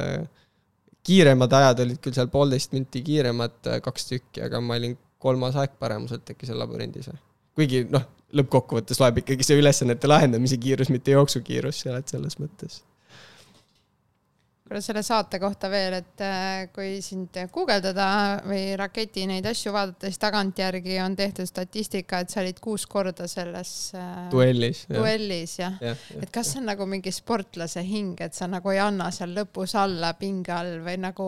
kiiremad 1.06 1.52
ajad 1.60 1.84
olid 1.86 2.00
küll 2.04 2.16
seal 2.16 2.28
poolteist 2.32 2.74
minti 2.76 3.02
kiiremad, 3.06 3.58
kaks 3.84 4.08
tükki, 4.10 4.44
aga 4.46 4.60
ma 4.64 4.76
olin 4.80 4.96
kolmas 5.20 5.56
aeg 5.60 5.76
paremuselt 5.80 6.32
äkki 6.32 6.48
seal 6.48 6.60
labürindis. 6.60 7.10
kuigi 7.56 7.84
noh, 7.90 8.06
lõppkokkuvõttes 8.36 9.00
loeb 9.02 9.22
ikkagi 9.22 9.46
see 9.46 9.58
ülesannete 9.60 10.08
lahendamise 10.08 10.60
kiirus, 10.60 10.92
mitte 10.92 11.16
jooksukiirus 11.16 11.82
seal, 11.84 11.98
et 11.98 12.12
selles 12.12 12.38
mõttes 12.40 12.82
kuule 14.70 14.83
selle 14.85 15.02
saate 15.02 15.40
kohta 15.42 15.66
veel, 15.66 15.96
et 15.98 16.22
äh, 16.22 16.68
kui 16.70 17.00
sind 17.02 17.35
guugeldada 17.50 18.06
või 18.46 18.76
Raketi 18.78 19.24
neid 19.26 19.48
asju 19.50 19.72
vaadata, 19.74 20.06
siis 20.06 20.20
tagantjärgi 20.22 21.00
on 21.02 21.16
tehtud 21.18 21.48
statistika, 21.50 22.20
et 22.22 22.30
sa 22.30 22.38
olid 22.44 22.61
kuus 22.62 22.85
korda 22.87 23.26
selles 23.30 23.72
äh, 23.98 24.28
duellis, 24.30 24.85
duellis 24.92 25.56
jah 25.59 25.74
ja, 25.83 25.96
ja. 25.96 26.20
et 26.22 26.30
kas 26.30 26.52
see 26.52 26.61
on 26.62 26.70
nagu 26.70 26.87
mingi 26.87 27.11
sportlase 27.14 27.83
hing, 27.83 28.14
et 28.22 28.38
sa 28.38 28.46
nagu 28.50 28.70
ei 28.70 28.78
anna 28.85 29.09
seal 29.14 29.35
lõpus 29.40 29.74
alla 29.80 30.12
pinge 30.20 30.54
all 30.54 30.76
või 30.85 31.00
nagu 31.02 31.26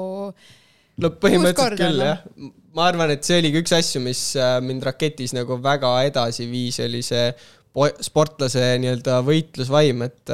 no 1.03 1.11
põhimõtteliselt 1.25 1.83
küll 1.83 1.99
no? 1.99 2.13
jah, 2.13 2.53
ma 2.79 2.87
arvan, 2.93 3.11
et 3.17 3.27
see 3.27 3.41
oligi 3.43 3.65
üks 3.65 3.75
asju, 3.75 4.05
mis 4.07 4.21
äh, 4.39 4.61
mind 4.63 4.87
raketis 4.87 5.35
nagu 5.35 5.59
väga 5.65 5.97
edasi 6.07 6.47
viis, 6.47 6.79
oli 6.87 7.03
see 7.03 7.27
sportlase 8.07 8.77
nii-öelda 8.85 9.19
võitlusvaim, 9.27 10.07
et 10.07 10.33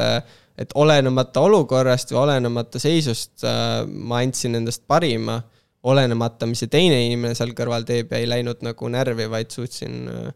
et 0.58 0.74
olenemata 0.78 1.44
olukorrast 1.46 2.12
või 2.12 2.22
olenemata 2.24 2.80
seisust 2.82 3.44
äh, 3.46 3.84
ma 3.86 4.22
andsin 4.24 4.58
endast 4.58 4.84
parima, 4.90 5.38
olenemata, 5.88 6.48
mis 6.50 6.64
see 6.64 6.72
teine 6.72 6.98
inimene 7.06 7.36
seal 7.38 7.54
kõrval 7.56 7.86
teeb 7.86 8.10
ja 8.12 8.18
ei 8.18 8.26
läinud 8.28 8.64
nagu 8.66 8.90
närvi, 8.90 9.28
vaid 9.30 9.54
suutsin 9.54 10.10
äh, 10.10 10.32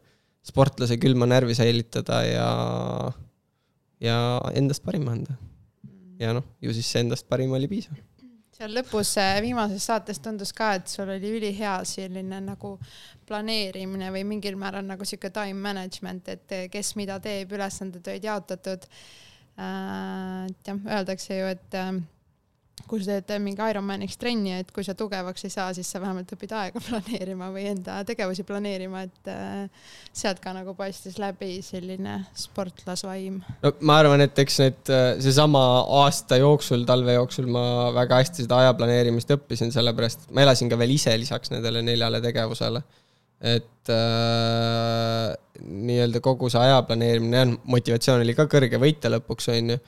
sportlase 0.47 0.99
külma 1.03 1.27
närvi 1.31 1.57
säilitada 1.59 2.23
ja, 2.27 2.47
ja 4.03 4.17
endast 4.55 4.87
parima 4.87 5.17
anda. 5.17 5.37
ja 6.23 6.33
noh, 6.37 6.47
ju 6.63 6.75
siis 6.75 6.87
see 6.87 7.03
endast 7.03 7.27
parim 7.31 7.55
oli 7.59 7.67
piisav 7.71 7.99
seal 8.53 8.77
lõpus 8.77 9.17
äh, 9.19 9.41
viimases 9.43 9.89
saates 9.89 10.21
tundus 10.23 10.53
ka, 10.55 10.75
et 10.79 10.87
sul 10.87 11.11
oli 11.11 11.33
ülihea 11.39 11.81
selline 11.89 12.39
nagu 12.45 12.77
planeerimine 13.27 14.13
või 14.15 14.23
mingil 14.29 14.55
määral 14.61 14.87
nagu 14.87 15.07
sihuke 15.09 15.33
time 15.35 15.59
management, 15.59 16.29
et 16.29 16.57
kes 16.71 16.95
mida 17.01 17.19
teeb, 17.25 17.57
ülesanded 17.57 18.07
olid 18.07 18.29
jaotatud 18.29 18.87
et 19.61 20.69
jah, 20.69 20.83
öeldakse 20.97 21.37
ju, 21.37 21.53
et 21.53 21.77
äh, 21.79 21.93
kui 22.89 23.03
sa 23.05 23.19
teed 23.21 23.43
mingi 23.45 23.63
Ironmaniks 23.63 24.17
trenni, 24.21 24.55
et 24.57 24.71
kui 24.75 24.85
sa 24.85 24.95
tugevaks 24.99 25.45
ei 25.47 25.53
saa, 25.53 25.69
siis 25.77 25.89
sa 25.93 26.01
vähemalt 26.03 26.33
õpid 26.35 26.55
aega 26.57 26.83
planeerima 26.87 27.51
või 27.55 27.67
enda 27.73 27.99
tegevusi 28.09 28.47
planeerima, 28.49 29.05
et 29.09 29.31
äh, 29.33 29.85
sealt 30.13 30.41
ka 30.43 30.55
nagu 30.57 30.75
paistis 30.79 31.19
läbi 31.23 31.61
selline 31.65 32.19
sportlasvaim. 32.39 33.43
no 33.63 33.75
ma 33.85 34.01
arvan, 34.03 34.25
et 34.25 34.43
eks 34.45 34.59
need, 34.65 34.95
seesama 35.25 35.63
aasta 36.03 36.41
jooksul, 36.43 36.87
talve 36.89 37.19
jooksul 37.19 37.51
ma 37.53 37.65
väga 37.97 38.23
hästi 38.23 38.47
seda 38.47 38.65
aja 38.65 38.75
planeerimist 38.79 39.37
õppisin, 39.37 39.75
sellepärast 39.75 40.31
ma 40.33 40.47
elasin 40.47 40.73
ka 40.73 40.81
veel 40.81 40.97
ise 40.97 41.15
lisaks 41.21 41.53
nendele 41.55 41.85
neljale 41.87 42.25
tegevusele 42.25 42.83
et 43.43 43.91
äh, 43.91 45.33
nii-öelda 45.63 46.23
kogu 46.25 46.51
see 46.53 46.63
aja 46.63 46.83
planeerimine, 46.87 47.41
jah, 47.43 47.55
motivatsioon 47.75 48.23
oli 48.23 48.37
ka 48.39 48.47
kõrge 48.51 48.79
võita 48.83 49.11
lõpuks, 49.11 49.51
on 49.53 49.75
ju, 49.75 49.79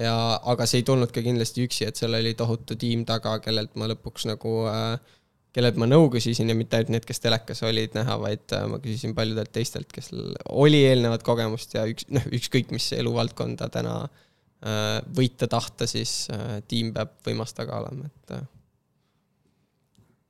ja 0.00 0.14
aga 0.52 0.66
see 0.68 0.80
ei 0.80 0.86
tulnud 0.88 1.12
ka 1.12 1.24
kindlasti 1.24 1.66
üksi, 1.66 1.88
et 1.88 2.00
seal 2.00 2.16
oli 2.16 2.32
tohutu 2.38 2.78
tiim 2.80 3.04
taga, 3.08 3.36
kellelt 3.44 3.76
ma 3.76 3.90
lõpuks 3.92 4.26
nagu 4.30 4.62
äh, 4.72 4.96
kellelt 5.52 5.78
ma 5.80 5.88
nõu 5.88 6.08
küsisin 6.12 6.48
ja 6.50 6.56
mitte 6.56 6.78
ainult 6.78 6.94
need, 6.94 7.06
kes 7.08 7.20
telekas 7.20 7.62
olid 7.68 7.96
näha, 7.96 8.16
vaid 8.20 8.56
äh, 8.56 8.64
ma 8.70 8.80
küsisin 8.82 9.14
paljudelt 9.16 9.52
teistelt, 9.52 9.90
kes 9.92 10.10
oli 10.48 10.82
eelnevat 10.88 11.24
kogemust 11.26 11.76
ja 11.76 11.84
üks, 11.90 12.08
noh, 12.12 12.24
ükskõik 12.32 12.72
mis 12.72 12.88
eluvaldkonda 12.96 13.68
täna 13.72 13.98
äh, 14.08 14.98
võita 15.16 15.48
tahta, 15.52 15.88
siis 15.90 16.24
äh, 16.32 16.60
tiim 16.68 16.94
peab 16.96 17.18
võimas 17.28 17.52
taga 17.56 17.82
olema, 17.82 18.08
et 18.08 18.36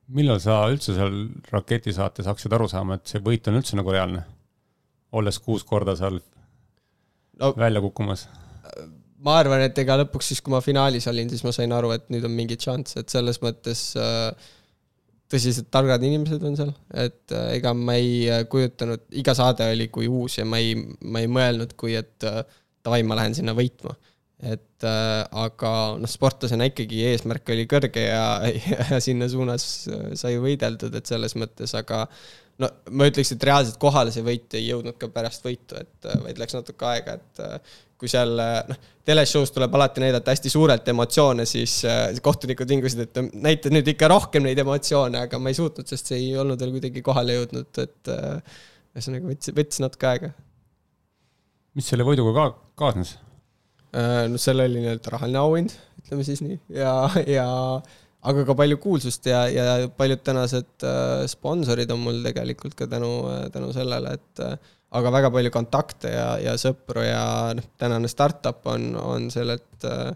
millal 0.07 0.39
sa 0.43 0.61
üldse 0.71 0.95
seal 0.97 1.17
raketisaates 1.51 2.27
hakkasid 2.29 2.55
aru 2.55 2.67
saama, 2.71 2.99
et 2.99 3.09
see 3.09 3.21
võit 3.23 3.47
on 3.49 3.59
üldse 3.61 3.79
nagu 3.79 3.93
reaalne? 3.93 4.25
olles 5.13 5.37
kuus 5.37 5.61
korda 5.61 5.93
seal 5.93 6.15
no, 7.37 7.51
välja 7.53 7.81
kukkumas? 7.83 8.25
ma 9.23 9.37
arvan, 9.39 9.61
et 9.67 9.77
ega 9.79 9.99
lõpuks 10.01 10.31
siis, 10.31 10.41
kui 10.43 10.51
ma 10.53 10.61
finaalis 10.63 11.07
olin, 11.11 11.29
siis 11.31 11.43
ma 11.45 11.53
sain 11.55 11.71
aru, 11.75 11.93
et 11.95 12.09
nüüd 12.11 12.25
on 12.27 12.33
mingi 12.35 12.57
šanss, 12.59 12.97
et 12.99 13.13
selles 13.13 13.39
mõttes 13.43 13.83
äh, 13.99 14.49
tõsiselt 15.31 15.69
targad 15.73 16.03
inimesed 16.03 16.43
on 16.43 16.57
seal, 16.59 16.73
et 17.05 17.35
äh, 17.35 17.53
ega 17.59 17.71
ma 17.77 17.95
ei 17.99 18.25
äh, 18.27 18.43
kujutanud, 18.49 19.05
iga 19.21 19.35
saade 19.37 19.69
oli 19.75 19.87
kui 19.93 20.09
uus 20.11 20.39
ja 20.41 20.47
ma 20.49 20.59
ei, 20.59 20.75
ma 21.05 21.23
ei 21.23 21.31
mõelnud, 21.31 21.77
kui 21.79 21.95
et 21.99 22.17
davai, 22.25 23.03
ma 23.07 23.21
lähen 23.21 23.37
sinna 23.37 23.55
võitma 23.55 23.95
et 24.43 24.85
äh, 24.87 25.23
aga 25.39 25.71
noh, 25.99 26.09
sportlasena 26.09 26.67
ikkagi 26.67 27.03
eesmärk 27.11 27.53
oli 27.53 27.65
kõrge 27.69 28.03
ja, 28.03 28.25
ja 28.43 28.99
sinna 29.03 29.29
suunas 29.31 29.65
äh, 29.87 30.11
sai 30.19 30.35
võideldud, 30.41 30.93
et 30.99 31.09
selles 31.09 31.37
mõttes, 31.39 31.71
aga 31.79 32.03
no 32.61 32.69
ma 32.91 33.07
ütleks, 33.09 33.33
et 33.33 33.47
reaalselt 33.47 33.79
kohale 33.81 34.11
see 34.13 34.25
võit 34.25 34.57
ei 34.59 34.67
jõudnud 34.67 34.99
ka 34.99 35.09
pärast 35.13 35.47
võitu, 35.47 35.79
et 35.79 36.09
äh, 36.09 36.19
vaid 36.25 36.43
läks 36.43 36.57
natuke 36.57 36.89
aega, 36.89 37.17
et 37.21 37.43
äh, 37.45 37.75
kui 38.03 38.11
seal 38.11 38.35
noh, 38.35 38.87
teleshow's 39.07 39.53
tuleb 39.55 39.75
alati 39.79 40.03
näidata 40.03 40.33
hästi 40.35 40.51
suurelt 40.51 40.87
emotsioone, 40.91 41.45
siis 41.47 41.77
kohtunikud 42.23 42.67
vingusid, 42.67 43.05
et 43.05 43.21
näita 43.31 43.71
nüüd 43.71 43.87
ikka 43.93 44.09
rohkem 44.11 44.43
neid 44.43 44.59
emotsioone, 44.59 45.21
aga 45.29 45.39
ma 45.39 45.53
ei 45.53 45.55
suutnud, 45.55 45.87
sest 45.87 46.11
see 46.11 46.19
ei 46.19 46.33
olnud 46.39 46.59
veel 46.59 46.73
kuidagi 46.75 47.03
kohale 47.05 47.37
jõudnud, 47.37 47.79
et 47.79 48.11
ühesõnaga 48.11 49.31
võttis, 49.31 49.55
võttis 49.55 49.79
natuke 49.85 50.09
aega 50.09 50.33
mis 51.77 51.87
selle 51.89 52.05
võiduga 52.05 52.33
ka 52.35 52.49
kaasnes? 52.83 53.15
Äh, 53.93 54.23
no 54.31 54.39
seal 54.41 54.63
oli 54.63 54.81
nii-öelda 54.81 55.11
rahaline 55.13 55.41
auhind, 55.41 55.75
ütleme 56.01 56.25
siis 56.25 56.41
nii, 56.41 56.57
ja, 56.73 56.93
ja 57.29 57.47
aga 58.23 58.45
ka 58.47 58.55
palju 58.57 58.79
kuulsust 58.81 59.27
ja, 59.29 59.43
ja 59.51 59.89
paljud 59.97 60.23
tänased 60.25 60.85
äh, 60.87 61.25
sponsorid 61.29 61.91
on 61.93 62.01
mul 62.05 62.21
tegelikult 62.25 62.73
ka 62.79 62.87
tänu, 62.89 63.11
tänu 63.53 63.69
sellele, 63.75 64.15
et 64.17 64.43
äh, 64.43 64.55
aga 64.97 65.13
väga 65.13 65.31
palju 65.33 65.53
kontakte 65.53 66.13
ja, 66.13 66.27
ja 66.41 66.57
sõpru 66.59 67.05
ja 67.05 67.23
noh, 67.57 67.69
tänane 67.81 68.09
startup 68.11 68.65
on, 68.71 68.93
on 68.99 69.29
sellelt 69.33 69.87
äh, 69.89 70.13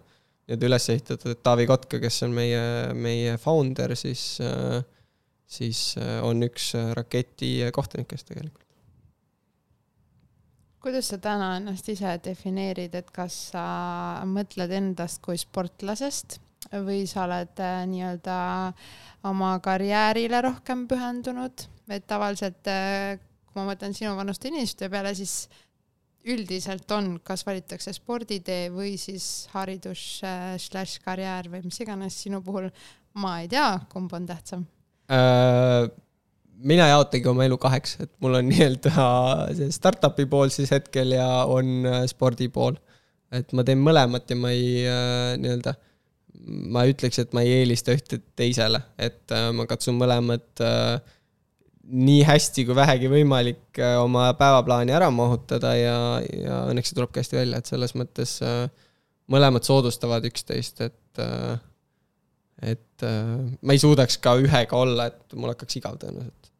nii-öelda 0.47 0.69
üles 0.69 0.89
ehitatud, 0.93 1.33
et 1.33 1.43
Taavi 1.43 1.65
Kotka, 1.67 1.99
kes 1.99 2.21
on 2.23 2.35
meie, 2.37 2.61
meie 2.95 3.35
founder, 3.41 3.93
siis 3.99 4.37
äh,, 4.41 4.79
siis 5.47 5.91
äh, 5.99 6.17
on 6.23 6.43
üks 6.47 6.71
raketi 6.95 7.59
kohtunikest 7.75 8.31
tegelikult. 8.31 8.66
Kuidas 10.87 11.09
sa 11.11 11.17
täna 11.19 11.49
ennast 11.57 11.89
ise 11.91 12.13
defineerid, 12.23 12.93
et 12.95 13.07
kas 13.11 13.33
sa 13.51 13.63
mõtled 14.23 14.71
endast 14.71 15.19
kui 15.25 15.35
sportlasest 15.35 16.37
või 16.87 17.01
sa 17.11 17.25
oled 17.25 17.59
äh, 17.59 17.81
nii-öelda 17.91 18.37
oma 19.27 19.49
karjäärile 19.63 20.39
rohkem 20.45 20.85
pühendunud, 20.87 21.65
et 21.91 22.07
tavaliselt 22.07 22.71
äh, 22.71 23.19
kui 23.19 23.59
ma 23.59 23.67
mõtlen 23.73 23.97
sinu 23.97 24.15
vanuste 24.15 24.47
inimeste 24.47 24.87
peale, 24.93 25.11
siis 25.17 25.49
üldiselt 26.23 26.87
on, 26.95 27.17
kas 27.19 27.43
valitakse 27.47 27.91
sporditee 27.97 28.71
või 28.71 28.95
siis 28.95 29.49
haridus 29.51 30.21
slaš 30.63 30.97
karjäär 31.03 31.51
või 31.51 31.67
mis 31.67 31.83
iganes 31.83 32.23
sinu 32.23 32.39
puhul, 32.47 32.71
ma 33.19 33.41
ei 33.43 33.51
tea, 33.51 33.73
kumb 33.91 34.15
on 34.15 34.31
tähtsam 34.31 34.63
äh,? 35.11 36.06
Mina 36.57 36.87
jaotangi 36.89 37.29
oma 37.29 37.45
elu 37.45 37.57
kaheks, 37.61 37.97
et 38.03 38.11
mul 38.23 38.39
on 38.39 38.47
nii-öelda 38.51 39.07
see 39.57 39.73
startup'i 39.75 40.27
pool 40.29 40.51
siis 40.53 40.71
hetkel 40.73 41.13
ja 41.17 41.27
on 41.49 41.85
äh, 41.85 42.05
spordi 42.09 42.49
pool. 42.53 42.77
et 43.31 43.51
ma 43.53 43.65
teen 43.67 43.81
mõlemat 43.83 44.29
ja 44.31 44.37
ma 44.39 44.53
ei 44.55 44.85
äh, 44.87 45.35
nii-öelda, 45.41 45.75
ma 46.71 46.85
ei 46.85 46.95
ütleks, 46.95 47.19
et 47.19 47.35
ma 47.35 47.43
ei 47.43 47.59
eelista 47.59 47.91
ühte 47.95 48.21
teisele, 48.39 48.79
et 48.97 49.35
äh, 49.35 49.49
ma 49.55 49.67
katsun 49.69 49.97
mõlemat 49.99 50.63
äh, 50.63 50.97
nii 51.87 52.23
hästi 52.27 52.65
kui 52.67 52.75
vähegi 52.75 53.07
võimalik 53.11 53.79
oma 54.01 54.25
päevaplaani 54.35 54.91
ära 54.91 55.07
mahutada 55.13 55.71
ja, 55.79 55.97
ja 56.19 56.65
õnneks 56.71 56.91
see 56.91 56.97
tulebki 56.97 57.21
hästi 57.21 57.37
välja, 57.39 57.61
et 57.61 57.69
selles 57.69 57.93
mõttes 57.95 58.33
mõlemad 59.31 59.63
soodustavad 59.63 60.27
üksteist, 60.27 60.81
et 60.83 61.21
äh, 62.63 62.73
et 62.73 63.05
ma 63.61 63.75
ei 63.75 63.81
suudaks 63.81 64.17
ka 64.23 64.35
ühega 64.41 64.77
olla, 64.77 65.09
et 65.11 65.37
mul 65.37 65.53
hakkaks 65.53 65.79
igav 65.79 65.99
tõenäoliselt. 66.01 66.51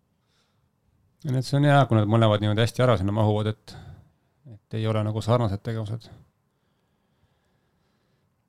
nii, 1.25 1.39
et 1.39 1.47
see 1.49 1.57
on 1.59 1.69
hea, 1.69 1.79
kui 1.89 1.97
nad 1.97 2.11
mõlemad 2.11 2.43
niimoodi 2.43 2.65
hästi 2.65 2.85
ära 2.85 2.97
sinna 2.99 3.15
mahuvad, 3.15 3.51
et, 3.55 3.75
et 4.53 4.77
ei 4.77 4.85
ole 4.87 5.01
nagu 5.07 5.23
sarnased 5.25 5.63
tegevused. 5.65 6.09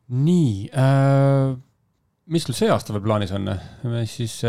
nii 0.08 0.68
äh,, 0.72 1.56
mis 2.28 2.44
sul 2.44 2.56
see 2.56 2.68
aasta 2.72 2.92
veel 2.92 3.06
plaanis 3.06 3.32
on? 3.36 3.48
siis 4.08 4.42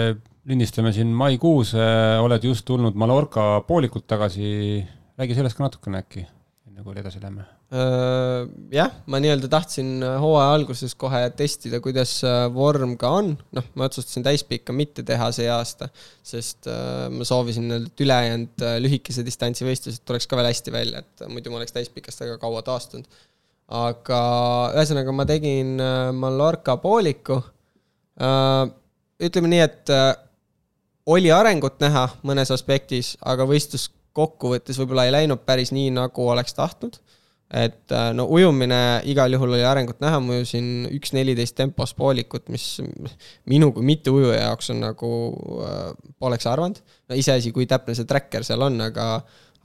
lindistame 0.49 0.91
siin 0.95 1.11
maikuus, 1.13 1.73
äh, 1.77 2.17
oled 2.23 2.43
just 2.43 2.65
tulnud 2.65 2.97
Mallorca 2.97 3.61
poolikult 3.67 4.07
tagasi, 4.09 4.81
räägi 5.19 5.37
sellest 5.37 5.57
ka 5.57 5.67
natukene 5.67 6.01
äkki, 6.03 6.25
enne 6.69 6.83
kui 6.83 6.97
edasi 6.97 7.21
läheme. 7.21 7.45
Äh, 7.69 8.47
jah, 8.73 8.93
ma 9.05 9.19
nii-öelda 9.21 9.45
tahtsin 9.51 10.01
hooaja 10.01 10.55
alguses 10.55 10.95
kohe 10.97 11.19
testida, 11.37 11.77
kuidas 11.85 12.15
äh, 12.25 12.47
vorm 12.53 12.95
ka 12.97 13.11
on, 13.19 13.35
noh, 13.53 13.67
ma 13.77 13.85
otsustasin 13.85 14.25
täispikka 14.25 14.73
mitte 14.73 15.05
teha 15.05 15.27
see 15.35 15.45
aasta, 15.53 15.91
sest 16.25 16.65
ma 17.13 17.27
soovisin 17.27 17.75
et 17.75 18.01
ülejäänud 18.05 18.65
lühikese 18.81 19.25
distantsi 19.27 19.67
võistlused 19.67 20.01
tuleks 20.01 20.25
ka 20.25 20.39
veel 20.39 20.49
hästi 20.49 20.73
välja, 20.73 21.03
et 21.03 21.27
muidu 21.29 21.53
ma 21.53 21.61
oleks 21.61 21.75
täispikast 21.75 22.25
väga 22.25 22.39
kaua 22.41 22.63
taastunud. 22.65 23.05
aga 23.69 24.21
ühesõnaga, 24.73 25.13
ma 25.13 25.27
tegin 25.29 25.75
Mallorca 26.17 26.73
pooliku, 26.81 27.37
ütleme 29.21 29.51
nii, 29.53 29.61
et 29.61 29.93
oli 31.09 31.31
arengut 31.33 31.77
näha 31.81 32.07
mõnes 32.25 32.49
aspektis, 32.53 33.15
aga 33.21 33.45
võistlus 33.49 33.89
kokkuvõttes 34.17 34.77
võib-olla 34.79 35.05
ei 35.07 35.13
läinud 35.15 35.41
päris 35.45 35.71
nii, 35.75 35.89
nagu 35.95 36.27
oleks 36.33 36.55
tahtnud. 36.57 36.99
Et 37.49 37.91
äh, 37.95 38.11
no 38.13 38.27
ujumine 38.29 39.01
igal 39.09 39.33
juhul 39.33 39.55
oli 39.55 39.65
arengut 39.65 40.01
näha, 40.03 40.19
ma 40.21 40.37
ujusin 40.37 40.85
üks 40.93 41.15
neliteist 41.17 41.57
tempos 41.57 41.95
poolikut, 41.97 42.49
mis 42.53 42.67
minu 43.49 43.71
kui 43.73 43.85
mitteujuja 43.87 44.43
jaoks 44.43 44.69
on 44.75 44.83
nagu 44.85 45.11
äh,, 45.65 45.89
poleks 46.21 46.45
arvanud. 46.49 46.77
no 47.09 47.17
iseasi, 47.17 47.53
kui 47.55 47.65
täpne 47.69 47.97
see 47.97 48.09
tracker 48.09 48.45
seal 48.45 48.61
on, 48.67 48.77
aga, 48.85 49.09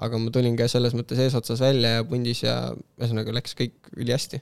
aga 0.01 0.23
ma 0.23 0.33
tulin 0.33 0.57
ka 0.57 0.71
selles 0.71 0.97
mõttes 0.97 1.21
eesotsas 1.27 1.61
välja 1.61 1.99
ja 1.99 2.09
pundis 2.09 2.43
ja 2.47 2.59
ühesõnaga 3.01 3.37
läks 3.37 3.57
kõik 3.59 3.93
ülihästi 3.97 4.41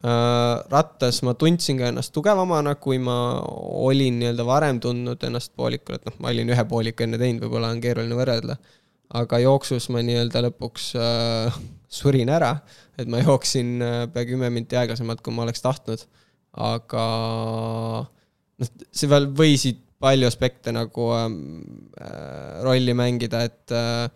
Äh, 0.00 0.62
rattas 0.72 1.18
ma 1.20 1.34
tundsin 1.36 1.76
ka 1.76 1.90
ennast 1.90 2.14
tugevamana, 2.16 2.72
kui 2.80 2.96
ma 2.96 3.14
olin 3.84 4.16
nii-öelda 4.16 4.46
varem 4.48 4.78
tundnud 4.80 5.26
ennast 5.28 5.52
poolikul, 5.60 5.98
et 5.98 6.06
noh, 6.08 6.14
ma 6.24 6.30
olin 6.30 6.48
ühe 6.54 6.64
pooliku 6.70 7.04
enne 7.04 7.18
teinud, 7.20 7.42
võib-olla 7.44 7.68
on 7.74 7.82
keeruline 7.84 8.16
võrrelda. 8.16 8.56
Aga 9.18 9.40
jooksus 9.42 9.88
ma 9.90 10.02
nii-öelda 10.06 10.44
lõpuks 10.46 10.92
äh, 11.00 11.60
surin 11.90 12.30
ära, 12.30 12.54
et 12.98 13.10
ma 13.10 13.22
jooksin 13.22 13.76
äh, 13.82 14.00
pea 14.12 14.26
kümme 14.28 14.50
minti 14.54 14.78
aeglasemalt, 14.78 15.22
kui 15.24 15.34
ma 15.34 15.46
oleks 15.46 15.64
tahtnud. 15.64 16.06
aga 16.60 17.04
noh, 18.58 18.72
see 18.90 19.10
veel 19.10 19.28
võisid 19.38 19.78
palju 20.00 20.26
aspekte 20.26 20.72
nagu 20.74 21.12
ähm, 21.14 21.36
äh, 22.00 22.62
rolli 22.64 22.94
mängida, 22.96 23.44
et 23.46 23.74
äh, 23.76 24.08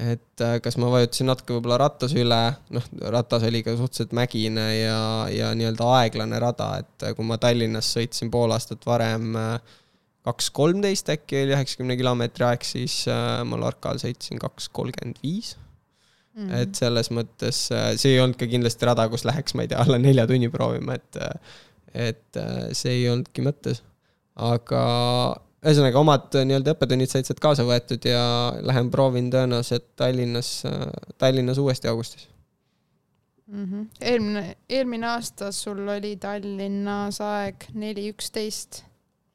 et 0.00 0.40
äh, 0.40 0.56
kas 0.64 0.78
ma 0.80 0.88
vajutasin 0.92 1.28
natuke 1.28 1.56
võib-olla 1.56 1.76
ratas 1.82 2.14
üle, 2.16 2.38
noh, 2.74 2.86
ratas 3.12 3.44
oli 3.46 3.60
ka 3.66 3.74
suhteliselt 3.76 4.14
mägine 4.16 4.64
ja, 4.78 5.00
ja 5.32 5.50
nii-öelda 5.56 5.88
aeglane 5.98 6.40
rada, 6.40 6.70
et 6.80 7.04
äh, 7.04 7.14
kui 7.16 7.26
ma 7.28 7.36
Tallinnas 7.40 7.90
sõitsin 7.96 8.32
pool 8.32 8.54
aastat 8.56 8.86
varem 8.88 9.36
äh, 9.36 9.76
kaks 10.26 10.50
kolmteist 10.56 11.08
äkki 11.12 11.42
oli 11.44 11.54
üheksakümne 11.56 11.96
kilomeetri 11.96 12.44
aeg, 12.44 12.64
siis 12.66 13.02
Mallorcal 13.48 14.00
sõitsin 14.02 14.40
kaks 14.42 14.68
kolmkümmend 14.76 15.20
viis. 15.24 15.56
Mhm. 16.38 16.50
et 16.54 16.78
selles 16.78 17.08
mõttes 17.10 17.56
see 17.98 18.12
ei 18.12 18.20
olnud 18.22 18.38
ka 18.38 18.46
kindlasti 18.46 18.86
rada, 18.86 19.08
kus 19.10 19.24
läheks, 19.26 19.56
ma 19.58 19.64
ei 19.64 19.70
tea, 19.72 19.80
alla 19.82 19.98
nelja 19.98 20.28
tunni 20.30 20.48
proovima, 20.52 20.94
et 20.94 21.18
et 21.90 22.38
see 22.78 23.00
ei 23.00 23.08
olnudki 23.10 23.42
mõttes. 23.42 23.80
aga 24.36 24.84
ühesõnaga, 25.60 26.00
omad 26.00 26.36
äh, 26.38 26.44
nii-öelda 26.48 26.74
õppetunnid 26.74 27.12
said 27.12 27.28
sealt 27.28 27.40
kaasa 27.42 27.64
võetud 27.68 28.04
ja 28.08 28.20
lähen 28.64 28.90
proovin 28.92 29.30
tõenäoliselt 29.32 29.90
Tallinnas, 30.00 30.52
äh, 30.68 30.86
Tallinnas 31.20 31.60
uuesti 31.60 31.90
augustis 31.90 32.28
mm. 33.46 33.64
-hmm. 33.64 33.88
eelmine, 34.00 34.56
eelmine 34.68 35.10
aasta 35.14 35.52
sul 35.52 35.82
oli 35.88 36.14
Tallinnas 36.20 37.20
aeg 37.24 37.68
neli 37.74 38.08
üksteist, 38.12 38.84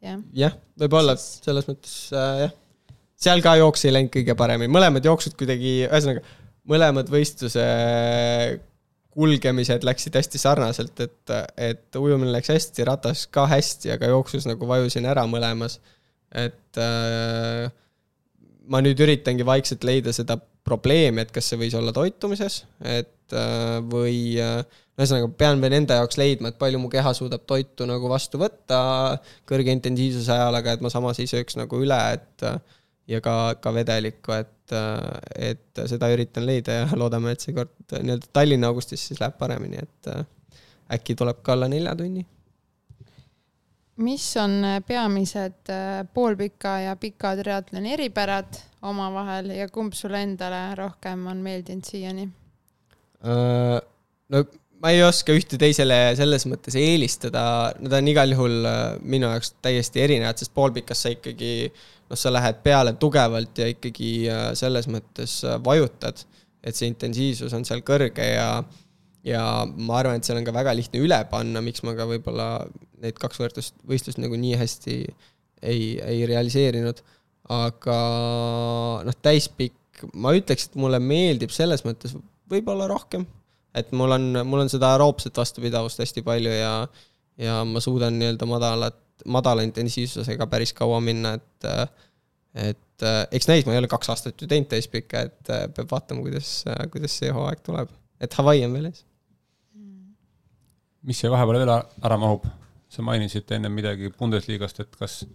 jah? 0.05 0.21
jah, 0.37 0.55
võib-olla 0.81 1.17
selles 1.21 1.67
mõttes 1.69 1.97
äh, 2.13 2.45
jah. 2.45 2.55
seal 3.27 3.43
ka 3.45 3.57
jooks 3.61 3.87
ei 3.87 3.95
läinud 3.95 4.13
kõige 4.13 4.37
paremini, 4.39 4.71
mõlemad 4.73 5.05
jooksud 5.05 5.35
kuidagi, 5.39 5.81
ühesõnaga 5.89 6.23
mõlemad 6.69 7.11
võistluse 7.13 7.65
kulgemised 9.15 9.85
läksid 9.87 10.15
hästi 10.17 10.39
sarnaselt, 10.41 10.99
et, 10.99 11.35
et 11.55 11.99
ujumine 11.99 12.33
läks 12.33 12.49
hästi, 12.51 12.83
ratas 12.87 13.27
ka 13.31 13.45
hästi, 13.47 13.93
aga 13.95 14.09
jooksus 14.11 14.47
nagu 14.49 14.67
vajusin 14.67 15.07
ära 15.07 15.23
mõlemas 15.29 15.77
et 16.35 16.79
äh, 16.81 17.67
ma 18.71 18.81
nüüd 18.83 18.99
üritangi 19.05 19.45
vaikselt 19.47 19.85
leida 19.87 20.13
seda 20.15 20.37
probleemi, 20.65 21.23
et 21.23 21.33
kas 21.33 21.51
see 21.51 21.59
võis 21.61 21.75
olla 21.77 21.93
toitumises, 21.95 22.63
et 22.81 23.35
äh, 23.35 23.77
või 23.85 24.17
äh, 24.41 24.63
ühesõnaga, 24.95 25.29
pean 25.39 25.61
veel 25.63 25.75
enda 25.79 25.99
jaoks 25.99 26.19
leidma, 26.19 26.51
et 26.51 26.59
palju 26.59 26.79
mu 26.79 26.89
keha 26.91 27.11
suudab 27.17 27.43
toitu 27.49 27.87
nagu 27.89 28.09
vastu 28.11 28.39
võtta 28.41 28.79
kõrge 29.49 29.73
intensiivsuse 29.75 30.31
ajal, 30.35 30.59
aga 30.61 30.75
et 30.75 30.85
ma 30.85 30.91
samas 30.93 31.19
ei 31.19 31.29
sööks 31.31 31.59
nagu 31.59 31.81
üle, 31.83 31.99
et 32.15 32.45
ja 33.11 33.19
ka, 33.23 33.55
ka 33.61 33.73
vedelikku, 33.75 34.37
et, 34.37 34.77
et 35.35 35.83
seda 35.91 36.11
üritan 36.13 36.47
leida 36.47 36.79
ja 36.81 36.85
loodame, 37.01 37.35
et 37.35 37.43
seekord 37.43 37.75
nii-öelda 37.91 38.31
Tallinna 38.33 38.71
augustis 38.71 39.03
siis 39.09 39.19
läheb 39.21 39.35
paremini, 39.41 39.83
et 39.83 40.95
äkki 40.95 41.17
tuleb 41.19 41.43
ka 41.43 41.57
alla 41.57 41.69
nelja 41.71 41.95
tunni 41.97 42.25
mis 43.95 44.37
on 44.37 44.63
peamised 44.87 45.71
poolpika 46.13 46.79
ja 46.83 46.95
pika 46.99 47.35
triatloni 47.39 47.93
eripärad 47.93 48.57
omavahel 48.81 49.49
ja 49.55 49.69
kumb 49.69 49.93
sulle 49.93 50.21
endale 50.23 50.75
rohkem 50.75 51.27
on 51.31 51.37
meeldinud 51.37 51.87
siiani? 51.87 52.27
Äh, 53.23 53.79
no 54.29 54.43
ma 54.85 54.91
ei 54.93 55.01
oska 55.01 55.33
ühte 55.33 55.57
teisele 55.57 55.95
selles 56.13 56.43
mõttes 56.45 56.75
eelistada, 56.77 57.41
nad 57.81 57.93
on 57.97 58.09
igal 58.11 58.29
juhul 58.35 58.67
minu 59.01 59.31
jaoks 59.31 59.55
täiesti 59.65 60.03
erinevad, 60.03 60.37
sest 60.37 60.53
poolpikas 60.53 61.01
sa 61.01 61.09
ikkagi 61.09 61.71
noh, 61.71 62.17
sa 62.19 62.29
lähed 62.29 62.59
peale 62.61 62.93
tugevalt 63.01 63.57
ja 63.57 63.71
ikkagi 63.71 64.11
selles 64.59 64.85
mõttes 64.93 65.39
vajutad, 65.65 66.21
et 66.61 66.77
see 66.77 66.91
intensiivsus 66.91 67.55
on 67.57 67.65
seal 67.65 67.81
kõrge 67.87 68.29
ja 68.29 68.49
ja 69.25 69.41
ma 69.65 69.97
arvan, 69.97 70.19
et 70.19 70.27
seal 70.27 70.37
on 70.37 70.45
ka 70.45 70.53
väga 70.53 70.75
lihtne 70.77 71.01
üle 71.01 71.17
panna, 71.31 71.63
miks 71.65 71.81
ma 71.81 71.95
ka 71.97 72.05
võib-olla 72.05 72.49
neid 73.01 73.17
kaks 73.17 73.41
võrdlust, 73.41 73.79
võistlust 73.89 74.21
nagu 74.21 74.37
nii 74.37 74.59
hästi 74.59 74.99
ei, 75.65 75.95
ei 75.97 76.25
realiseerinud. 76.29 77.01
aga 77.49 77.97
noh, 79.05 79.17
täispikk, 79.25 80.05
ma 80.13 80.33
ütleks, 80.37 80.69
et 80.69 80.77
mulle 80.81 81.01
meeldib 81.01 81.53
selles 81.53 81.81
mõttes 81.85 82.15
võib-olla 82.49 82.87
rohkem. 82.89 83.25
Et 83.75 83.91
mul 83.91 84.15
on, 84.15 84.27
mul 84.47 84.63
on 84.65 84.71
seda 84.71 84.93
aeroobset 84.95 85.37
vastupidavust 85.37 85.99
hästi 86.03 86.23
palju 86.25 86.53
ja, 86.53 86.73
ja 87.41 87.59
ma 87.67 87.81
suudan 87.83 88.17
nii-öelda 88.19 88.47
madalat, 88.49 88.99
madala 89.31 89.65
intensiivsusega 89.67 90.47
päris 90.51 90.73
kaua 90.75 91.01
minna, 91.03 91.35
et 91.39 91.69
et 92.55 93.03
eks 93.35 93.49
näis, 93.51 93.65
ma 93.67 93.73
ei 93.75 93.81
ole 93.81 93.89
kaks 93.91 94.09
aastat 94.13 94.41
ju 94.41 94.47
teinud 94.47 94.69
täispikka, 94.71 95.25
et 95.27 95.49
peab 95.75 95.89
vaatama, 95.91 96.23
kuidas, 96.23 96.51
kuidas 96.93 97.17
see 97.19 97.31
hooaeg 97.35 97.63
tuleb. 97.65 97.91
et 98.23 98.37
Hawaii 98.39 98.63
on 98.65 98.77
veel 98.77 98.91
ees. 98.91 99.03
mis 101.03 101.19
siia 101.19 101.31
vahepeale 101.33 101.65
veel 101.65 101.73
ära 101.75 102.19
mahub? 102.21 102.47
sa 102.89 103.03
mainisid 103.03 103.49
enne 103.51 103.67
midagi 103.67 104.07
Bundesliga-st, 104.15 104.85
et 104.85 104.95
kas 104.95 105.25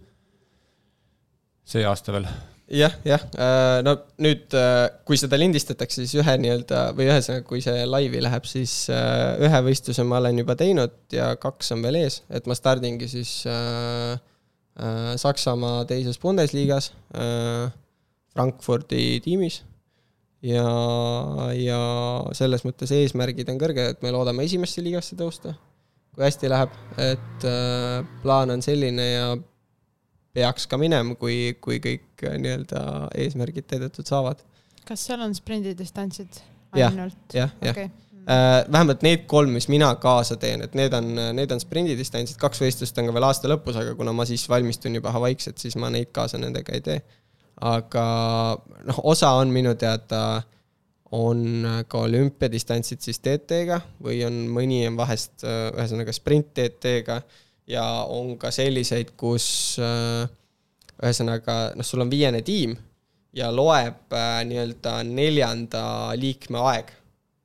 see 1.73 1.85
aasta 1.85 2.15
veel? 2.15 2.25
Jah, 2.71 2.93
jah, 3.05 3.23
äh, 3.35 3.79
no 3.85 3.95
nüüd, 4.23 4.51
äh, 4.55 4.85
kui 5.07 5.19
seda 5.19 5.37
lindistatakse, 5.39 6.05
siis 6.05 6.15
ühe 6.21 6.35
nii-öelda 6.43 6.83
või 6.97 7.09
ühesõnaga, 7.09 7.45
kui 7.47 7.63
see 7.63 7.83
laivi 7.87 8.21
läheb, 8.23 8.47
siis 8.47 8.73
äh, 8.93 9.41
ühe 9.43 9.61
võistluse 9.67 10.05
ma 10.07 10.21
olen 10.21 10.39
juba 10.41 10.55
teinud 10.59 10.95
ja 11.13 11.33
kaks 11.41 11.73
on 11.75 11.83
veel 11.85 12.01
ees, 12.03 12.21
et 12.31 12.47
ma 12.47 12.55
stardingi 12.57 13.09
siis 13.11 13.33
äh, 13.49 14.15
äh, 14.15 15.11
Saksamaa 15.19 15.83
teises 15.89 16.19
Bundesligas 16.21 16.93
äh, 17.15 17.67
Frankfurdi 18.31 19.19
tiimis. 19.25 19.65
Ja, 20.41 20.63
ja 21.53 21.79
selles 22.33 22.63
mõttes 22.65 22.89
eesmärgid 22.97 23.51
on 23.53 23.59
kõrged, 23.61 23.91
et 23.93 23.99
me 24.01 24.09
loodame 24.09 24.47
esimesse 24.47 24.81
liigasse 24.81 25.13
tõusta, 25.19 25.51
kui 26.15 26.25
hästi 26.25 26.49
läheb, 26.49 26.73
et 26.97 27.45
plaan 28.23 28.49
on 28.55 28.63
selline 28.65 29.05
ja 29.05 29.27
peaks 30.33 30.67
ka 30.69 30.79
minema, 30.79 31.15
kui, 31.19 31.55
kui 31.63 31.81
kõik 31.83 32.25
äh, 32.27 32.37
nii-öelda 32.41 32.83
eesmärgid 33.23 33.67
täidetud 33.71 34.07
saavad. 34.07 34.43
kas 34.87 35.07
seal 35.07 35.21
on 35.23 35.35
sprindidistantsid 35.35 36.41
ainult? 36.77 37.35
jah, 37.35 37.51
jah, 37.61 37.75
jah. 37.75 37.91
Äh, 38.21 38.71
vähemalt 38.71 39.01
need 39.01 39.25
kolm, 39.27 39.55
mis 39.57 39.65
mina 39.71 39.89
kaasa 39.97 40.37
teen, 40.37 40.61
et 40.61 40.75
need 40.77 40.93
on, 40.93 41.09
need 41.33 41.51
on 41.51 41.59
sprindidistantsid, 41.61 42.37
kaks 42.41 42.61
võistlust 42.61 42.99
on 43.01 43.09
ka 43.09 43.15
veel 43.15 43.25
aasta 43.25 43.49
lõpus, 43.49 43.79
aga 43.81 43.95
kuna 43.97 44.13
ma 44.13 44.27
siis 44.29 44.43
valmistun 44.49 44.95
juba 44.99 45.13
Hawaiiks, 45.15 45.49
et 45.49 45.61
siis 45.61 45.75
ma 45.81 45.89
neid 45.89 46.11
kaasa 46.13 46.37
nendega 46.41 46.75
ei 46.77 46.85
tee. 46.85 46.99
aga 47.61 48.05
noh, 48.87 48.99
osa 49.09 49.33
on 49.41 49.51
minu 49.53 49.73
teada, 49.77 50.43
on 51.11 51.65
ka 51.91 52.05
olümpiadistantsid 52.05 53.01
siis 53.03 53.19
TT-ga 53.19 53.81
või 54.01 54.21
on 54.23 54.37
mõni 54.53 54.85
on 54.87 54.95
vahest 55.01 55.43
äh, 55.43 55.67
ühesõnaga 55.73 56.13
sprint 56.15 56.53
TT-ga 56.55 57.19
ja 57.71 57.83
on 58.09 58.35
ka 58.39 58.51
selliseid, 58.53 59.15
kus 59.19 59.47
äh, 59.81 60.25
ühesõnaga 61.01 61.73
noh, 61.77 61.87
sul 61.87 62.03
on 62.03 62.11
viiene 62.11 62.43
tiim 62.45 62.75
ja 63.35 63.51
loeb 63.53 64.11
äh, 64.15 64.41
nii-öelda 64.47 64.97
neljanda 65.07 65.83
liikme 66.19 66.59
aeg, 66.71 66.91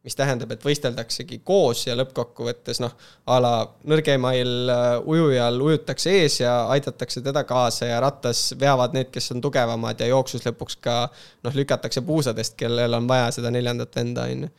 mis 0.06 0.14
tähendab, 0.18 0.52
et 0.54 0.62
võisteldaksegi 0.62 1.40
koos 1.46 1.84
ja 1.88 1.96
lõppkokkuvõttes 1.98 2.78
noh, 2.82 2.94
a 3.26 3.38
la 3.42 3.52
nõrgemail 3.90 4.72
äh, 4.72 4.86
ujujal 5.06 5.60
ujutakse 5.68 6.14
ees 6.22 6.40
ja 6.42 6.56
aidatakse 6.74 7.22
teda 7.26 7.44
kaasa 7.46 7.90
ja 7.90 8.00
rattas 8.02 8.48
veavad 8.58 8.96
need, 8.98 9.12
kes 9.14 9.30
on 9.34 9.42
tugevamad 9.44 10.02
ja 10.02 10.10
jooksus 10.10 10.46
lõpuks 10.46 10.80
ka 10.82 11.04
noh, 11.46 11.54
lükatakse 11.54 12.02
puusadest, 12.06 12.58
kellel 12.58 12.98
on 12.98 13.06
vaja 13.10 13.30
seda 13.38 13.54
neljandat 13.54 14.02
venda, 14.02 14.26
on 14.26 14.48
ju. 14.48 14.52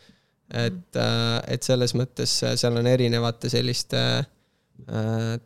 et, 0.67 1.03
et 1.51 1.63
selles 1.63 1.91
mõttes 1.99 2.39
seal 2.55 2.79
on 2.79 2.87
erinevate 2.87 3.51
selliste 3.51 3.99
äh, 3.99 4.33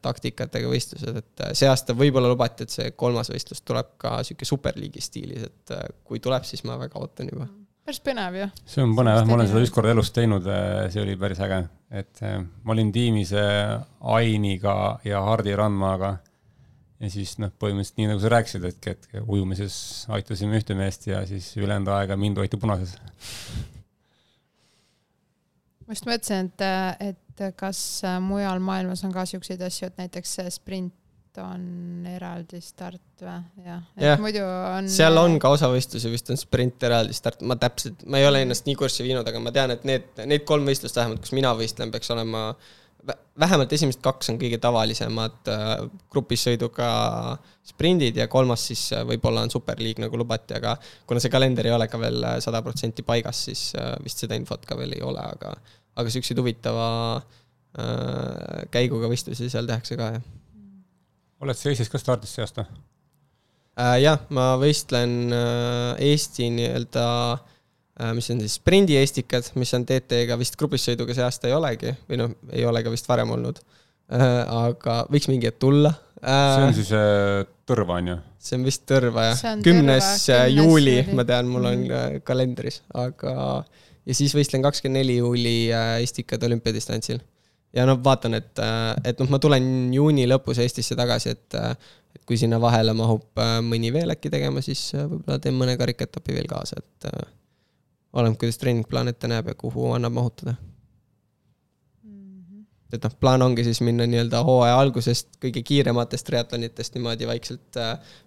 taktikatega 0.06 0.70
võistlused, 0.70 1.18
et 1.22 1.44
äh, 1.46 1.54
see 1.58 1.70
aasta 1.70 1.96
võib-olla 1.98 2.30
lubati, 2.32 2.68
et 2.68 2.74
see 2.74 2.92
kolmas 2.98 3.32
võistlus 3.32 3.64
tuleb 3.66 3.96
ka 4.02 4.20
sihuke 4.28 4.46
superliigi 4.48 5.02
stiilis, 5.02 5.48
et 5.48 5.74
äh, 5.76 5.88
kui 6.06 6.22
tuleb, 6.24 6.46
siis 6.48 6.66
ma 6.68 6.78
väga 6.82 7.00
ootan 7.02 7.32
juba. 7.32 7.48
päris 7.88 8.02
põnev 8.06 8.38
ju. 8.38 8.50
see 8.74 8.84
on 8.86 8.96
põnev 8.98 9.18
jah, 9.18 9.30
ma 9.30 9.38
olen 9.40 9.50
seda 9.50 9.64
ükskord 9.66 9.90
elus 9.94 10.14
teinud, 10.16 10.50
see 10.94 11.02
oli 11.02 11.18
päris 11.22 11.42
äge, 11.42 11.64
et 12.04 12.22
ma 12.28 12.76
olin 12.76 12.92
tiimis 12.94 13.34
Ainiga 14.14 14.76
ja 15.08 15.24
Hardi 15.26 15.56
Randmaaga. 15.58 16.16
ja 17.02 17.10
siis 17.10 17.38
noh, 17.42 17.50
põhimõtteliselt 17.58 18.02
nii 18.02 18.12
nagu 18.14 18.22
sa 18.22 18.36
rääkisid, 18.36 18.68
et, 18.70 18.94
et 18.94 19.22
ujumises 19.26 19.76
aitasime 20.14 20.60
ühte 20.60 20.78
meest 20.78 21.08
ja 21.10 21.26
siis 21.26 21.54
ülejäänud 21.58 21.90
aega 21.98 22.20
mind 22.20 22.44
hoiti 22.44 22.62
punases 22.62 23.00
ma 25.92 25.98
just 25.98 26.08
mõtlesin, 26.08 26.48
et, 26.48 26.64
et 27.12 27.20
et 27.42 27.58
kas 27.58 27.80
äh, 28.06 28.18
mujal 28.24 28.62
maailmas 28.64 29.04
on 29.08 29.14
ka 29.14 29.26
siukseid 29.30 29.62
asju, 29.66 29.90
et 29.90 30.02
näiteks 30.02 30.40
sprint 30.58 30.98
on 31.42 32.04
eraldi 32.12 32.60
start 32.60 33.24
või, 33.24 33.38
jah 33.64 33.86
ja,, 33.96 34.18
muidu 34.20 34.42
on. 34.44 34.90
seal 34.92 35.16
on 35.22 35.38
ka 35.40 35.54
osavõistlusi, 35.56 36.12
vist 36.12 36.34
on 36.34 36.40
sprint 36.40 36.84
eraldi 36.84 37.16
start, 37.16 37.40
ma 37.48 37.56
täpselt, 37.60 38.04
ma 38.04 38.20
ei 38.20 38.28
ole 38.28 38.44
ennast 38.44 38.68
nii 38.68 38.76
kurssi 38.80 39.06
viinud, 39.08 39.28
aga 39.28 39.40
ma 39.40 39.56
tean, 39.56 39.72
et 39.78 39.88
need, 39.88 40.12
need 40.28 40.46
kolm 40.48 40.68
võistlust 40.68 41.00
vähemalt, 41.00 41.24
kus 41.24 41.34
mina 41.38 41.56
võistlen, 41.56 41.94
peaks 41.94 42.12
olema 42.12 42.52
vähemalt 43.42 43.72
esimesed 43.74 43.98
kaks 44.06 44.30
on 44.30 44.38
kõige 44.38 44.60
tavalisemad 44.62 45.50
äh, 45.50 45.72
grupis 46.12 46.44
sõiduga 46.46 46.92
sprindid 47.66 48.20
ja 48.20 48.28
kolmas 48.30 48.68
siis 48.68 48.84
äh, 48.94 49.02
võib-olla 49.08 49.48
on 49.48 49.54
superliig, 49.56 50.04
nagu 50.04 50.20
lubati, 50.20 50.60
aga 50.60 50.76
kuna 51.10 51.24
see 51.24 51.32
kalender 51.34 51.66
ei 51.66 51.74
ole 51.74 51.88
ka 51.90 51.98
veel 52.02 52.28
sada 52.44 52.62
protsenti 52.62 53.08
paigas, 53.08 53.48
siis 53.48 53.70
vist 54.04 54.22
seda 54.22 54.38
infot 54.38 54.68
ka 54.68 54.78
veel 54.78 55.00
ei 55.00 55.02
ole, 55.08 55.24
aga 55.24 55.56
aga 56.00 56.14
siukseid 56.14 56.40
huvitava 56.40 56.88
äh, 57.18 58.64
käiguga 58.74 59.10
võistlusi 59.12 59.50
seal 59.52 59.68
tehakse 59.70 59.98
ka, 60.00 60.14
jah. 60.18 60.24
oled 61.44 61.58
sa 61.58 61.72
Eestis 61.72 61.92
ka 61.92 62.02
stardis 62.02 62.36
see 62.36 62.46
aasta 62.46 62.66
äh,? 63.76 63.98
jah, 64.04 64.22
ma 64.34 64.54
võistlen 64.62 65.36
äh, 65.36 66.06
Eesti 66.12 66.52
nii-öelda 66.56 67.06
äh,, 67.36 68.14
mis 68.18 68.32
on 68.34 68.44
siis 68.44 68.58
sprindi 68.62 69.00
Eestikad, 69.02 69.52
mis 69.60 69.74
on 69.78 69.88
TT-ga 69.88 70.40
vist 70.40 70.58
grupis 70.60 70.88
sõiduga 70.88 71.18
see 71.18 71.28
aasta 71.28 71.52
ei 71.52 71.58
olegi 71.58 71.96
või 72.08 72.24
noh, 72.24 72.36
ei 72.52 72.66
ole 72.68 72.84
ka 72.86 72.94
vist 72.94 73.10
varem 73.12 73.36
olnud 73.36 73.60
äh,. 73.60 74.42
aga 74.48 75.04
võiks 75.12 75.32
mingi 75.32 75.52
hetk 75.52 75.60
tulla 75.64 75.94
äh,. 76.24 76.56
see 76.56 76.68
on 76.70 76.78
siis 76.80 76.96
äh, 76.96 77.44
Tõrva, 77.72 78.02
on 78.02 78.14
ju? 78.14 78.18
see 78.42 78.58
on 78.58 78.66
vist 78.68 78.88
Tõrva, 78.90 79.30
jah. 79.32 79.62
kümnes 79.64 80.12
äh, 80.32 80.48
juuli, 80.56 80.98
ma 81.16 81.28
tean, 81.28 81.52
mul 81.52 81.68
on 81.68 81.86
mm 81.86 81.92
-hmm. 81.92 82.28
kalendris, 82.28 82.82
aga 82.96 83.36
äh, 83.60 83.88
ja 84.06 84.18
siis 84.18 84.34
võistlen 84.36 84.64
kakskümmend 84.66 85.02
neli 85.02 85.18
juuli 85.20 85.56
Estikad 86.02 86.42
äh, 86.42 86.50
olümpiadistantsil. 86.50 87.20
ja 87.76 87.86
noh, 87.88 88.00
vaatan, 88.04 88.34
et, 88.40 88.60
äh, 88.60 88.96
et 89.12 89.20
noh, 89.22 89.30
ma 89.32 89.40
tulen 89.40 89.94
juuni 89.94 90.28
lõpus 90.30 90.62
Eestisse 90.64 90.98
tagasi, 91.00 91.36
et, 91.36 91.60
äh, 91.60 91.76
et 92.16 92.26
kui 92.28 92.40
sinna 92.40 92.60
vahele 92.62 92.94
mahub 92.98 93.46
mõni 93.68 93.94
veel 93.94 94.12
äkki 94.16 94.30
tegema, 94.34 94.64
siis 94.66 94.90
võib-olla 94.96 95.40
teen 95.40 95.56
mõne 95.58 95.78
karikaetapi 95.80 96.36
veel 96.36 96.50
kaasa, 96.50 96.82
et 96.82 97.08
oleneb, 98.12 98.36
kuidas 98.40 98.60
treeningplaan 98.60 99.08
ette 99.14 99.30
näeb 99.32 99.48
ja 99.48 99.56
kuhu 99.56 99.94
annab 99.96 100.18
mahutada 100.18 100.58
mhm. 102.04 102.66
et 102.92 103.08
noh, 103.08 103.16
plaan 103.24 103.46
ongi 103.46 103.64
siis 103.64 103.80
minna 103.86 104.04
nii-öelda 104.10 104.44
hooaja 104.44 104.76
algusest 104.82 105.40
kõige 105.40 105.64
kiirematest 105.64 106.28
triatlonitest 106.28 106.98
niimoodi 106.98 107.30
vaikselt 107.30 107.80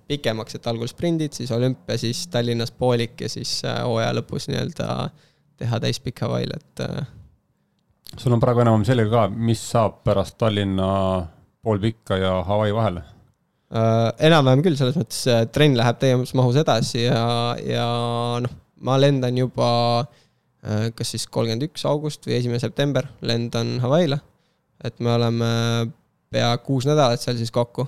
pikemaks, 0.08 0.56
et 0.56 0.72
algul 0.72 0.88
sprindid, 0.88 1.36
siis 1.36 1.52
olümpia, 1.52 2.00
siis 2.00 2.24
Tallinnas 2.32 2.72
poolik 2.72 3.20
ja 3.20 3.28
siis 3.28 3.58
hooaja 3.66 4.16
lõpus 4.16 4.48
nii-öelda 4.48 4.88
teha 5.60 5.80
täispikk 5.82 6.24
Hawaii'l, 6.24 6.54
et. 6.56 6.84
Äh, 6.84 7.06
sul 8.16 8.34
on 8.34 8.42
praegu 8.42 8.62
enam-vähem 8.64 8.86
selge 8.88 9.08
ka, 9.12 9.26
mis 9.28 9.62
saab 9.72 10.02
pärast 10.06 10.38
Tallinna 10.38 10.88
poolpikka 11.64 12.18
ja 12.20 12.36
Hawaii 12.46 12.74
vahel 12.76 13.00
äh,? 13.00 14.10
enam-vähem 14.28 14.62
küll, 14.66 14.76
selles 14.78 14.98
mõttes 14.98 15.24
äh, 15.30 15.46
trenn 15.52 15.78
läheb 15.78 15.98
täies 16.02 16.34
mahus 16.38 16.58
edasi 16.60 17.06
ja, 17.06 17.24
ja 17.64 17.88
noh, 18.44 18.60
ma 18.84 18.98
lendan 19.00 19.38
juba 19.40 19.70
äh, 20.04 20.90
kas 20.96 21.14
siis 21.14 21.26
kolmkümmend 21.26 21.66
üks 21.70 21.86
august 21.88 22.28
või 22.28 22.38
esimene 22.38 22.62
september 22.62 23.08
lendan 23.24 23.78
Hawaii'le. 23.82 24.20
et 24.84 25.00
me 25.00 25.14
oleme 25.16 25.50
pea 26.34 26.50
kuus 26.66 26.86
nädalat 26.88 27.22
seal 27.22 27.38
siis 27.40 27.52
kokku. 27.54 27.86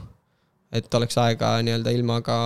et 0.73 0.95
oleks 0.95 1.19
aega 1.23 1.57
nii-öelda 1.62 1.93
ilmaga 1.95 2.39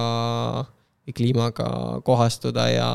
või 1.06 1.16
kliimaga 1.16 1.68
kohastuda 2.04 2.68
ja 2.68 2.90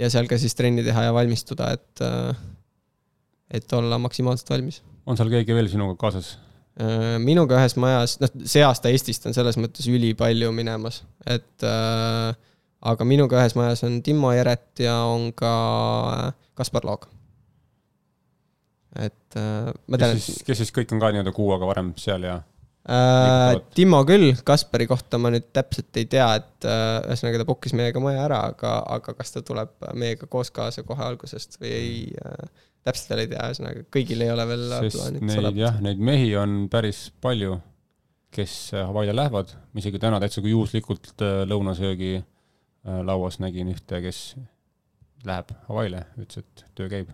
ja 0.00 0.10
seal 0.12 0.28
ka 0.30 0.38
siis 0.40 0.56
trenni 0.58 0.84
teha 0.86 1.08
ja 1.08 1.14
valmistuda, 1.16 1.70
et, 1.76 2.02
äh, 2.04 2.42
et 3.60 3.72
olla 3.76 3.98
maksimaalselt 4.02 4.50
valmis. 4.50 4.82
on 5.06 5.18
seal 5.18 5.32
keegi 5.32 5.56
veel 5.56 5.70
sinuga 5.72 5.96
kaasas? 6.00 6.36
Äh, 6.76 7.16
minuga 7.22 7.56
ühes 7.60 7.76
majas, 7.80 8.18
noh, 8.20 8.32
see 8.44 8.64
aasta 8.66 8.92
Eestist 8.92 9.24
on 9.28 9.36
selles 9.36 9.56
mõttes 9.60 9.86
ülipalju 9.88 10.52
minemas, 10.52 11.02
et 11.24 11.64
äh, 11.64 12.34
aga 12.86 13.06
minuga 13.08 13.40
ühes 13.40 13.56
majas 13.56 13.84
on 13.88 14.02
Timmo 14.04 14.32
Jeret 14.36 14.84
ja 14.84 14.98
on 15.08 15.30
ka 15.36 15.52
Kaspar 16.56 16.84
Loog. 16.84 17.08
et 18.96 19.38
äh, 19.40 19.72
ma 19.88 20.00
tean, 20.00 20.16
et. 20.20 20.44
kes 20.44 20.60
siis 20.60 20.72
kõik 20.72 20.92
on 20.92 21.00
ka 21.00 21.14
nii-öelda 21.14 21.32
kuu 21.36 21.48
aega 21.54 21.68
varem 21.68 21.94
seal 22.00 22.28
ja 22.28 22.42
Äh, 22.86 23.56
Timo 23.74 23.98
küll, 24.06 24.28
Kaspari 24.46 24.86
kohta 24.86 25.18
ma 25.18 25.32
nüüd 25.34 25.48
täpselt 25.56 25.96
ei 25.98 26.06
tea, 26.10 26.28
et 26.38 26.66
äh, 26.70 27.00
ühesõnaga 27.08 27.40
ta 27.42 27.46
bookis 27.48 27.74
meiega 27.74 28.02
maja 28.02 28.22
ära, 28.28 28.44
aga, 28.52 28.76
aga 28.94 29.14
kas 29.18 29.34
ta 29.34 29.42
tuleb 29.46 29.72
meiega 29.98 30.28
koos 30.30 30.52
kaasa 30.54 30.84
kohe 30.86 31.02
algusest 31.02 31.58
või 31.58 31.72
ei 31.74 31.96
äh,, 32.22 32.44
täpselt 32.86 33.10
veel 33.10 33.24
ei 33.24 33.30
tea, 33.32 33.48
ühesõnaga 33.50 33.82
kõigil 33.96 34.22
ei 34.22 34.30
ole 34.30 34.46
veel 34.52 34.62
sest 34.86 35.18
neid 35.18 35.58
jah, 35.58 35.80
neid 35.82 36.04
mehi 36.12 36.30
on 36.38 36.54
päris 36.70 37.08
palju, 37.24 37.58
kes 38.36 38.54
Hawaii'le 38.76 39.16
lähevad, 39.18 39.56
isegi 39.82 39.98
täna 40.02 40.22
täitsa 40.22 40.44
kui 40.44 40.54
juhuslikult 40.54 41.10
äh, 41.26 41.42
lõunasöögi 41.50 42.12
äh, 42.20 43.00
lauas 43.02 43.40
nägin 43.42 43.74
ühte, 43.74 43.98
kes 44.04 44.36
läheb 45.26 45.50
Hawaii'le, 45.66 46.06
ütles, 46.22 46.46
et 46.46 46.66
töö 46.78 46.86
käib. 46.92 47.10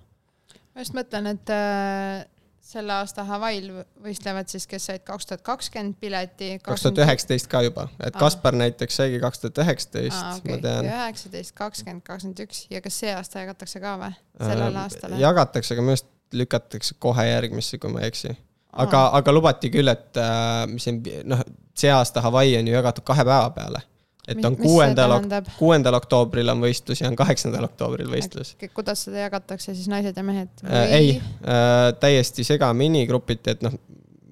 ma 0.77 0.85
just 0.85 1.01
mõtlen, 1.01 1.33
et 1.33 1.57
äh, 1.57 2.29
selle 2.63 2.95
aasta 2.95 3.25
Hawaii'l 3.27 3.83
võistlevad 4.05 4.49
siis, 4.51 4.69
kes 4.71 4.87
said 4.89 5.03
kaks 5.07 5.27
tuhat 5.29 5.43
kakskümmend 5.47 5.99
pileti. 6.01 6.55
kaks 6.63 6.87
tuhat 6.87 7.03
üheksateist 7.05 7.51
ka 7.51 7.63
juba, 7.67 7.89
et 8.01 8.17
Kaspar 8.17 8.57
näiteks 8.57 9.01
saigi 9.03 9.21
kaks 9.23 9.43
tuhat 9.43 9.63
üheksateist, 9.65 10.47
ma 10.49 10.59
tean. 10.63 10.89
üheksateist, 10.89 11.55
kakskümmend, 11.59 12.05
kakskümmend 12.07 12.45
üks 12.47 12.67
ja 12.71 12.81
kas 12.85 13.01
see 13.03 13.13
aasta 13.15 13.43
jagatakse 13.45 13.83
ka 13.83 13.97
või, 14.01 14.15
sellele 14.39 14.73
Äh, 14.73 14.83
aastale? 14.83 15.21
jagatakse, 15.21 15.75
aga 15.75 15.85
minu 15.85 15.97
arust 15.97 16.09
lükatakse 16.33 16.97
kohe 16.99 17.27
järgmisse, 17.29 17.79
kui 17.79 17.93
ma 17.93 18.03
ei 18.03 18.11
eksi. 18.13 18.35
aga, 18.73 19.05
aga 19.19 19.35
lubati 19.35 19.71
küll, 19.73 19.91
et 19.93 20.17
äh, 20.21 20.65
mis 20.71 20.87
see, 20.89 21.23
noh, 21.29 21.43
see 21.77 21.93
aasta 21.93 22.23
Hawaii 22.25 22.57
on 22.61 22.71
ju 22.71 22.77
jagatud 22.79 23.05
kahe 23.09 23.25
päeva 23.25 23.51
peale. 23.57 23.83
Et 24.29 24.39
Mi- 24.39 24.45
on 24.47 24.55
mis 24.55 24.63
see 24.63 24.69
kuuendal, 24.69 25.15
kuuendal 25.59 25.97
oktoobril 25.99 26.53
on 26.53 26.63
võistlus 26.63 27.01
ja 27.03 27.09
on 27.11 27.17
kaheksandal 27.19 27.67
oktoobril 27.67 28.11
võistlus. 28.13 28.55
kuidas 28.75 29.07
seda 29.09 29.25
jagatakse 29.25 29.75
siis 29.75 29.89
naised 29.91 30.17
ja 30.17 30.23
mehed? 30.27 30.53
Äh, 30.63 30.95
ei 30.99 31.09
äh,, 31.19 31.91
täiesti 32.01 32.47
segamini 32.47 33.03
grupiti, 33.11 33.57
et 33.57 33.65
noh, 33.67 33.75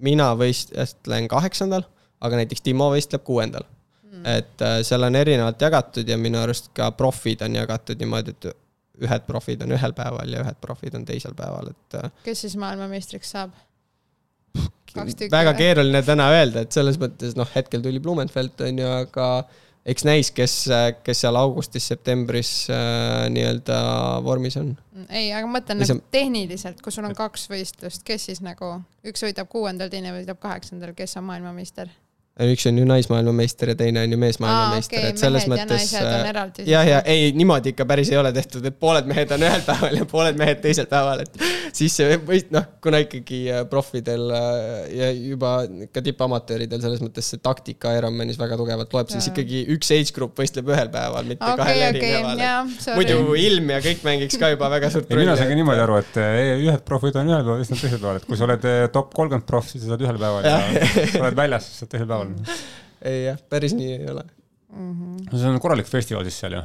mina 0.01 0.31
võistlen 0.39 1.27
kaheksandal, 1.31 1.85
aga 2.23 2.43
näiteks 2.43 2.63
Timo 2.63 2.91
võistleb 2.95 3.25
kuuendal 3.27 3.67
mm.. 3.67 4.27
et 4.31 4.65
äh, 4.67 4.79
seal 4.87 5.09
on 5.09 5.19
erinevalt 5.19 5.63
jagatud 5.67 6.09
ja 6.09 6.19
minu 6.21 6.39
arust 6.43 6.71
ka 6.77 6.93
profid 6.95 7.43
on 7.47 7.59
jagatud 7.59 7.99
niimoodi, 7.99 8.37
et 8.37 8.53
ühed 9.01 9.27
profid 9.27 9.65
on 9.65 9.75
ühel 9.75 9.97
päeval 9.97 10.31
ja 10.31 10.45
ühed 10.45 10.61
profid 10.63 10.95
on 10.99 11.09
teisel 11.09 11.35
päeval, 11.35 11.73
et 11.75 11.99
äh, 11.99 12.15
kes 12.29 12.47
siis 12.47 12.55
maailmameistriks 12.61 13.35
saab? 13.37 13.59
väga 14.95 15.51
või? 15.53 15.59
keeruline 15.59 16.03
täna 16.07 16.29
öelda, 16.35 16.65
et 16.65 16.75
selles 16.75 16.99
mõttes 17.01 17.35
noh, 17.39 17.49
hetkel 17.55 17.83
tuli 17.83 18.01
Blumenfeld 18.03 18.63
on 18.67 18.81
ju, 18.83 18.95
aga 19.05 19.27
eks 19.87 20.05
näis, 20.05 20.31
kes, 20.35 20.55
kes 21.07 21.23
seal 21.25 21.39
augustis-septembris 21.41 22.51
äh, 22.73 23.29
nii-öelda 23.33 23.79
vormis 24.27 24.57
on. 24.61 24.75
ei, 25.09 25.31
aga 25.33 25.47
ma 25.49 25.59
mõtlen 25.59 25.81
Või 25.81 25.89
see- 25.89 25.97
nagu 25.99 26.13
tehniliselt, 26.15 26.83
kui 26.85 26.93
sul 26.93 27.09
on 27.09 27.17
kaks 27.17 27.49
võistlust, 27.51 28.05
kes 28.05 28.29
siis 28.31 28.43
nagu, 28.45 28.75
üks 29.07 29.25
võidab 29.25 29.49
kuuendal, 29.53 29.89
teine 29.93 30.13
võidab 30.17 30.41
kaheksandal, 30.43 30.93
kes 30.99 31.17
on 31.17 31.25
maailmameister? 31.31 31.89
Üks 32.49 32.67
on 32.71 32.79
ju 32.81 32.87
naismaailmameister 32.89 33.73
ja 33.73 33.77
teine 33.79 34.05
on 34.07 34.15
ju 34.15 34.19
meesmaailmameister 34.21 34.99
okei, 34.99 35.13
et 35.13 35.23
selles 35.23 35.47
ja 35.47 35.53
mõttes. 35.55 35.87
jah, 35.93 36.55
siis, 36.57 36.69
ja 36.69 37.01
ei, 37.05 37.31
niimoodi 37.37 37.75
ikka 37.75 37.87
päris 37.89 38.13
ei 38.13 38.21
ole 38.21 38.33
tehtud, 38.37 38.65
et 38.67 38.79
pooled 38.81 39.09
mehed 39.11 39.35
on 39.37 39.45
ühel 39.47 39.65
päeval 39.67 40.01
ja 40.01 40.09
pooled 40.11 40.41
mehed 40.41 40.63
teisel 40.65 40.89
päeval, 40.91 41.25
et 41.27 41.41
siis 41.77 41.97
see 42.01 42.19
võist-, 42.27 42.51
noh, 42.55 42.67
kuna 42.83 43.03
ikkagi 43.05 43.43
äh, 43.53 43.65
profidel 43.71 44.27
äh, 44.35 44.65
ja 44.97 45.11
juba 45.15 45.53
ka 45.93 46.03
tippamatööridel 46.05 46.83
selles 46.83 47.03
mõttes 47.05 47.31
see 47.33 47.43
taktika 47.43 47.95
Ironmanis 47.99 48.39
väga 48.41 48.59
tugevalt 48.61 48.95
loeb, 48.97 49.13
siis 49.13 49.31
ikkagi 49.31 49.65
üks 49.77 49.93
age 49.97 50.15
group 50.17 50.39
võistleb 50.41 50.71
ühel 50.73 50.91
päeval, 50.93 51.29
mitte 51.29 51.47
okei, 51.47 51.61
kahel 51.63 51.85
okei, 51.91 52.13
erineval. 52.21 52.75
sorry. 52.79 52.99
muidu 53.01 53.39
ilm 53.41 53.73
ja 53.75 53.81
kõik 53.85 54.05
mängiks 54.07 54.39
ka 54.41 54.53
juba 54.55 54.71
väga 54.73 54.93
suurt 54.93 55.11
ei, 55.11 55.21
mina 55.21 55.37
sain 55.39 55.51
ka 55.51 55.59
niimoodi 55.59 55.85
aru, 55.85 55.99
et 56.01 56.21
eh, 56.23 56.53
ühed 56.67 56.85
profid 56.87 57.19
on 57.21 57.31
ühel 57.31 57.45
päeval, 57.45 57.63
teised 57.63 57.77
on 57.77 57.83
teisel 57.83 58.03
päeval, 58.03 58.21
et 58.21 58.29
kui 58.29 58.39
sa 58.39 58.47
oled 58.49 58.67
eh, 58.71 58.83
top 58.95 59.15
kolmkümmend 59.17 59.47
proff, 59.49 59.71
siis 59.71 59.85
sa 59.85 59.95
oled 59.95 60.07
ühel 60.07 60.21
päeval 60.21 60.47
ja 60.47 60.59
sa 61.15 61.23
oled 61.25 61.39
väljas, 61.39 61.69
siis 61.69 61.81
sa 61.81 61.87
oled 61.87 61.95
teisel 61.95 62.11
päeval. 62.11 62.30
Ei 63.11 63.25
jah, 63.31 63.41
päris 63.53 63.75
nii 63.77 63.97
ei 63.97 64.13
ole. 64.13 64.27
Mhm. 64.71 65.27
see 65.35 65.51
on 65.51 65.59
korralik 65.63 65.89
festival 65.91 66.27
siis 66.29 66.39
seal 66.43 66.55
ju, 66.55 66.63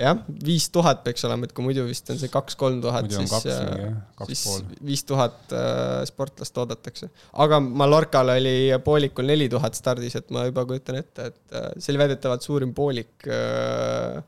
jah, 0.00 0.18
viis 0.44 0.68
tuhat 0.72 1.02
peaks 1.06 1.24
olema, 1.28 1.46
et 1.48 1.54
kui 1.56 1.64
muidu 1.64 1.84
vist 1.86 2.10
on 2.12 2.18
see 2.20 2.30
kaks-kolm 2.32 2.80
tuhat, 2.84 3.08
siis 3.12 3.32
kaks 3.32 3.48
äh, 3.52 4.28
siis 4.30 4.44
viis 4.84 5.04
tuhat 5.08 5.54
äh, 5.56 6.02
sportlast 6.08 6.58
oodatakse. 6.60 7.08
aga 7.44 7.60
Mallorcal 7.64 8.34
oli 8.36 8.56
poolikul 8.84 9.28
neli 9.30 9.48
tuhat 9.52 9.78
stardis, 9.78 10.18
et 10.18 10.30
ma 10.34 10.46
juba 10.48 10.66
kujutan 10.68 11.00
ette, 11.00 11.30
et 11.32 11.56
äh, 11.56 11.68
see 11.78 11.94
oli 11.94 12.04
väidetavalt 12.04 12.46
suurim 12.46 12.74
poolik 12.76 13.28
äh, 13.30 14.20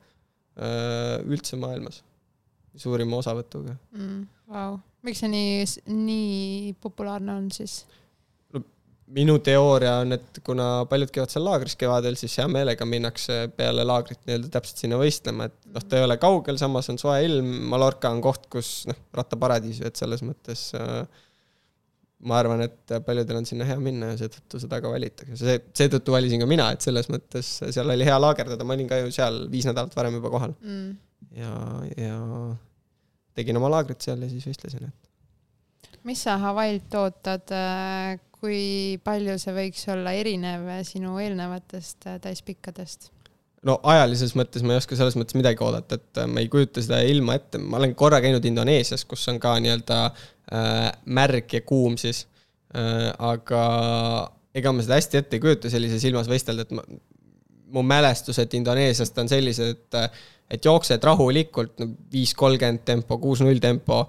äh, 0.57 1.14
üldse 1.28 1.61
maailmas, 1.61 2.03
suurima 2.76 3.20
osavõtuga. 3.22 3.76
mm,. 3.97 4.26
Vau, 4.49 4.78
miks 5.05 5.20
see 5.20 5.28
nii, 5.28 5.64
nii 5.93 6.76
populaarne 6.80 7.34
on 7.36 7.51
siis? 7.53 7.82
Minu 9.14 9.38
teooria 9.44 9.94
on, 10.02 10.12
et 10.18 10.40
kuna 10.44 10.84
paljud 10.88 11.11
käivad 11.12 11.32
seal 11.32 11.46
laagris 11.46 11.78
kevadel, 11.80 12.16
siis 12.20 12.34
hea 12.40 12.48
meelega 12.50 12.84
minnakse 12.88 13.46
peale 13.56 13.86
laagrit 13.86 14.20
nii-öelda 14.26 14.50
täpselt 14.52 14.82
sinna 14.82 14.98
võistlema, 15.00 15.46
et 15.48 15.70
noh, 15.72 15.86
ta 15.88 15.96
ei 15.96 16.04
ole 16.04 16.18
kaugel, 16.20 16.59
samas 16.61 16.90
on 16.92 17.00
soe 17.00 17.22
ilm, 17.24 17.48
Mallorca 17.72 18.12
on 18.12 18.20
koht, 18.24 18.44
kus 18.52 18.82
noh, 18.90 18.98
rattaparadiis, 19.16 19.80
et 19.88 19.96
selles 20.00 20.24
mõttes 20.26 20.66
äh, 20.76 21.24
ma 22.28 22.38
arvan, 22.42 22.64
et 22.66 22.94
paljudel 23.06 23.40
on 23.40 23.48
sinna 23.48 23.66
hea 23.68 23.78
minna 23.80 24.12
ja 24.12 24.20
seetõttu 24.24 24.61
seda 24.62 24.80
ka 24.82 24.92
valitakse, 24.92 25.38
see, 25.40 25.59
seetõttu 25.80 26.14
valisin 26.14 26.42
ka 26.42 26.48
mina, 26.50 26.68
et 26.74 26.84
selles 26.84 27.09
mõttes 27.12 27.52
seal 27.64 27.94
oli 27.94 28.06
hea 28.09 28.20
laagerdada, 28.20 28.66
ma 28.66 28.76
olin 28.76 28.90
ka 28.90 29.00
ju 29.04 29.12
seal 29.14 29.44
viis 29.52 29.68
nädalat 29.68 29.96
varem 29.96 30.18
juba 30.20 30.32
kohal 30.34 30.56
Mm. 30.59 30.96
ja, 31.38 31.52
ja 31.96 32.16
tegin 33.38 33.56
oma 33.61 33.70
laagrit 33.78 34.02
seal 34.02 34.20
ja 34.24 34.30
siis 34.30 34.48
võistlesin, 34.50 34.88
et 34.90 36.02
mis 36.09 36.20
sa 36.24 36.38
Hawaii'lt 36.42 36.94
ootad, 36.98 37.52
kui 38.39 38.99
palju 39.05 39.36
see 39.41 39.55
võiks 39.57 39.84
olla 39.93 40.14
erinev 40.16 40.66
sinu 40.86 41.16
eelnevatest 41.22 42.09
äh, 42.11 42.18
täispikkadest? 42.22 43.11
no 43.66 43.78
ajalises 43.91 44.36
mõttes 44.39 44.62
ma 44.62 44.76
ei 44.76 44.82
oska 44.82 44.97
selles 44.99 45.16
mõttes 45.18 45.36
midagi 45.39 45.64
oodata, 45.66 45.99
et 45.99 46.22
äh, 46.22 46.30
ma 46.30 46.43
ei 46.45 46.51
kujuta 46.53 46.82
seda 46.84 47.03
ilma 47.07 47.39
ette, 47.39 47.59
ma 47.59 47.80
olen 47.80 47.95
korra 47.99 48.22
käinud 48.24 48.45
Indoneesias, 48.47 49.05
kus 49.09 49.26
on 49.32 49.41
ka 49.43 49.57
nii-öelda 49.62 50.01
äh, 50.09 50.89
märg 51.18 51.59
ja 51.59 51.62
kuum 51.66 51.99
siis 52.01 52.24
äh,, 52.76 53.11
aga 53.18 53.62
ega 54.57 54.72
ma 54.74 54.84
seda 54.86 54.99
hästi 54.99 55.22
ette 55.22 55.39
ei 55.39 55.45
kujuta 55.45 55.70
sellises 55.72 56.07
ilmas 56.09 56.30
võistelda, 56.30 56.66
et 56.66 56.74
ma, 56.78 56.84
mu 57.74 57.84
mälestused 57.84 58.55
Indoneesiast 58.59 59.18
on 59.22 59.30
sellised, 59.30 59.76
et 59.76 60.26
et 60.49 60.64
jooksed 60.64 61.03
rahulikult, 61.05 61.82
viis 62.12 62.32
kolmkümmend 62.32 62.80
tempo, 62.89 63.18
kuus 63.20 63.43
null 63.45 63.61
tempo, 63.61 64.07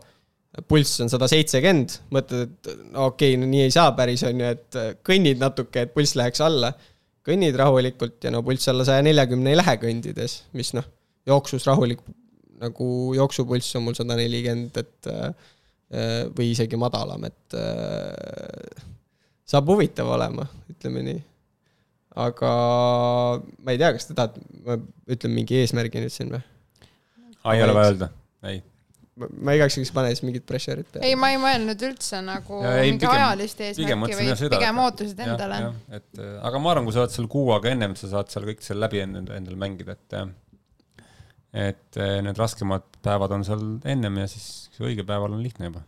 pulss 0.67 0.99
on 1.03 1.11
sada 1.11 1.27
seitsekümmend, 1.31 1.97
mõtled, 2.15 2.53
et 2.53 2.71
no 2.93 3.09
okei 3.11 3.33
okay,, 3.35 3.41
no 3.41 3.49
nii 3.49 3.65
ei 3.67 3.73
saa 3.73 3.91
päris, 3.97 4.23
on 4.27 4.41
ju, 4.41 4.53
et 4.55 4.79
kõnnid 5.05 5.41
natuke, 5.41 5.85
et 5.85 5.93
pulss 5.95 6.17
läheks 6.19 6.41
alla 6.45 6.73
kõnnid 7.29 7.57
rahulikult 7.59 8.23
ja 8.25 8.31
no 8.33 8.41
pulss 8.45 8.71
alla 8.71 8.85
saja 8.87 9.03
neljakümne 9.05 9.53
ei 9.53 9.59
lähe 9.59 9.75
kõndides, 9.81 10.39
mis 10.57 10.73
noh, 10.77 10.87
jooksus 11.29 11.67
rahulik 11.69 12.01
nagu 12.59 12.89
jooksupulss 13.15 13.77
on 13.79 13.87
mul 13.87 13.97
sada 13.97 14.17
nelikümmend, 14.19 14.77
et 14.81 15.09
äh, 15.11 15.49
või 16.35 16.51
isegi 16.53 16.79
madalam, 16.79 17.23
et 17.29 17.57
äh, 17.57 18.85
saab 19.49 19.69
huvitav 19.71 20.11
olema, 20.15 20.45
ütleme 20.69 21.03
nii. 21.07 21.21
aga 22.19 22.51
ma 23.63 23.73
ei 23.73 23.79
tea, 23.79 23.93
kas 23.95 24.09
te 24.09 24.17
tahate, 24.17 24.43
ma 24.65 24.77
ütlen 25.09 25.35
mingi 25.35 25.61
eesmärgi 25.61 26.03
nüüd 26.03 26.13
siin 26.13 26.33
või? 26.33 26.43
ei 27.53 27.63
ole 27.63 27.77
vaja 27.77 27.93
öelda, 27.93 28.11
ei. 28.49 28.61
Ma, 29.19 29.53
igaks 29.57 29.75
juhuks 29.77 29.91
panen 29.95 30.13
siis 30.15 30.23
mingit 30.27 30.45
pressure'it 30.49 30.87
peale. 30.93 31.05
ei, 31.09 31.15
ma 31.19 31.29
ei 31.33 31.39
mõelnud 31.41 31.85
üldse 31.89 32.21
nagu 32.25 32.61
Ja 32.63 32.73
ei, 32.81 32.91
mingi 32.93 33.05
pigem- 33.05 33.15
ajalist 33.25 33.63
eesmärki, 33.67 34.27
jah 34.27 34.37
seda, 34.39 34.55
pigem 34.57 34.79
et- 34.79 34.85
ootused 34.85 35.19
endale. 35.25 35.59
et 35.99 36.21
äh, 36.23 36.35
aga 36.49 36.59
ma 36.63 36.71
arvan, 36.75 36.85
kui 36.89 36.95
sa 36.95 37.03
oled 37.05 37.15
seal 37.15 37.27
kuu 37.31 37.51
aega 37.55 37.73
ennem, 37.75 37.95
sa 37.99 38.07
saad 38.15 38.31
seal 38.33 38.47
kõik 38.49 38.61
seal 38.65 38.79
läbi 38.83 39.01
endal, 39.05 39.27
endal 39.37 39.55
mängida, 39.59 39.97
et 39.97 40.19
et 41.53 41.97
äh, 41.97 42.19
need 42.21 42.37
raskemad 42.37 42.83
päevad 43.05 43.31
on 43.33 43.43
seal 43.47 43.63
ennem 43.89 44.17
ja 44.21 44.27
siis 44.29 44.69
õige 44.79 45.01
päeval 45.07 45.33
on 45.33 45.41
lihtne 45.43 45.71
juba. 45.71 45.81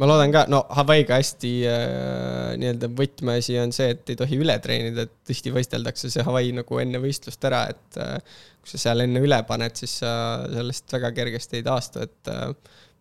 Ma 0.00 0.08
loodan 0.10 0.32
ka, 0.34 0.44
no 0.50 0.64
Hawaii'ga 0.74 1.18
hästi 1.20 1.52
äh, 1.70 2.54
nii-öelda 2.58 2.90
võtmeasi 2.98 3.58
on 3.62 3.74
see, 3.74 3.92
et 3.94 4.10
ei 4.10 4.18
tohi 4.18 4.38
üle 4.42 4.56
treenida, 4.62 5.06
et 5.06 5.14
tihti 5.28 5.52
võisteldakse 5.54 6.10
see 6.10 6.24
Hawaii 6.26 6.54
nagu 6.56 6.80
enne 6.82 6.98
võistlust 7.02 7.46
ära, 7.46 7.64
et 7.70 8.00
äh, 8.02 8.16
kui 8.62 8.72
sa 8.72 8.80
seal 8.88 9.04
enne 9.04 9.22
üle 9.22 9.38
paned, 9.46 9.76
siis 9.78 10.00
sa 10.02 10.10
sellest 10.50 10.96
väga 10.96 11.12
kergesti 11.14 11.60
ei 11.60 11.66
taastu, 11.66 12.02
et 12.08 12.32
äh, 12.32 12.50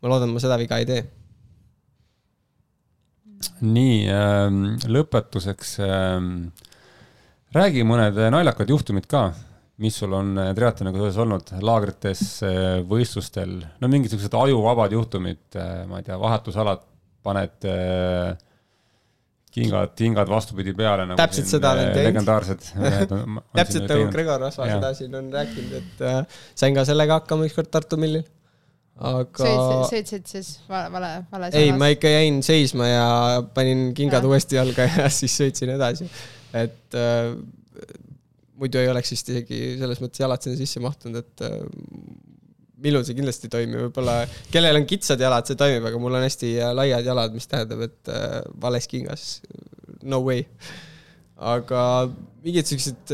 ma 0.04 0.14
loodan, 0.14 0.36
ma 0.36 0.44
seda 0.44 0.60
viga 0.62 0.82
ei 0.82 0.90
tee. 0.90 1.04
nii 3.60 3.98
ähm,, 4.14 4.60
lõpetuseks 4.88 5.74
ähm, 5.84 6.30
räägi 7.56 7.84
mõned 7.84 8.22
naljakad 8.32 8.70
juhtumid 8.70 9.10
ka, 9.12 9.32
mis 9.82 9.96
sul 9.98 10.14
on 10.14 10.36
äh, 10.38 10.54
triatloniga 10.58 11.02
seoses 11.02 11.20
olnud 11.24 11.54
laagrites, 11.66 12.24
võistlustel, 12.90 13.58
no 13.82 13.90
mingid 13.90 14.14
siuksed 14.14 14.36
ajuvabad 14.38 14.94
juhtumid, 14.94 15.58
ma 15.90 16.02
ei 16.02 16.06
tea, 16.06 16.20
vahetusalad 16.22 16.84
paned 17.24 17.68
äh, 17.70 18.36
kingad, 19.54 19.96
kingad 19.98 20.30
vastupidi 20.30 20.74
peale 20.78 21.08
nagu. 21.08 21.18
Täpselt 21.20 21.50
seda 21.50 21.74
olen 21.76 21.90
teinud. 21.92 22.08
legendaarsed 22.10 22.70
täpselt 23.60 23.90
nagu 23.90 24.08
Gregor 24.14 24.42
Rasva 24.48 24.70
seda 24.70 24.94
siin 24.98 25.18
on 25.20 25.30
rääkinud, 25.34 25.76
et 25.80 26.06
äh, 26.10 26.40
sain 26.60 26.78
ka 26.78 26.86
sellega 26.90 27.22
hakkama 27.22 27.48
ükskord 27.50 27.72
Tartu 27.74 28.00
millil. 28.02 28.26
aga 28.94 29.48
sõitsid, 29.48 29.88
sõitsid 29.90 30.30
siis 30.36 30.54
vale, 30.70 30.92
vale, 30.94 31.12
vale 31.32 31.50
ei, 31.58 31.72
ma 31.78 31.90
ikka 31.94 32.12
jäin 32.12 32.44
seisma 32.46 32.90
ja 32.92 33.08
panin 33.56 33.88
kingad 33.98 34.22
Jah. 34.22 34.30
uuesti 34.30 34.60
jalga 34.60 34.86
ja 34.90 35.10
siis 35.22 35.38
sõitsin 35.40 35.74
edasi. 35.78 36.10
et 36.54 37.00
äh, 37.00 37.34
muidu 38.64 38.80
ei 38.80 38.90
oleks 38.92 39.12
vist 39.14 39.30
isegi 39.34 39.60
selles 39.82 40.00
mõttes 40.04 40.24
jalad 40.24 40.44
sinna 40.44 40.60
sisse 40.60 40.82
mahtunud, 40.84 41.20
et 41.20 41.46
äh, 41.46 41.60
minul 42.84 43.06
see 43.08 43.18
kindlasti 43.18 43.48
ei 43.48 43.54
toimi, 43.54 43.80
võib-olla 43.86 44.24
kellel 44.54 44.80
on 44.80 44.88
kitsad 44.90 45.22
jalad, 45.24 45.48
see 45.48 45.60
toimib, 45.60 45.86
aga 45.90 46.02
mul 46.02 46.18
on 46.20 46.26
hästi 46.26 46.56
äh, 46.58 46.74
laiad 46.76 47.08
jalad, 47.08 47.36
mis 47.36 47.50
tähendab, 47.52 47.86
et 47.88 48.12
äh, 48.12 48.40
vales 48.64 48.90
kingas 48.92 49.28
no 50.04 50.24
way. 50.26 50.46
aga 51.44 51.82
mingid 52.44 52.70
siuksed 52.70 53.12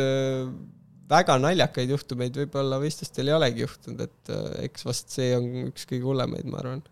väga 1.09 1.37
naljakaid 1.41 1.89
juhtumeid 1.93 2.35
võib-olla 2.37 2.77
võistlustel 2.81 3.31
ei 3.31 3.35
olegi 3.37 3.63
juhtunud, 3.63 4.03
et 4.05 4.31
eks 4.67 4.85
vast 4.85 5.15
see 5.15 5.31
on 5.37 5.47
üks 5.69 5.87
kõige 5.89 6.05
hullemaid, 6.05 6.45
ma 6.49 6.59
arvan. 6.61 6.83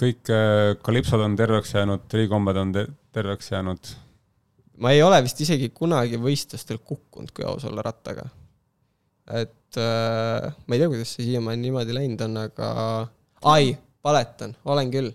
kõik 0.00 0.32
äh, 0.34 0.74
kalipsod 0.84 1.24
on 1.24 1.36
terveks 1.38 1.72
jäänud, 1.76 2.04
trikombed 2.12 2.60
on 2.60 2.74
te 2.74 2.86
terveks 3.16 3.52
jäänud. 3.54 3.94
Ma 4.78 4.92
ei 4.94 5.02
ole 5.02 5.20
vist 5.26 5.40
isegi 5.42 5.70
kunagi 5.74 6.18
võistlustel 6.22 6.80
kukkunud, 6.84 7.32
kui 7.34 7.46
aus 7.46 7.66
olla 7.68 7.82
rattaga. 7.84 8.28
et 9.34 9.76
äh, 9.76 10.54
ma 10.66 10.74
ei 10.74 10.80
tea, 10.80 10.88
kuidas 10.88 11.14
see 11.14 11.26
siiamaani 11.26 11.66
niimoodi 11.66 11.94
läinud 11.94 12.22
on, 12.24 12.36
aga 12.46 12.68
ai, 13.44 13.74
valetan, 14.04 14.56
olen 14.64 14.90
küll. 14.90 15.12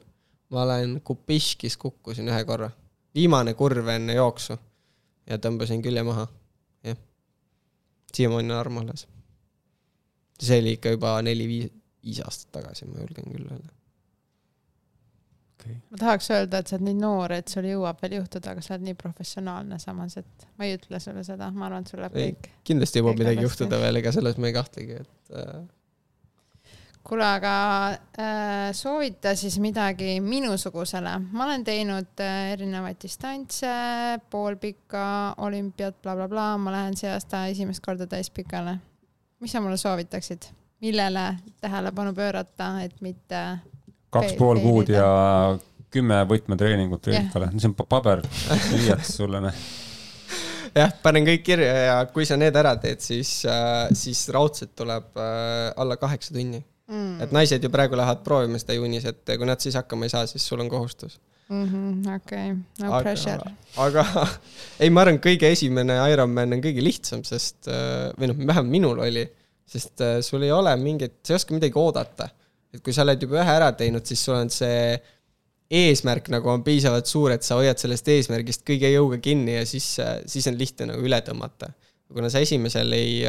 ma 0.54 0.64
olen 0.68 1.00
Kupiškis 1.02 1.78
kukkusin 1.82 2.30
ühe 2.30 2.44
korra, 2.46 2.70
viimane 3.16 3.56
kurv 3.58 3.88
enne 3.96 4.20
jooksu 4.20 4.58
ja 5.30 5.40
tõmbasin 5.42 5.82
külje 5.86 6.04
maha, 6.06 6.28
jah. 6.86 7.00
siiamaani 8.14 8.52
on 8.52 8.60
arm 8.60 8.84
alles. 8.84 9.08
see 10.44 10.60
oli 10.60 10.76
ikka 10.78 10.94
juba 10.94 11.16
neli-viis, 11.26 11.72
viis 12.04 12.20
aastat 12.26 12.52
tagasi, 12.60 12.86
ma 12.86 13.00
julgen 13.00 13.32
küll 13.32 13.48
öelda. 13.48 13.83
Ma 15.92 16.00
tahaks 16.00 16.32
öelda, 16.34 16.60
et 16.60 16.72
sa 16.72 16.78
oled 16.78 16.88
nii 16.88 16.98
noor, 17.00 17.36
et 17.38 17.52
sul 17.52 17.68
jõuab 17.68 18.02
veel 18.04 18.18
juhtuda, 18.20 18.56
aga 18.56 18.66
sa 18.66 18.76
oled 18.76 18.88
nii 18.90 18.98
professionaalne 19.00 19.80
samas, 19.82 20.18
et 20.22 20.50
ma 20.58 20.68
ei 20.68 20.78
ütle 20.78 21.00
sulle 21.04 21.24
seda, 21.28 21.52
ma 21.54 21.70
arvan, 21.70 21.86
et 21.86 21.94
sul 21.94 22.04
läheb 22.04 22.18
kõik. 22.18 22.52
kindlasti 22.68 23.04
jõuab 23.04 23.22
midagi 23.22 23.46
juhtuda 23.46 23.80
veel, 23.86 24.02
ega 24.02 24.14
selles 24.16 24.40
ma 24.42 24.50
ei 24.50 24.58
kahtlegi, 24.58 25.00
et 25.04 25.40
äh, 25.40 25.64
kuule, 27.04 27.26
aga 27.28 27.56
äh, 27.92 28.72
soovita 28.76 29.36
siis 29.36 29.60
midagi 29.64 30.18
minusugusele, 30.24 31.18
ma 31.32 31.46
olen 31.48 31.66
teinud 31.68 32.24
äh, 32.24 32.54
erinevaid 32.56 33.00
distantse, 33.04 33.74
poolpika, 34.32 35.06
olümpiat 35.44 36.00
bla,, 36.02 36.16
blablabla, 36.16 36.48
ma 36.64 36.76
lähen 36.78 36.98
see 37.00 37.12
aasta 37.12 37.46
esimest 37.52 37.84
korda 37.86 38.08
täispikale. 38.08 38.80
mis 39.44 39.52
sa 39.52 39.60
mulle 39.62 39.78
soovitaksid, 39.78 40.46
millele 40.82 41.36
tähelepanu 41.62 42.14
pöörata, 42.16 42.78
et 42.84 43.02
mitte 43.02 43.42
kaks 44.14 44.36
pool 44.40 44.60
kuud 44.64 44.90
ja 44.94 45.08
kümme 45.94 46.22
võtmetreeningut 46.30 47.06
Riikale, 47.12 47.52
see 47.60 47.70
on 47.70 47.74
pa- 47.78 47.86
paber, 47.98 48.24
riietus 48.74 49.12
sulle, 49.20 49.42
noh. 49.44 49.58
jah, 50.74 50.94
panen 51.04 51.26
kõik 51.28 51.44
kirja 51.46 51.74
ja 51.88 51.98
kui 52.14 52.26
sa 52.26 52.38
need 52.40 52.56
ära 52.58 52.72
teed, 52.82 53.02
siis 53.06 53.34
äh,, 53.50 53.90
siis 53.98 54.24
raudselt 54.34 54.74
tuleb 54.80 55.12
äh, 55.22 55.68
alla 55.78 55.98
kaheksa 56.02 56.34
tunni. 56.34 56.64
mm, 56.90 57.22
et 57.26 57.36
naised 57.36 57.64
ju 57.64 57.70
praegu 57.74 57.96
lähevad 58.00 58.24
proovima 58.26 58.58
seda 58.62 58.78
juunis, 58.80 59.06
et 59.12 59.36
kui 59.38 59.46
nad 59.50 59.62
siis 59.62 59.78
hakkama 59.78 60.10
ei 60.10 60.14
saa, 60.16 60.26
siis 60.30 60.48
sul 60.50 60.64
on 60.66 60.70
kohustus. 60.74 61.20
mm. 61.54 62.02
okei, 62.16 62.56
no 62.82 62.90
Aga- 62.90 63.04
pressure. 63.06 63.54
aga 63.86 64.06
ei, 64.82 64.90
ma 64.90 65.06
arvan, 65.06 65.22
kõige 65.22 65.54
esimene 65.54 66.00
Ironman 66.12 66.58
on 66.58 66.64
kõige 66.66 66.82
lihtsam, 66.90 67.22
sest 67.28 67.70
äh, 67.70 68.10
või 68.18 68.34
noh, 68.34 68.42
vähemalt 68.48 68.74
minul 68.74 69.06
oli, 69.06 69.28
sest 69.70 70.02
sul 70.26 70.42
ei 70.46 70.52
ole 70.54 70.74
mingit, 70.82 71.20
sa 71.26 71.34
ei 71.36 71.38
oska 71.40 71.54
midagi 71.56 71.78
oodata. 71.80 72.28
Et 72.74 72.82
kui 72.84 72.96
sa 72.96 73.06
oled 73.06 73.22
juba 73.22 73.42
ühe 73.42 73.54
ära 73.54 73.70
teinud, 73.78 74.06
siis 74.08 74.24
sul 74.26 74.38
on 74.38 74.52
see 74.54 74.98
eesmärk 75.74 76.28
nagu 76.34 76.52
on 76.52 76.64
piisavalt 76.66 77.10
suur, 77.10 77.34
et 77.34 77.46
sa 77.46 77.58
hoiad 77.60 77.80
sellest 77.82 78.10
eesmärgist 78.14 78.66
kõige 78.68 78.92
jõuga 78.92 79.20
kinni 79.24 79.58
ja 79.58 79.64
siis, 79.70 79.96
siis 80.30 80.50
on 80.52 80.60
lihtne 80.60 80.92
nagu 80.92 81.06
üle 81.06 81.20
tõmmata. 81.26 81.72
kuna 82.14 82.30
sa 82.30 82.44
esimesel 82.44 82.94
ei, 82.94 83.24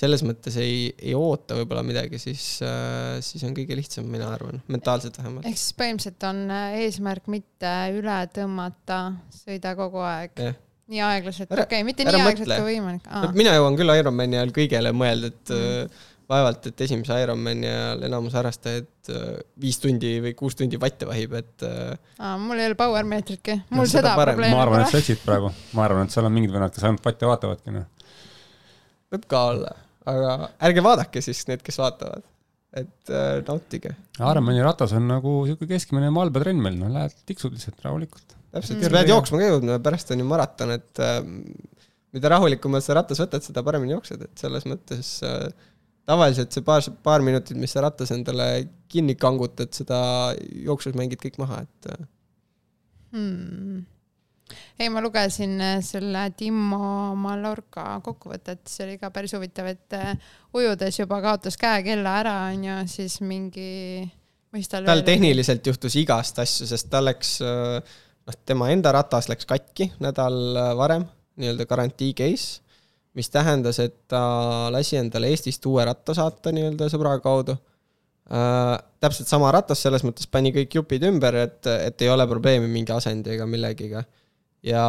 selles 0.00 0.22
mõttes 0.24 0.56
ei, 0.60 0.86
ei 0.96 1.12
oota 1.16 1.58
võib-olla 1.58 1.82
midagi, 1.84 2.20
siis, 2.22 2.46
siis 3.26 3.44
on 3.44 3.52
kõige 3.56 3.76
lihtsam, 3.76 4.08
mina 4.08 4.30
arvan, 4.32 4.62
mentaalselt 4.72 5.18
vähemalt. 5.20 5.44
ehk 5.50 5.60
siis 5.60 5.76
põhimõtteliselt 5.76 6.28
on 6.30 6.42
eesmärk 6.80 7.28
mitte 7.32 7.74
üle 7.98 8.18
tõmmata, 8.36 9.02
sõida 9.42 9.76
kogu 9.78 10.04
aeg 10.06 10.36
jah 10.40 10.58
nii 10.90 11.02
aeglaselt, 11.06 11.52
okei 11.54 11.62
okay,, 11.62 11.84
mitte 11.86 12.02
nii 12.02 12.18
aeglaselt 12.18 12.56
kui 12.56 12.72
võimalik 12.74 13.04
mina 13.38 13.52
jõuan 13.54 13.76
küll 13.78 13.92
Ironmani 13.94 14.40
ajal 14.40 14.54
kõigele 14.56 14.90
mõelda, 14.96 15.30
et 15.30 15.52
Mm. 15.54 16.00
vaevalt, 16.30 16.70
et 16.70 16.82
esimese 16.86 17.18
Ironmani 17.24 17.68
ajal 17.68 18.04
enamus 18.06 18.34
harrastajaid 18.38 19.10
äh, 19.12 19.28
viis 19.60 19.80
tundi 19.82 20.12
või 20.24 20.32
kuus 20.38 20.56
tundi 20.58 20.78
vatte 20.80 21.08
vahib, 21.08 21.34
et 21.40 21.66
äh, 21.66 22.32
mul 22.40 22.60
ei 22.60 22.70
ole 22.70 22.78
power 22.78 23.06
meetritki, 23.08 23.58
mul 23.70 23.84
No 23.84 23.90
seda 23.90 24.14
seda 24.14 24.16
probleemi 24.18 24.54
ma 24.54 24.64
arvan, 24.64 24.84
et 24.84 24.90
pole. 24.90 24.98
sa 24.98 25.04
eksid 25.04 25.22
praegu, 25.26 25.52
ma 25.76 25.86
arvan, 25.86 26.06
et 26.06 26.16
seal 26.16 26.28
on 26.28 26.36
mingid 26.36 26.54
vennad, 26.54 26.74
kes 26.74 26.86
ainult 26.86 27.04
patte 27.04 27.30
vaatavadki, 27.30 27.74
noh. 27.76 28.10
võib 29.14 29.30
ka 29.30 29.44
olla, 29.52 29.72
aga 30.14 30.34
ärge 30.70 30.84
vaadake 30.86 31.24
siis 31.24 31.42
need, 31.50 31.64
kes 31.66 31.80
vaatavad, 31.82 32.26
et 32.80 33.14
äh, 33.14 33.32
nautige. 33.46 33.96
Ironmani 34.20 34.62
ratas 34.66 34.94
on 34.96 35.08
nagu 35.10 35.40
sihuke 35.48 35.66
keskmine 35.70 36.12
malbetrenn 36.14 36.62
meil, 36.62 36.78
noh, 36.78 36.92
lähed 36.94 37.16
tiksud 37.26 37.56
lihtsalt 37.56 37.82
rahulikult. 37.86 38.36
täpselt 38.54 38.78
Mm. 38.78 38.84
mm., 38.84 38.86
sa 38.86 38.94
pead 38.98 39.12
jooksma 39.14 39.42
ka 39.42 39.50
jõudma, 39.50 39.82
pärast 39.82 40.14
on 40.14 40.22
ju 40.22 40.30
maraton, 40.30 40.76
et 40.78 41.02
äh, 41.02 41.18
mida 42.14 42.30
rahulikumalt 42.32 42.86
sa 42.86 42.96
ratas 42.98 43.20
võtad, 43.22 43.44
seda 43.46 43.62
paremini 43.66 43.94
jooksed, 43.96 44.22
et 44.26 44.44
selles 44.44 44.66
mõttes 44.70 45.16
äh, 45.26 45.50
tavaliselt 46.10 46.54
see 46.54 46.66
paar, 46.66 46.82
paar 47.06 47.24
minutit, 47.24 47.58
mis 47.60 47.72
sa 47.74 47.84
ratas 47.86 48.10
endale 48.14 48.50
kinni 48.90 49.14
kangutad, 49.18 49.70
seda 49.76 50.00
jooksus 50.66 50.96
mängid 50.98 51.22
kõik 51.22 51.38
maha, 51.42 51.62
et 51.66 51.92
äh, 51.94 52.08
Hmm. 53.10 53.80
ei, 54.78 54.86
ma 54.86 55.00
lugesin 55.02 55.56
äh, 55.58 55.80
selle 55.82 56.28
Timo 56.38 57.16
Mallorca 57.18 57.96
kokkuvõtet, 58.06 58.62
see 58.70 58.84
oli 58.84 59.00
ka 59.00 59.10
päris 59.14 59.34
huvitav, 59.34 59.66
et 59.66 59.96
äh, 59.98 60.12
ujudes 60.54 61.00
juba 61.00 61.18
kaotas 61.24 61.58
käekella 61.58 62.12
ära, 62.20 62.36
onju, 62.52 62.76
siis 62.90 63.18
mingi, 63.26 64.04
mis 64.54 64.70
tal 64.70 64.86
tal 64.86 65.02
tehniliselt 65.06 65.66
juhtus 65.66 65.98
igast 65.98 66.38
asju, 66.42 66.70
sest 66.70 66.86
tal 66.92 67.08
läks, 67.10 67.36
noh, 67.42 68.38
tema 68.46 68.70
enda 68.70 68.94
ratas 68.94 69.26
läks 69.30 69.50
katki 69.50 69.90
nädal 70.02 70.38
varem, 70.78 71.08
nii-öelda 71.40 71.66
garantii 71.66 72.14
case, 72.22 72.62
mis 73.18 73.30
tähendas, 73.30 73.80
et 73.82 73.96
ta 74.10 74.22
lasi 74.70 74.98
endale 75.00 75.32
Eestist 75.32 75.66
uue 75.66 75.84
ratta 75.86 76.14
saata 76.14 76.52
nii-öelda 76.54 76.90
sõbra 76.92 77.16
kaudu 77.22 77.56
äh,. 78.30 78.78
täpselt 79.02 79.30
sama 79.30 79.50
ratas, 79.54 79.82
selles 79.82 80.04
mõttes 80.06 80.28
pani 80.30 80.52
kõik 80.54 80.76
jupid 80.78 81.04
ümber, 81.08 81.38
et, 81.46 81.66
et 81.66 82.02
ei 82.04 82.10
ole 82.12 82.26
probleemi 82.30 82.70
mingi 82.70 82.92
asendi 82.94 83.34
ega 83.34 83.46
millegiga. 83.50 84.04
ja 84.62 84.84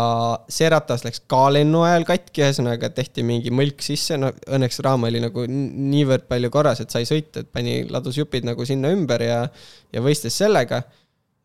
see 0.51 0.69
ratas 0.69 1.05
läks 1.07 1.24
ka 1.32 1.45
lennu 1.55 1.82
ajal 1.88 2.05
katki, 2.05 2.43
ühesõnaga 2.43 2.91
tehti 2.93 3.24
mingi 3.24 3.53
mõlk 3.55 3.82
sisse, 3.86 4.17
no 4.19 4.34
õnneks 4.51 4.82
raam 4.86 5.07
oli 5.07 5.22
nagu 5.24 5.45
niivõrd 5.47 6.28
palju 6.30 6.49
korras, 6.53 6.84
et 6.84 6.91
sai 6.91 7.07
sõita, 7.09 7.41
et 7.41 7.51
pani, 7.51 7.86
ladus 7.89 8.19
jupid 8.19 8.45
nagu 8.45 8.67
sinna 8.67 8.91
ümber 8.93 9.24
ja 9.26 9.45
ja 9.93 10.03
võistles 10.03 10.38
sellega. 10.38 10.84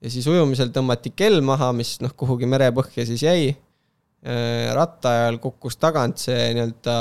ja 0.02 0.10
siis 0.10 0.26
ujumisel 0.28 0.74
tõmmati 0.74 1.14
kell 1.16 1.40
maha, 1.40 1.72
mis 1.72 1.96
noh, 2.04 2.12
kuhugi 2.12 2.50
merepõhja 2.50 3.06
siis 3.06 3.22
jäi. 3.22 3.54
Ratta 4.74 5.10
ajal 5.20 5.36
kukkus 5.38 5.76
tagant 5.78 6.18
see 6.18 6.52
nii-öelda 6.56 6.94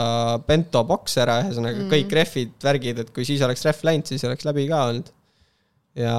bento 0.48 0.84
boks 0.86 1.18
ära, 1.24 1.40
ühesõnaga 1.46 1.84
Mm. 1.86 1.90
kõik 1.90 2.12
rehvid, 2.20 2.52
värgid, 2.64 3.00
et 3.02 3.14
kui 3.16 3.26
siis 3.26 3.42
oleks 3.42 3.64
rehv 3.66 3.82
läinud, 3.88 4.06
siis 4.06 4.24
oleks 4.28 4.46
läbi 4.46 4.68
ka 4.70 4.84
olnud. 4.90 5.12
ja, 5.96 6.12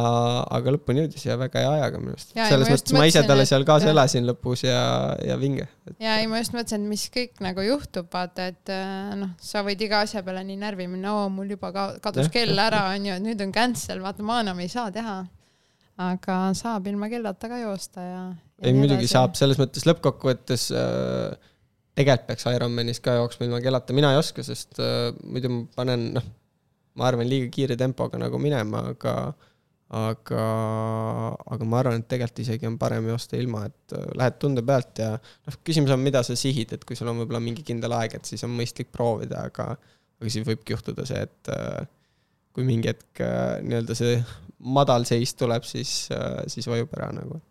aga 0.56 0.72
lõpuni 0.72 1.02
jõudis 1.02 1.26
ja 1.26 1.34
väga 1.36 1.60
hea 1.60 1.72
ajaga 1.74 1.98
minu 2.00 2.14
arust. 2.14 2.30
Selles 2.32 2.70
mõttes 2.72 2.94
ma 2.96 3.04
ise 3.10 3.20
talle 3.28 3.42
et- 3.44 3.48
seal 3.50 3.64
kaasa 3.68 3.90
elasin 3.92 4.24
lõpus 4.24 4.62
ja, 4.64 4.78
ja 5.20 5.36
vinge. 5.36 5.66
ja 6.00 6.14
ei, 6.16 6.26
ma 6.26 6.38
just 6.40 6.54
mõtlesin, 6.56 6.80
et 6.86 6.88
mis 6.94 7.04
kõik 7.12 7.42
nagu 7.44 7.60
juhtub, 7.60 8.08
vaata, 8.10 8.46
et 8.54 8.72
äh, 8.72 9.12
noh, 9.20 9.34
sa 9.38 9.60
võid 9.62 9.84
iga 9.84 10.00
asja 10.00 10.22
peale 10.24 10.42
nii 10.48 10.56
närvi 10.62 10.86
minna, 10.88 11.12
oo, 11.18 11.28
mul 11.28 11.50
juba 11.52 11.72
ka- 11.76 11.98
kadus 12.00 12.30
kell 12.32 12.56
ära, 12.58 12.86
onju, 12.96 13.18
et 13.18 13.22
nüüd 13.22 13.44
on 13.44 13.52
cancel, 13.52 14.00
vaata, 14.00 14.22
ma 14.24 14.40
enam 14.40 14.58
ei 14.64 14.68
saa 14.72 14.88
teha. 14.90 15.26
aga 15.98 16.38
saab 16.56 16.86
ilma 16.88 17.08
kellata 17.12 17.48
ka 17.48 17.58
joosta 17.60 18.00
ja. 18.00 18.24
Ei 18.64 18.72
muidugi 18.76 19.08
saab, 19.10 19.36
selles 19.36 19.58
mõttes 19.60 19.84
lõppkokkuvõttes 19.88 20.70
äh, 20.76 21.52
tegelikult 21.96 22.30
peaks 22.30 22.48
Ironmanis 22.52 23.02
ka 23.04 23.16
jooksma 23.18 23.48
ilma 23.48 23.60
kellata, 23.64 23.96
mina 23.96 24.12
ei 24.14 24.20
oska, 24.20 24.44
sest 24.46 24.80
äh, 24.82 25.10
muidu 25.24 25.52
ma 25.52 25.60
panen, 25.76 26.08
noh, 26.16 26.30
ma 26.96 27.10
arvan, 27.10 27.28
liiga 27.28 27.50
kiire 27.52 27.76
tempoga 27.80 28.20
nagu 28.20 28.40
minema, 28.40 28.86
aga 28.94 29.16
aga, 29.96 30.44
aga 31.54 31.66
ma 31.68 31.78
arvan, 31.78 32.00
et 32.02 32.08
tegelikult 32.10 32.40
isegi 32.42 32.66
on 32.66 32.78
parem 32.80 33.06
joosta 33.12 33.38
ilma, 33.38 33.66
et 33.68 33.96
äh, 33.96 34.06
lähed 34.18 34.38
tunde 34.42 34.64
pealt 34.66 35.02
ja 35.02 35.12
noh, 35.16 35.58
küsimus 35.66 35.92
on, 35.94 36.02
mida 36.02 36.24
sa 36.26 36.36
sihid, 36.38 36.74
et 36.74 36.86
kui 36.88 36.98
sul 36.98 37.12
on 37.12 37.20
võib-olla 37.22 37.42
mingi 37.44 37.64
kindel 37.66 37.94
aeg, 37.94 38.18
et 38.18 38.28
siis 38.28 38.42
on 38.46 38.54
mõistlik 38.56 38.90
proovida, 38.94 39.46
aga 39.50 39.74
aga 40.16 40.32
siis 40.32 40.46
võibki 40.48 40.72
juhtuda 40.72 41.04
see, 41.06 41.20
et 41.28 41.52
äh, 41.52 41.84
kui 42.56 42.64
mingi 42.66 42.88
hetk 42.90 43.20
äh, 43.20 43.60
nii-öelda 43.62 43.96
see 43.98 44.16
madal 44.58 45.04
seis 45.04 45.36
tuleb, 45.36 45.66
siis, 45.68 46.08
siis 46.48 46.66
vajub 46.66 46.94
ära 46.96 47.10
nagu. 47.12 47.42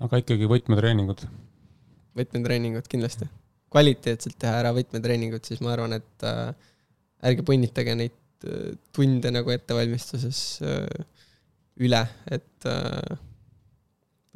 Aga 0.00 0.22
ikkagi 0.22 0.48
võtmetreeningud. 0.48 1.26
võtmetreeningud 2.16 2.88
kindlasti. 2.90 3.28
kvaliteetselt 3.70 4.38
teha 4.40 4.58
ära 4.62 4.74
võtmetreeningud, 4.74 5.44
siis 5.46 5.60
ma 5.62 5.74
arvan, 5.76 5.94
et 6.00 6.26
äh, 6.26 6.54
ärge 7.30 7.44
punnitage 7.46 7.94
neid 7.94 8.46
äh, 8.48 8.76
tunde 8.96 9.30
nagu 9.34 9.52
ettevalmistuses 9.54 10.40
äh, 10.64 11.04
üle, 11.80 12.00
et 12.30 12.68
äh, 12.68 13.18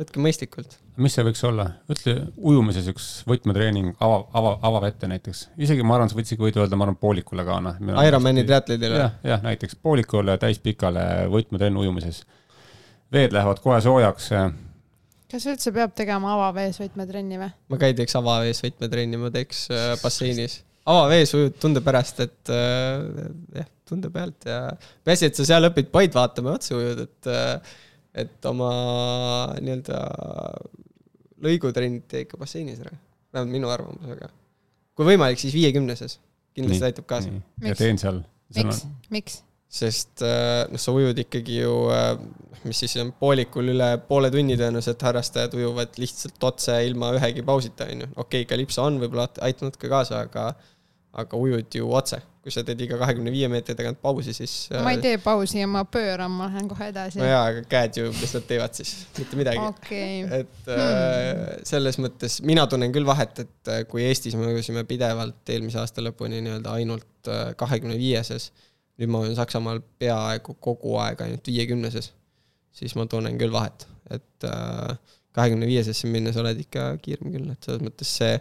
võtke 0.01 0.23
mõistlikult. 0.23 0.77
mis 1.01 1.15
see 1.15 1.25
võiks 1.27 1.43
olla? 1.47 1.67
ütle 1.91 2.15
ujumises 2.37 2.87
üks 2.91 3.09
võtmetreening 3.29 3.95
ava, 4.03 4.23
ava, 4.37 4.55
avavette 4.71 5.09
näiteks. 5.11 5.49
isegi 5.57 5.87
ma 5.87 5.99
arvan, 5.99 6.11
sa 6.11 6.19
võid 6.19 6.29
isegi 6.29 6.45
võid 6.45 6.59
öelda, 6.61 6.79
ma 6.79 6.89
arvan 6.89 6.99
poolikule 7.01 7.47
ka 7.47 7.61
noh. 7.65 7.81
Ironmani 8.03 8.47
triatlonile 8.47 9.03
jah, 9.03 9.19
jah, 9.35 9.43
näiteks 9.45 9.79
poolikule, 9.83 10.37
täispikale 10.43 11.27
võtmetrenn 11.33 11.79
ujumises. 11.85 12.25
veed 13.15 13.35
lähevad 13.37 13.63
kohe 13.63 13.81
soojaks. 13.85 14.31
Kas 15.35 15.49
üldse 15.51 15.73
peab 15.75 15.95
tegema 15.99 16.37
avavees 16.37 16.79
võtmetrenni 16.83 17.41
või? 17.41 17.51
ma 17.73 17.81
ka 17.81 17.91
ei 17.91 17.97
teeks 17.99 18.15
avavees 18.21 18.63
võtmetrenni, 18.65 19.21
ma 19.21 19.31
teeks 19.35 19.65
äh, 19.75 19.95
basseinis. 20.03 20.61
avavees 20.91 21.35
ujud 21.39 21.57
tunde 21.63 21.83
pärast, 21.85 22.23
et 22.25 22.53
äh, 22.55 23.03
jah, 23.59 23.71
tunde 23.89 24.11
pealt 24.15 24.47
ja 24.49 24.61
peaasi, 25.07 25.31
et 25.31 25.41
sa 25.41 25.49
seal 25.49 25.71
õpid 25.71 25.91
poid 25.95 26.15
vaatama 26.15 26.53
ja 26.53 26.61
otse 26.61 26.79
ujud, 26.79 27.03
et 27.09 27.33
äh, 27.33 27.75
et 28.25 28.47
oma 28.47 28.71
nii-öelda 29.59 29.99
lõigutrennid 31.45 32.07
tee 32.11 32.23
ikka 32.25 32.39
basseinis 32.41 32.79
ära. 32.85 32.95
vähemalt 33.35 33.53
minu 33.57 33.73
arvamus, 33.75 34.07
aga 34.15 34.31
kui 34.95 35.09
võimalik, 35.09 35.41
siis 35.43 35.57
viiekümneses. 35.57 36.21
kindlasti 36.55 36.87
aitab 36.91 37.09
kaasa. 37.11 37.35
ja 37.65 37.75
teen 37.79 37.99
seal. 37.99 38.23
miks, 38.55 38.85
miks? 39.11 39.43
Sest 39.75 40.23
äh, 40.23 40.65
noh, 40.71 40.81
sa 40.81 40.95
ujud 40.95 41.19
ikkagi 41.25 41.63
ju, 41.63 41.73
mis 42.65 42.83
siis 42.85 42.95
on 43.03 43.11
poolikul 43.19 43.73
üle 43.75 43.89
poole 44.09 44.31
tunni 44.33 44.57
tõenäoliselt 44.59 45.03
harrastajad 45.05 45.57
ujuvad 45.59 45.99
lihtsalt 46.01 46.47
otse 46.51 46.77
ilma 46.87 47.11
ühegi 47.17 47.43
pausita, 47.47 47.89
on 47.91 48.05
ju. 48.05 48.13
okei 48.15 48.45
okay,, 48.45 48.51
kalipso 48.55 48.85
on 48.87 49.01
võib-olla 49.03 49.27
aitanud 49.45 49.77
ka 49.81 49.91
kaasa, 49.91 50.23
aga, 50.29 50.53
aga 51.25 51.41
ujud 51.41 51.81
ju 51.81 51.91
otse. 51.91 52.23
kui 52.45 52.53
sa 52.53 52.61
teed 52.61 52.83
iga 52.85 52.99
kahekümne 53.01 53.33
viie 53.33 53.49
meetri 53.49 53.73
tagant 53.73 53.97
pausi, 54.05 54.35
siis. 54.37 54.55
ma 54.85 54.91
ei 54.93 54.99
tee 55.01 55.17
pausi 55.17 55.63
ja 55.63 55.69
ma 55.71 55.81
pööran, 55.89 56.29
ma 56.29 56.51
lähen 56.51 56.69
kohe 56.69 56.91
edasi 56.91 57.17
no. 57.19 57.25
jaa, 57.25 57.47
aga 57.55 57.63
käed 57.71 57.97
ju, 57.99 58.11
mis 58.19 58.35
nad 58.37 58.45
teevad 58.51 58.77
siis, 58.77 58.93
mitte 59.17 59.39
midagi 59.41 59.63
okei, 59.65 60.19
et 60.43 60.69
äh, 60.75 61.41
selles 61.67 61.99
mõttes 62.05 62.43
mina 62.45 62.67
tunnen 62.71 62.93
küll 62.95 63.09
vahet, 63.09 63.41
et 63.47 63.73
äh, 63.73 63.81
kui 63.89 64.05
Eestis 64.05 64.37
me 64.37 64.53
ujusime 64.53 64.85
pidevalt 64.87 65.55
eelmise 65.57 65.81
aasta 65.83 66.05
lõpuni 66.05 66.45
nii-öelda 66.45 66.77
ainult 66.77 67.33
kahekümne 67.57 67.97
viieses, 67.97 68.51
nüüd 69.01 69.11
ma 69.11 69.25
ujun 69.25 69.37
Saksamaal 69.39 69.81
peaaegu 69.99 70.57
kogu 70.63 70.97
aeg 71.03 71.25
ainult 71.25 71.51
viiekümneses, 71.51 72.13
siis 72.75 72.95
ma 72.99 73.07
tunnen 73.11 73.39
küll 73.41 73.55
vahet, 73.55 73.87
et 74.15 74.47
kahekümne 75.35 75.67
viiesesse 75.67 76.11
minnes 76.11 76.37
oled 76.39 76.61
ikka 76.63 76.93
kiirem 77.03 77.33
küll, 77.35 77.49
et 77.51 77.67
selles 77.67 77.83
mõttes 77.83 78.11
see 78.21 78.37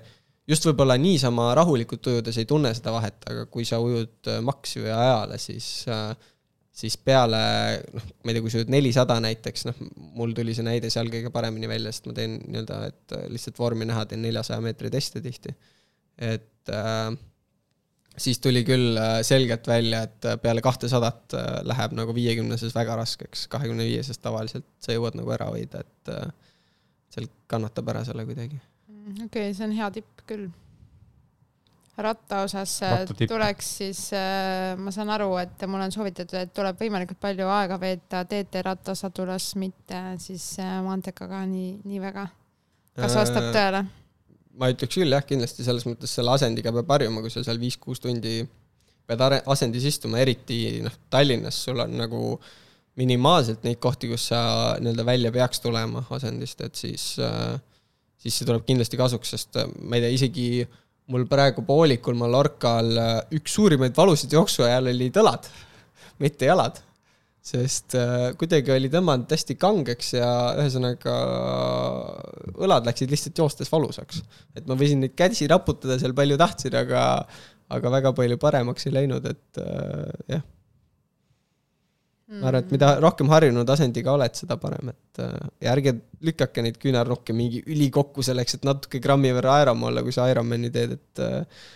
just 0.50 0.66
võib-olla 0.68 0.98
niisama 1.00 1.50
rahulikult 1.58 2.12
ujudes 2.12 2.38
ei 2.40 2.48
tunne 2.50 2.74
seda 2.76 2.94
vahet, 2.96 3.18
aga 3.32 3.48
kui 3.52 3.66
sa 3.68 3.80
ujud 3.84 4.30
äh, 4.30 4.40
maksi 4.46 4.84
või 4.84 4.94
ajale, 4.94 5.40
siis 5.42 5.70
äh, 5.92 6.12
siis 6.74 6.96
peale, 6.98 7.40
noh, 7.94 8.06
ma 8.24 8.32
ei 8.32 8.36
tea, 8.36 8.44
kui 8.44 8.52
sa 8.52 8.60
ujud 8.60 8.72
nelisada 8.74 9.20
näiteks, 9.24 9.68
noh, 9.70 9.84
mul 10.18 10.34
tuli 10.38 10.56
see 10.58 10.66
näide 10.66 10.90
seal 10.94 11.12
kõige 11.14 11.30
paremini 11.34 11.70
välja, 11.70 11.92
sest 11.94 12.10
ma 12.10 12.16
teen 12.18 12.40
nii-öelda, 12.42 12.80
et 12.90 13.16
äh, 13.18 13.28
lihtsalt 13.34 13.62
vormi 13.62 13.88
näha, 13.90 14.08
teen 14.10 14.24
neljasaja 14.26 14.62
meetri 14.64 14.92
teste 14.94 15.22
tihti. 15.24 15.54
et 16.18 16.70
äh, 16.74 17.14
siis 18.18 18.40
tuli 18.40 18.64
küll 18.68 18.98
äh, 18.98 19.20
selgelt 19.26 19.68
välja, 19.68 20.04
et 20.08 20.26
äh, 20.26 20.38
peale 20.42 20.62
kahtesadat 20.62 21.36
äh, 21.38 21.52
läheb 21.68 21.96
nagu 21.98 22.16
viiekümneses 22.16 22.76
väga 22.76 22.98
raskeks, 23.00 23.48
kahekümne 23.52 23.86
viieses 23.88 24.20
tavaliselt 24.22 24.68
sa 24.84 24.96
jõuad 24.96 25.18
nagu 25.18 25.34
ära 25.34 25.50
hoida, 25.52 25.84
et 25.84 26.12
äh, 26.14 26.28
seal 27.14 27.30
kannatab 27.50 27.90
ära 27.94 28.04
selle 28.08 28.26
kuidagi. 28.30 28.60
okei 29.14 29.26
okay,, 29.26 29.54
see 29.54 29.66
on 29.68 29.74
hea 29.78 29.90
tipp 29.98 30.28
küll. 30.30 30.52
ratta 31.98 32.42
osas 32.46 32.76
äh, 32.82 32.94
Rattatipp. 33.00 33.30
tuleks 33.30 33.74
siis, 33.78 34.04
ma 34.78 34.94
saan 34.94 35.10
aru, 35.14 35.34
et 35.42 35.66
mulle 35.70 35.90
on 35.90 35.94
soovitatud, 35.94 36.38
et 36.40 36.54
tuleb 36.54 36.80
võimalikult 36.80 37.22
palju 37.22 37.50
aega 37.54 37.80
veeta 37.82 38.24
TT-rattasadulas, 38.30 39.54
mitte 39.62 40.06
siis 40.22 40.56
äh, 40.62 40.80
maantekaga 40.86 41.46
nii, 41.50 41.76
nii 41.86 42.02
väga. 42.02 42.28
kas 42.98 43.18
vastab 43.18 43.50
Äh, 43.50 43.54
tõele? 43.58 43.86
Ma 44.60 44.70
ütleks 44.74 45.00
küll 45.00 45.14
jah, 45.14 45.24
kindlasti 45.26 45.66
selles 45.66 45.86
mõttes 45.90 46.12
selle 46.14 46.34
asendiga 46.36 46.74
peab 46.76 46.92
harjuma, 46.96 47.24
kui 47.24 47.34
sa 47.34 47.44
seal 47.46 47.62
viis-kuus 47.62 48.02
tundi 48.04 48.42
pead 49.08 49.24
are- 49.26 49.42
asendis 49.52 49.88
istuma, 49.90 50.22
eriti 50.24 50.80
noh, 50.84 50.94
Tallinnas 51.12 51.58
sul 51.66 51.82
on 51.84 51.98
nagu 52.00 52.22
minimaalselt 53.00 53.66
neid 53.66 53.80
kohti, 53.82 54.12
kus 54.12 54.30
sa 54.30 54.40
nii-öelda 54.80 55.06
välja 55.08 55.32
peaks 55.34 55.64
tulema 55.64 56.04
asendist, 56.14 56.62
et 56.62 56.78
siis, 56.78 57.08
siis 58.22 58.38
see 58.38 58.48
tuleb 58.48 58.66
kindlasti 58.68 59.00
kasuks, 59.00 59.34
sest 59.34 59.60
äh, 59.60 59.70
ma 59.82 59.98
ei 59.98 60.06
tea, 60.06 60.14
isegi 60.20 60.48
mul 61.12 61.26
praegu 61.28 61.66
poolikul 61.68 62.16
Mallorcal 62.20 62.94
äh, 63.02 63.14
üks 63.40 63.58
suurimaid 63.58 63.98
valusid 63.98 64.38
jooksu 64.38 64.68
ajal 64.68 64.92
olid 64.94 65.22
õlad, 65.24 65.50
mitte 66.22 66.48
jalad 66.48 66.80
sest 67.44 67.98
äh, 68.00 68.30
kuidagi 68.40 68.72
oli 68.72 68.88
tõmmanud 68.92 69.32
hästi 69.34 69.58
kangeks 69.60 70.14
ja 70.16 70.30
ühesõnaga 70.62 71.16
õlad 72.56 72.88
läksid 72.88 73.12
lihtsalt 73.12 73.42
joostes 73.44 73.72
valusaks. 73.72 74.22
et 74.56 74.68
ma 74.70 74.78
võisin 74.80 75.04
neid 75.04 75.16
käsi 75.20 75.50
raputada 75.52 75.98
seal 76.00 76.16
palju 76.16 76.40
tahtsin, 76.40 76.78
aga, 76.80 77.04
aga 77.76 77.94
väga 77.98 78.14
palju 78.16 78.40
paremaks 78.40 78.88
ei 78.88 78.96
läinud, 78.96 79.28
et 79.28 79.60
äh, 79.60 80.38
jah, 80.38 80.46
ma 82.40 82.48
arvan, 82.48 82.64
et 82.64 82.72
mida 82.74 82.94
rohkem 83.04 83.30
harjunud 83.34 83.76
asendiga 83.76 84.16
oled, 84.16 84.40
seda 84.40 84.58
parem, 84.62 84.94
et 84.96 85.22
äh, 85.26 85.52
ja 85.66 85.76
ärge 85.76 85.98
lükake 86.24 86.64
neid 86.64 86.80
küünarnukke 86.80 87.36
mingi 87.36 87.60
ülikokku 87.68 88.24
selleks, 88.24 88.56
et 88.56 88.68
natuke 88.68 89.04
grammi 89.04 89.36
võrra 89.36 89.60
aeram 89.60 89.84
olla, 89.90 90.06
kui 90.06 90.16
sa 90.16 90.30
Ironmani 90.32 90.72
teed, 90.72 90.96
et 90.96 91.24
äh, 91.28 91.68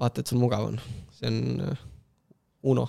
vaata, 0.00 0.24
et 0.24 0.32
sul 0.32 0.40
mugav 0.40 0.70
on. 0.72 0.80
see 1.20 1.28
on 1.28 1.68
äh, 1.68 1.88
Uno 2.72 2.88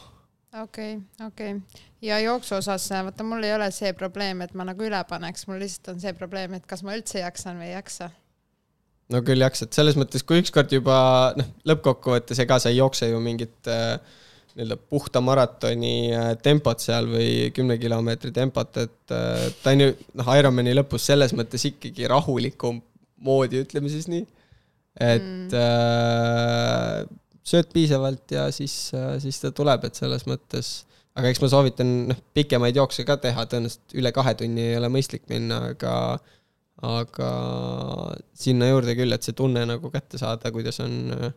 okei, 0.61 0.97
okei. 1.25 1.53
ja 2.01 2.19
jooksu 2.23 2.55
osas, 2.59 2.89
vaata 2.89 3.25
mul 3.27 3.43
ei 3.43 3.53
ole 3.55 3.69
see 3.73 3.93
probleem, 3.97 4.43
et 4.45 4.53
ma 4.57 4.67
nagu 4.67 4.85
üle 4.85 4.99
paneks, 5.09 5.47
mul 5.49 5.61
lihtsalt 5.63 5.95
on 5.95 6.03
see 6.03 6.13
probleem, 6.17 6.57
et 6.57 6.67
kas 6.69 6.83
ma 6.85 6.97
üldse 6.97 7.23
jaksan 7.23 7.61
või 7.61 7.71
ei 7.71 7.77
jaksa. 7.77 8.09
no 9.13 9.23
küll 9.25 9.45
jaksad, 9.45 9.73
selles 9.75 9.97
mõttes, 9.99 10.25
kui 10.25 10.41
ükskord 10.43 10.73
juba 10.73 10.97
noh, 11.39 11.49
lõppkokkuvõttes 11.69 12.43
ega 12.43 12.59
sa 12.61 12.73
ei 12.73 12.79
jookse 12.81 13.09
ju 13.09 13.21
mingit 13.23 13.71
äh, 13.71 13.97
nii-öelda 14.53 14.77
puhta 14.89 15.21
maratoni 15.25 16.13
äh, 16.13 16.29
tempot 16.43 16.81
seal 16.83 17.09
või 17.09 17.49
kümne 17.55 17.79
kilomeetri 17.81 18.31
tempot, 18.35 18.77
et 18.77 19.15
äh, 19.15 19.49
ta 19.63 19.73
on 19.73 19.87
ju 19.87 19.91
noh, 20.19 20.31
Ironmani 20.37 20.75
lõpus 20.77 21.09
selles 21.09 21.33
mõttes 21.37 21.65
ikkagi 21.71 22.07
rahulikum 22.11 22.81
moodi, 23.23 23.63
ütleme 23.65 23.89
siis 23.91 24.09
nii. 24.11 24.25
et 25.01 25.23
Mm. 25.23 25.47
äh, 25.57 27.05
sööd 27.47 27.71
piisavalt 27.73 28.31
ja 28.35 28.47
siis 28.55 28.75
äh,, 28.97 29.15
siis 29.23 29.41
ta 29.41 29.51
tuleb, 29.55 29.87
et 29.87 29.99
selles 29.99 30.27
mõttes, 30.29 30.71
aga 31.17 31.31
eks 31.31 31.41
ma 31.43 31.49
soovitan 31.51 31.91
noh, 32.11 32.21
pikemaid 32.35 32.79
jookse 32.79 33.05
ka 33.07 33.17
teha, 33.23 33.47
tõenäoliselt 33.51 33.97
üle 33.99 34.13
kahe 34.15 34.35
tunni 34.39 34.69
ei 34.69 34.79
ole 34.79 34.91
mõistlik 34.93 35.27
minna, 35.31 35.59
aga 35.73 35.95
aga 36.83 37.27
sinna 38.35 38.67
juurde 38.67 38.95
küll, 38.97 39.15
et 39.15 39.23
see 39.23 39.35
tunne 39.37 39.61
nagu 39.69 39.91
kätte 39.93 40.19
saada, 40.19 40.51
kuidas 40.51 40.81
on 40.83 41.13
äh, 41.15 41.29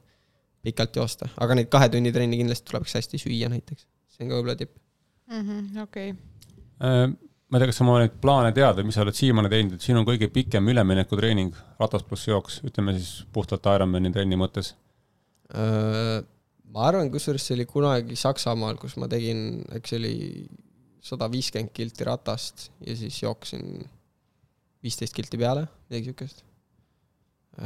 pikalt 0.66 0.96
joosta, 0.98 1.28
aga 1.38 1.58
neid 1.58 1.68
kahe 1.70 1.90
tunni 1.92 2.10
trenni 2.14 2.40
kindlasti 2.40 2.72
tuleks 2.72 2.96
hästi 2.98 3.20
süüa 3.22 3.52
näiteks, 3.52 3.86
see 4.10 4.24
on 4.24 4.32
ka 4.32 4.40
võib-olla 4.40 4.56
tipp. 4.58 4.74
Mhm, 5.30 5.76
okei, 5.82 6.14
Äh, 6.76 7.06
ma 7.48 7.56
ei 7.56 7.62
tea, 7.62 7.70
kas 7.70 7.78
sa 7.78 7.84
oma 7.86 8.00
neid 8.02 8.16
plaane 8.20 8.50
tead 8.56 8.80
või 8.80 8.88
mis 8.88 8.98
sa 8.98 9.04
oled 9.04 9.16
siiamaani 9.16 9.52
teinud, 9.52 9.76
et 9.76 9.84
sinu 9.84 10.02
kõige 10.08 10.28
pikem 10.32 10.66
üleminekutreening, 10.72 11.54
ratas 11.80 12.04
pluss 12.04 12.28
jooks, 12.28 12.60
ütleme 12.68 12.96
siis 12.96 13.22
puhtalt 13.32 13.68
Ironmani 13.72 14.12
trenni 14.12 14.38
mõttes. 14.40 14.74
Äh, 15.54 16.22
ma 16.74 16.86
arvan, 16.88 17.10
kusjuures 17.12 17.44
see 17.46 17.54
oli 17.56 17.66
kunagi 17.70 18.16
Saksamaal, 18.18 18.78
kus 18.80 18.96
ma 18.98 19.08
tegin, 19.10 19.62
eks 19.76 19.92
see 19.92 20.00
oli 20.00 20.16
sada 21.06 21.28
viiskümmend 21.30 21.70
kilti 21.74 22.06
ratast 22.08 22.70
ja 22.82 22.96
siis 22.98 23.20
jooksin 23.22 23.84
viisteist 24.82 25.14
kilti 25.14 25.38
peale, 25.38 25.66
midagi 25.86 26.10
siukest. 26.10 26.42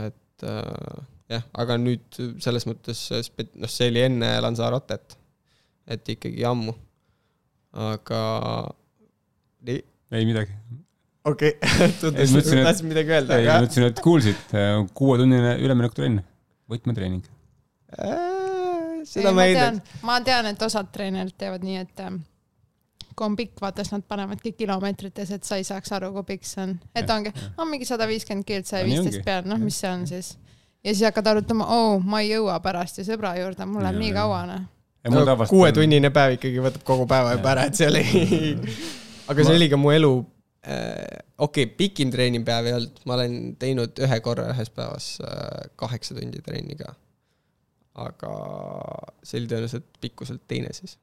et 0.09 0.45
äh, 0.47 1.01
jah, 1.33 1.47
aga 1.63 1.79
nüüd 1.81 2.21
selles 2.43 2.69
mõttes, 2.69 3.07
noh, 3.11 3.73
see 3.73 3.89
oli 3.93 4.05
enne 4.05 4.35
Lanzarotet, 4.45 5.17
et 5.91 6.13
ikkagi 6.17 6.45
ammu. 6.47 6.77
aga 7.81 8.21
nii, 9.67 9.83
ei 10.19 10.29
midagi. 10.29 10.57
okei 11.25 11.57
okay., 11.57 11.89
Ei, 11.89 11.99
tundus, 12.03 12.37
et 12.45 12.65
tahtsin 12.69 12.93
midagi 12.93 13.17
öelda, 13.17 13.41
ei, 13.41 13.49
ma 13.49 13.59
aga 13.59 13.69
ütlesin, 13.71 13.89
et 13.89 14.05
kuulsid, 14.05 14.57
kuuetunnine 15.01 15.57
üleminekutrenn, 15.65 16.21
võtmetreening. 16.71 17.40
Äh, 17.99 19.01
ei 19.01 19.07
seda 19.09 19.33
ma 19.33 19.41
ma 19.41 19.47
ei 19.47 19.55
tean 19.55 19.81
tea., 19.81 20.03
ma 20.07 20.19
tean, 20.27 20.51
et 20.53 20.63
osad 20.63 20.91
treenerid 20.93 21.37
teevad 21.39 21.65
nii, 21.67 21.77
et 21.85 22.03
ähm, 22.05 22.21
kui 23.17 23.27
on 23.27 23.37
pikk, 23.37 23.59
vaata 23.61 23.85
siis 23.85 23.95
nad 23.97 24.07
panevadki 24.09 24.53
kilomeetrites, 24.57 25.31
et 25.37 25.45
sa 25.45 25.59
ei 25.61 25.67
saaks 25.67 25.93
aru, 25.97 26.13
kui 26.17 26.29
pikk 26.33 26.49
see 26.49 26.65
on. 26.65 26.77
et 26.97 27.11
ongi 27.11 27.33
on 27.59 27.69
mingi 27.69 27.89
sada 27.89 28.09
viiskümmend 28.09 28.49
No 28.49 28.81
nii 28.81 28.89
viisteist 28.89 29.25
peale, 29.27 29.49
noh, 29.51 29.61
mis 29.61 29.81
see 29.81 29.91
on 29.91 30.07
siis. 30.09 30.35
ja 30.85 30.95
siis 30.95 31.05
hakkad 31.09 31.33
arutama, 31.35 31.67
oo, 31.77 31.99
ma 32.01 32.23
ei 32.25 32.33
jõua 32.33 32.61
pärast 32.65 33.01
ju 33.01 33.07
sõbra 33.09 33.35
juurde, 33.41 33.67
mul 33.69 33.85
läheb 33.85 34.01
nii 34.01 34.13
kaua, 34.17 34.43
noh. 34.49 34.67
tavaliselt. 35.05 35.53
kuuetunnine 35.53 36.11
päev 36.15 36.37
ikkagi 36.39 36.65
võtab 36.65 36.85
kogu 36.89 37.07
päeva 37.11 37.37
juba 37.37 37.55
ära, 37.55 37.69
et 37.69 37.79
see 37.79 37.89
oli, 37.89 38.05
aga 39.29 39.43
see 39.43 39.53
Ma- 39.53 39.59
oli 39.59 39.71
ka 39.73 39.81
mu 39.81 39.93
elu 39.97 40.15
äh,, 40.65 41.21
okei 41.39 41.67
okay,, 41.69 41.77
pikim 41.77 42.13
treenipäev 42.13 42.71
ei 42.71 42.79
olnud, 42.79 43.05
ma 43.09 43.17
olen 43.19 43.39
teinud 43.61 44.03
ühe 44.07 44.21
korra 44.25 44.51
ühes 44.55 44.73
päevas 44.77 45.13
äh, 45.25 45.71
kaheksa 45.81 46.17
tundi 46.17 46.43
trenni 46.45 46.77
ka. 46.81 46.95
Aga 47.99 48.33
see 49.23 49.41
oli 49.41 49.49
tõenäoliselt 49.51 49.87
pikkuselt 50.01 50.43
teine 50.49 50.73
siis. 50.77 50.97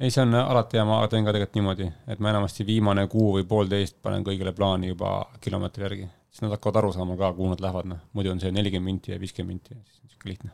ei, 0.00 0.10
see 0.10 0.22
on 0.24 0.34
alati 0.34 0.78
hea, 0.78 0.84
ma 0.88 1.00
teen 1.10 1.26
ka 1.26 1.34
tegelikult 1.34 1.58
niimoodi, 1.58 1.88
et 2.10 2.22
ma 2.24 2.32
enamasti 2.32 2.66
viimane 2.66 3.06
kuu 3.10 3.34
või 3.36 3.46
poolteist 3.48 3.98
panen 4.02 4.24
kõigile 4.26 4.54
plaani 4.56 4.92
juba 4.92 5.12
kilomeetri 5.44 5.86
järgi, 5.86 6.08
siis 6.30 6.44
nad 6.44 6.54
hakkavad 6.56 6.80
aru 6.82 6.92
saama 6.96 7.18
ka, 7.20 7.32
kuhu 7.36 7.52
nad 7.52 7.62
lähevad, 7.62 7.90
noh, 7.92 8.00
muidu 8.16 8.32
on 8.34 8.42
see 8.42 8.54
nelikümmend 8.54 8.94
minti 8.94 9.14
ja 9.14 9.20
viiskümmend 9.20 9.54
minti 9.54 9.76
ja 9.76 9.82
siis 9.84 10.02
on 10.02 10.14
siuke 10.14 10.32
lihtne. 10.32 10.50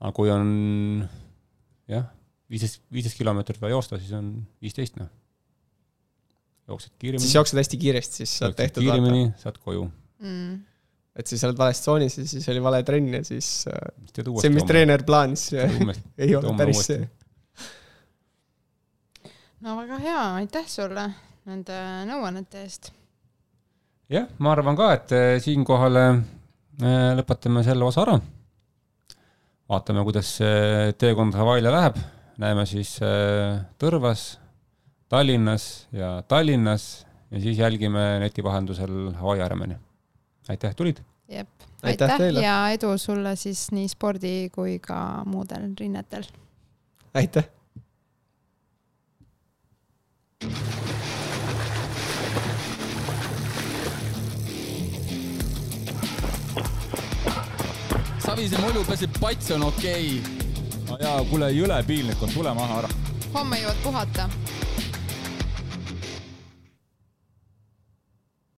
aga 0.00 0.12
kui 0.14 0.30
on 0.30 0.54
jah, 1.90 2.06
viisteist, 2.50 2.82
viisteist 2.92 3.18
kilomeetrit 3.18 3.60
vaja 3.62 3.74
joosta, 3.74 3.98
siis 3.98 4.14
on 4.16 4.30
viisteist, 4.62 5.00
noh. 5.00 5.10
jooksed 6.70 6.92
siis 6.92 7.02
kiiremini, 7.02 7.34
jooksed 7.34 7.62
hästi 7.62 7.82
kiiresti, 7.82 8.22
siis 8.22 8.38
saad 8.42 8.56
tehtud 8.58 8.86
kiiremini, 8.86 9.30
saad 9.42 9.58
koju. 9.62 9.88
mm.. 10.22 10.56
Et 11.16 11.30
siis 11.30 11.42
oled 11.48 11.58
vales 11.58 11.80
tsoonis 11.80 12.18
ja 12.20 12.26
siis 12.28 12.48
oli 12.52 12.62
vale 12.64 12.82
trenn 12.86 13.14
ja 13.18 13.22
siis 13.24 13.48
äh, 13.70 13.88
see, 14.12 14.50
mis 14.52 14.62
oma. 14.62 14.68
treener 14.68 15.04
plaanis, 15.06 15.48
ei 15.56 16.34
ole 16.36 16.44
homme 16.44 16.60
päris 16.60 16.82
see. 16.90 17.06
no 19.64 19.78
väga 19.80 20.00
hea, 20.02 20.22
aitäh 20.42 20.68
sulle 20.70 21.08
nende 21.48 21.78
nõuannete 22.10 22.64
eest. 22.64 22.90
jah, 24.12 24.28
ma 24.38 24.52
arvan 24.52 24.78
ka, 24.78 24.90
et 24.98 25.16
eh, 25.16 25.36
siinkohal 25.42 26.00
eh, 26.02 26.18
lõpetame 27.20 27.64
selle 27.66 27.88
osa 27.88 28.04
ära. 28.04 28.18
vaatame, 29.72 30.04
kuidas 30.06 30.36
see 30.42 30.92
teekond 31.00 31.38
Hawaii'le 31.38 31.72
läheb, 31.72 31.96
näeme 32.42 32.68
siis 32.68 32.98
Tõrvas, 33.80 34.28
Tallinnas 35.08 35.86
ja 35.96 36.18
Tallinnas 36.28 37.06
ja 37.30 37.40
siis 37.40 37.58
jälgime 37.58 38.18
neti 38.22 38.44
vahendusel 38.44 39.14
Hawaii 39.16 39.42
Ironmani. 39.42 39.80
aitäh, 40.48 40.74
tulid. 40.74 40.96
jep, 41.28 41.48
Aitäh 41.82 42.10
aitäh 42.10 42.42
ja 42.42 42.68
edu 42.70 42.98
sulle 42.98 43.36
siis 43.36 43.70
nii 43.72 43.88
spordi 43.88 44.50
kui 44.54 44.78
ka 44.78 45.22
muudel 45.26 45.72
rinnetel. 45.80 46.24
aitäh. 47.14 47.44
Savise 58.26 58.58
mulju 58.58 58.84
peseb 58.84 59.20
pats 59.20 59.50
on 59.50 59.62
okei 59.62 60.20
okay.. 60.20 60.82
no 60.88 60.98
jaa, 61.00 61.24
kuule, 61.30 61.50
jõle 61.54 61.82
piinlik 61.86 62.22
on, 62.22 62.30
tule 62.34 62.54
maha 62.54 62.82
ära. 62.82 62.90
homme 63.34 63.60
jõuad 63.60 63.82
puhata 63.82 64.28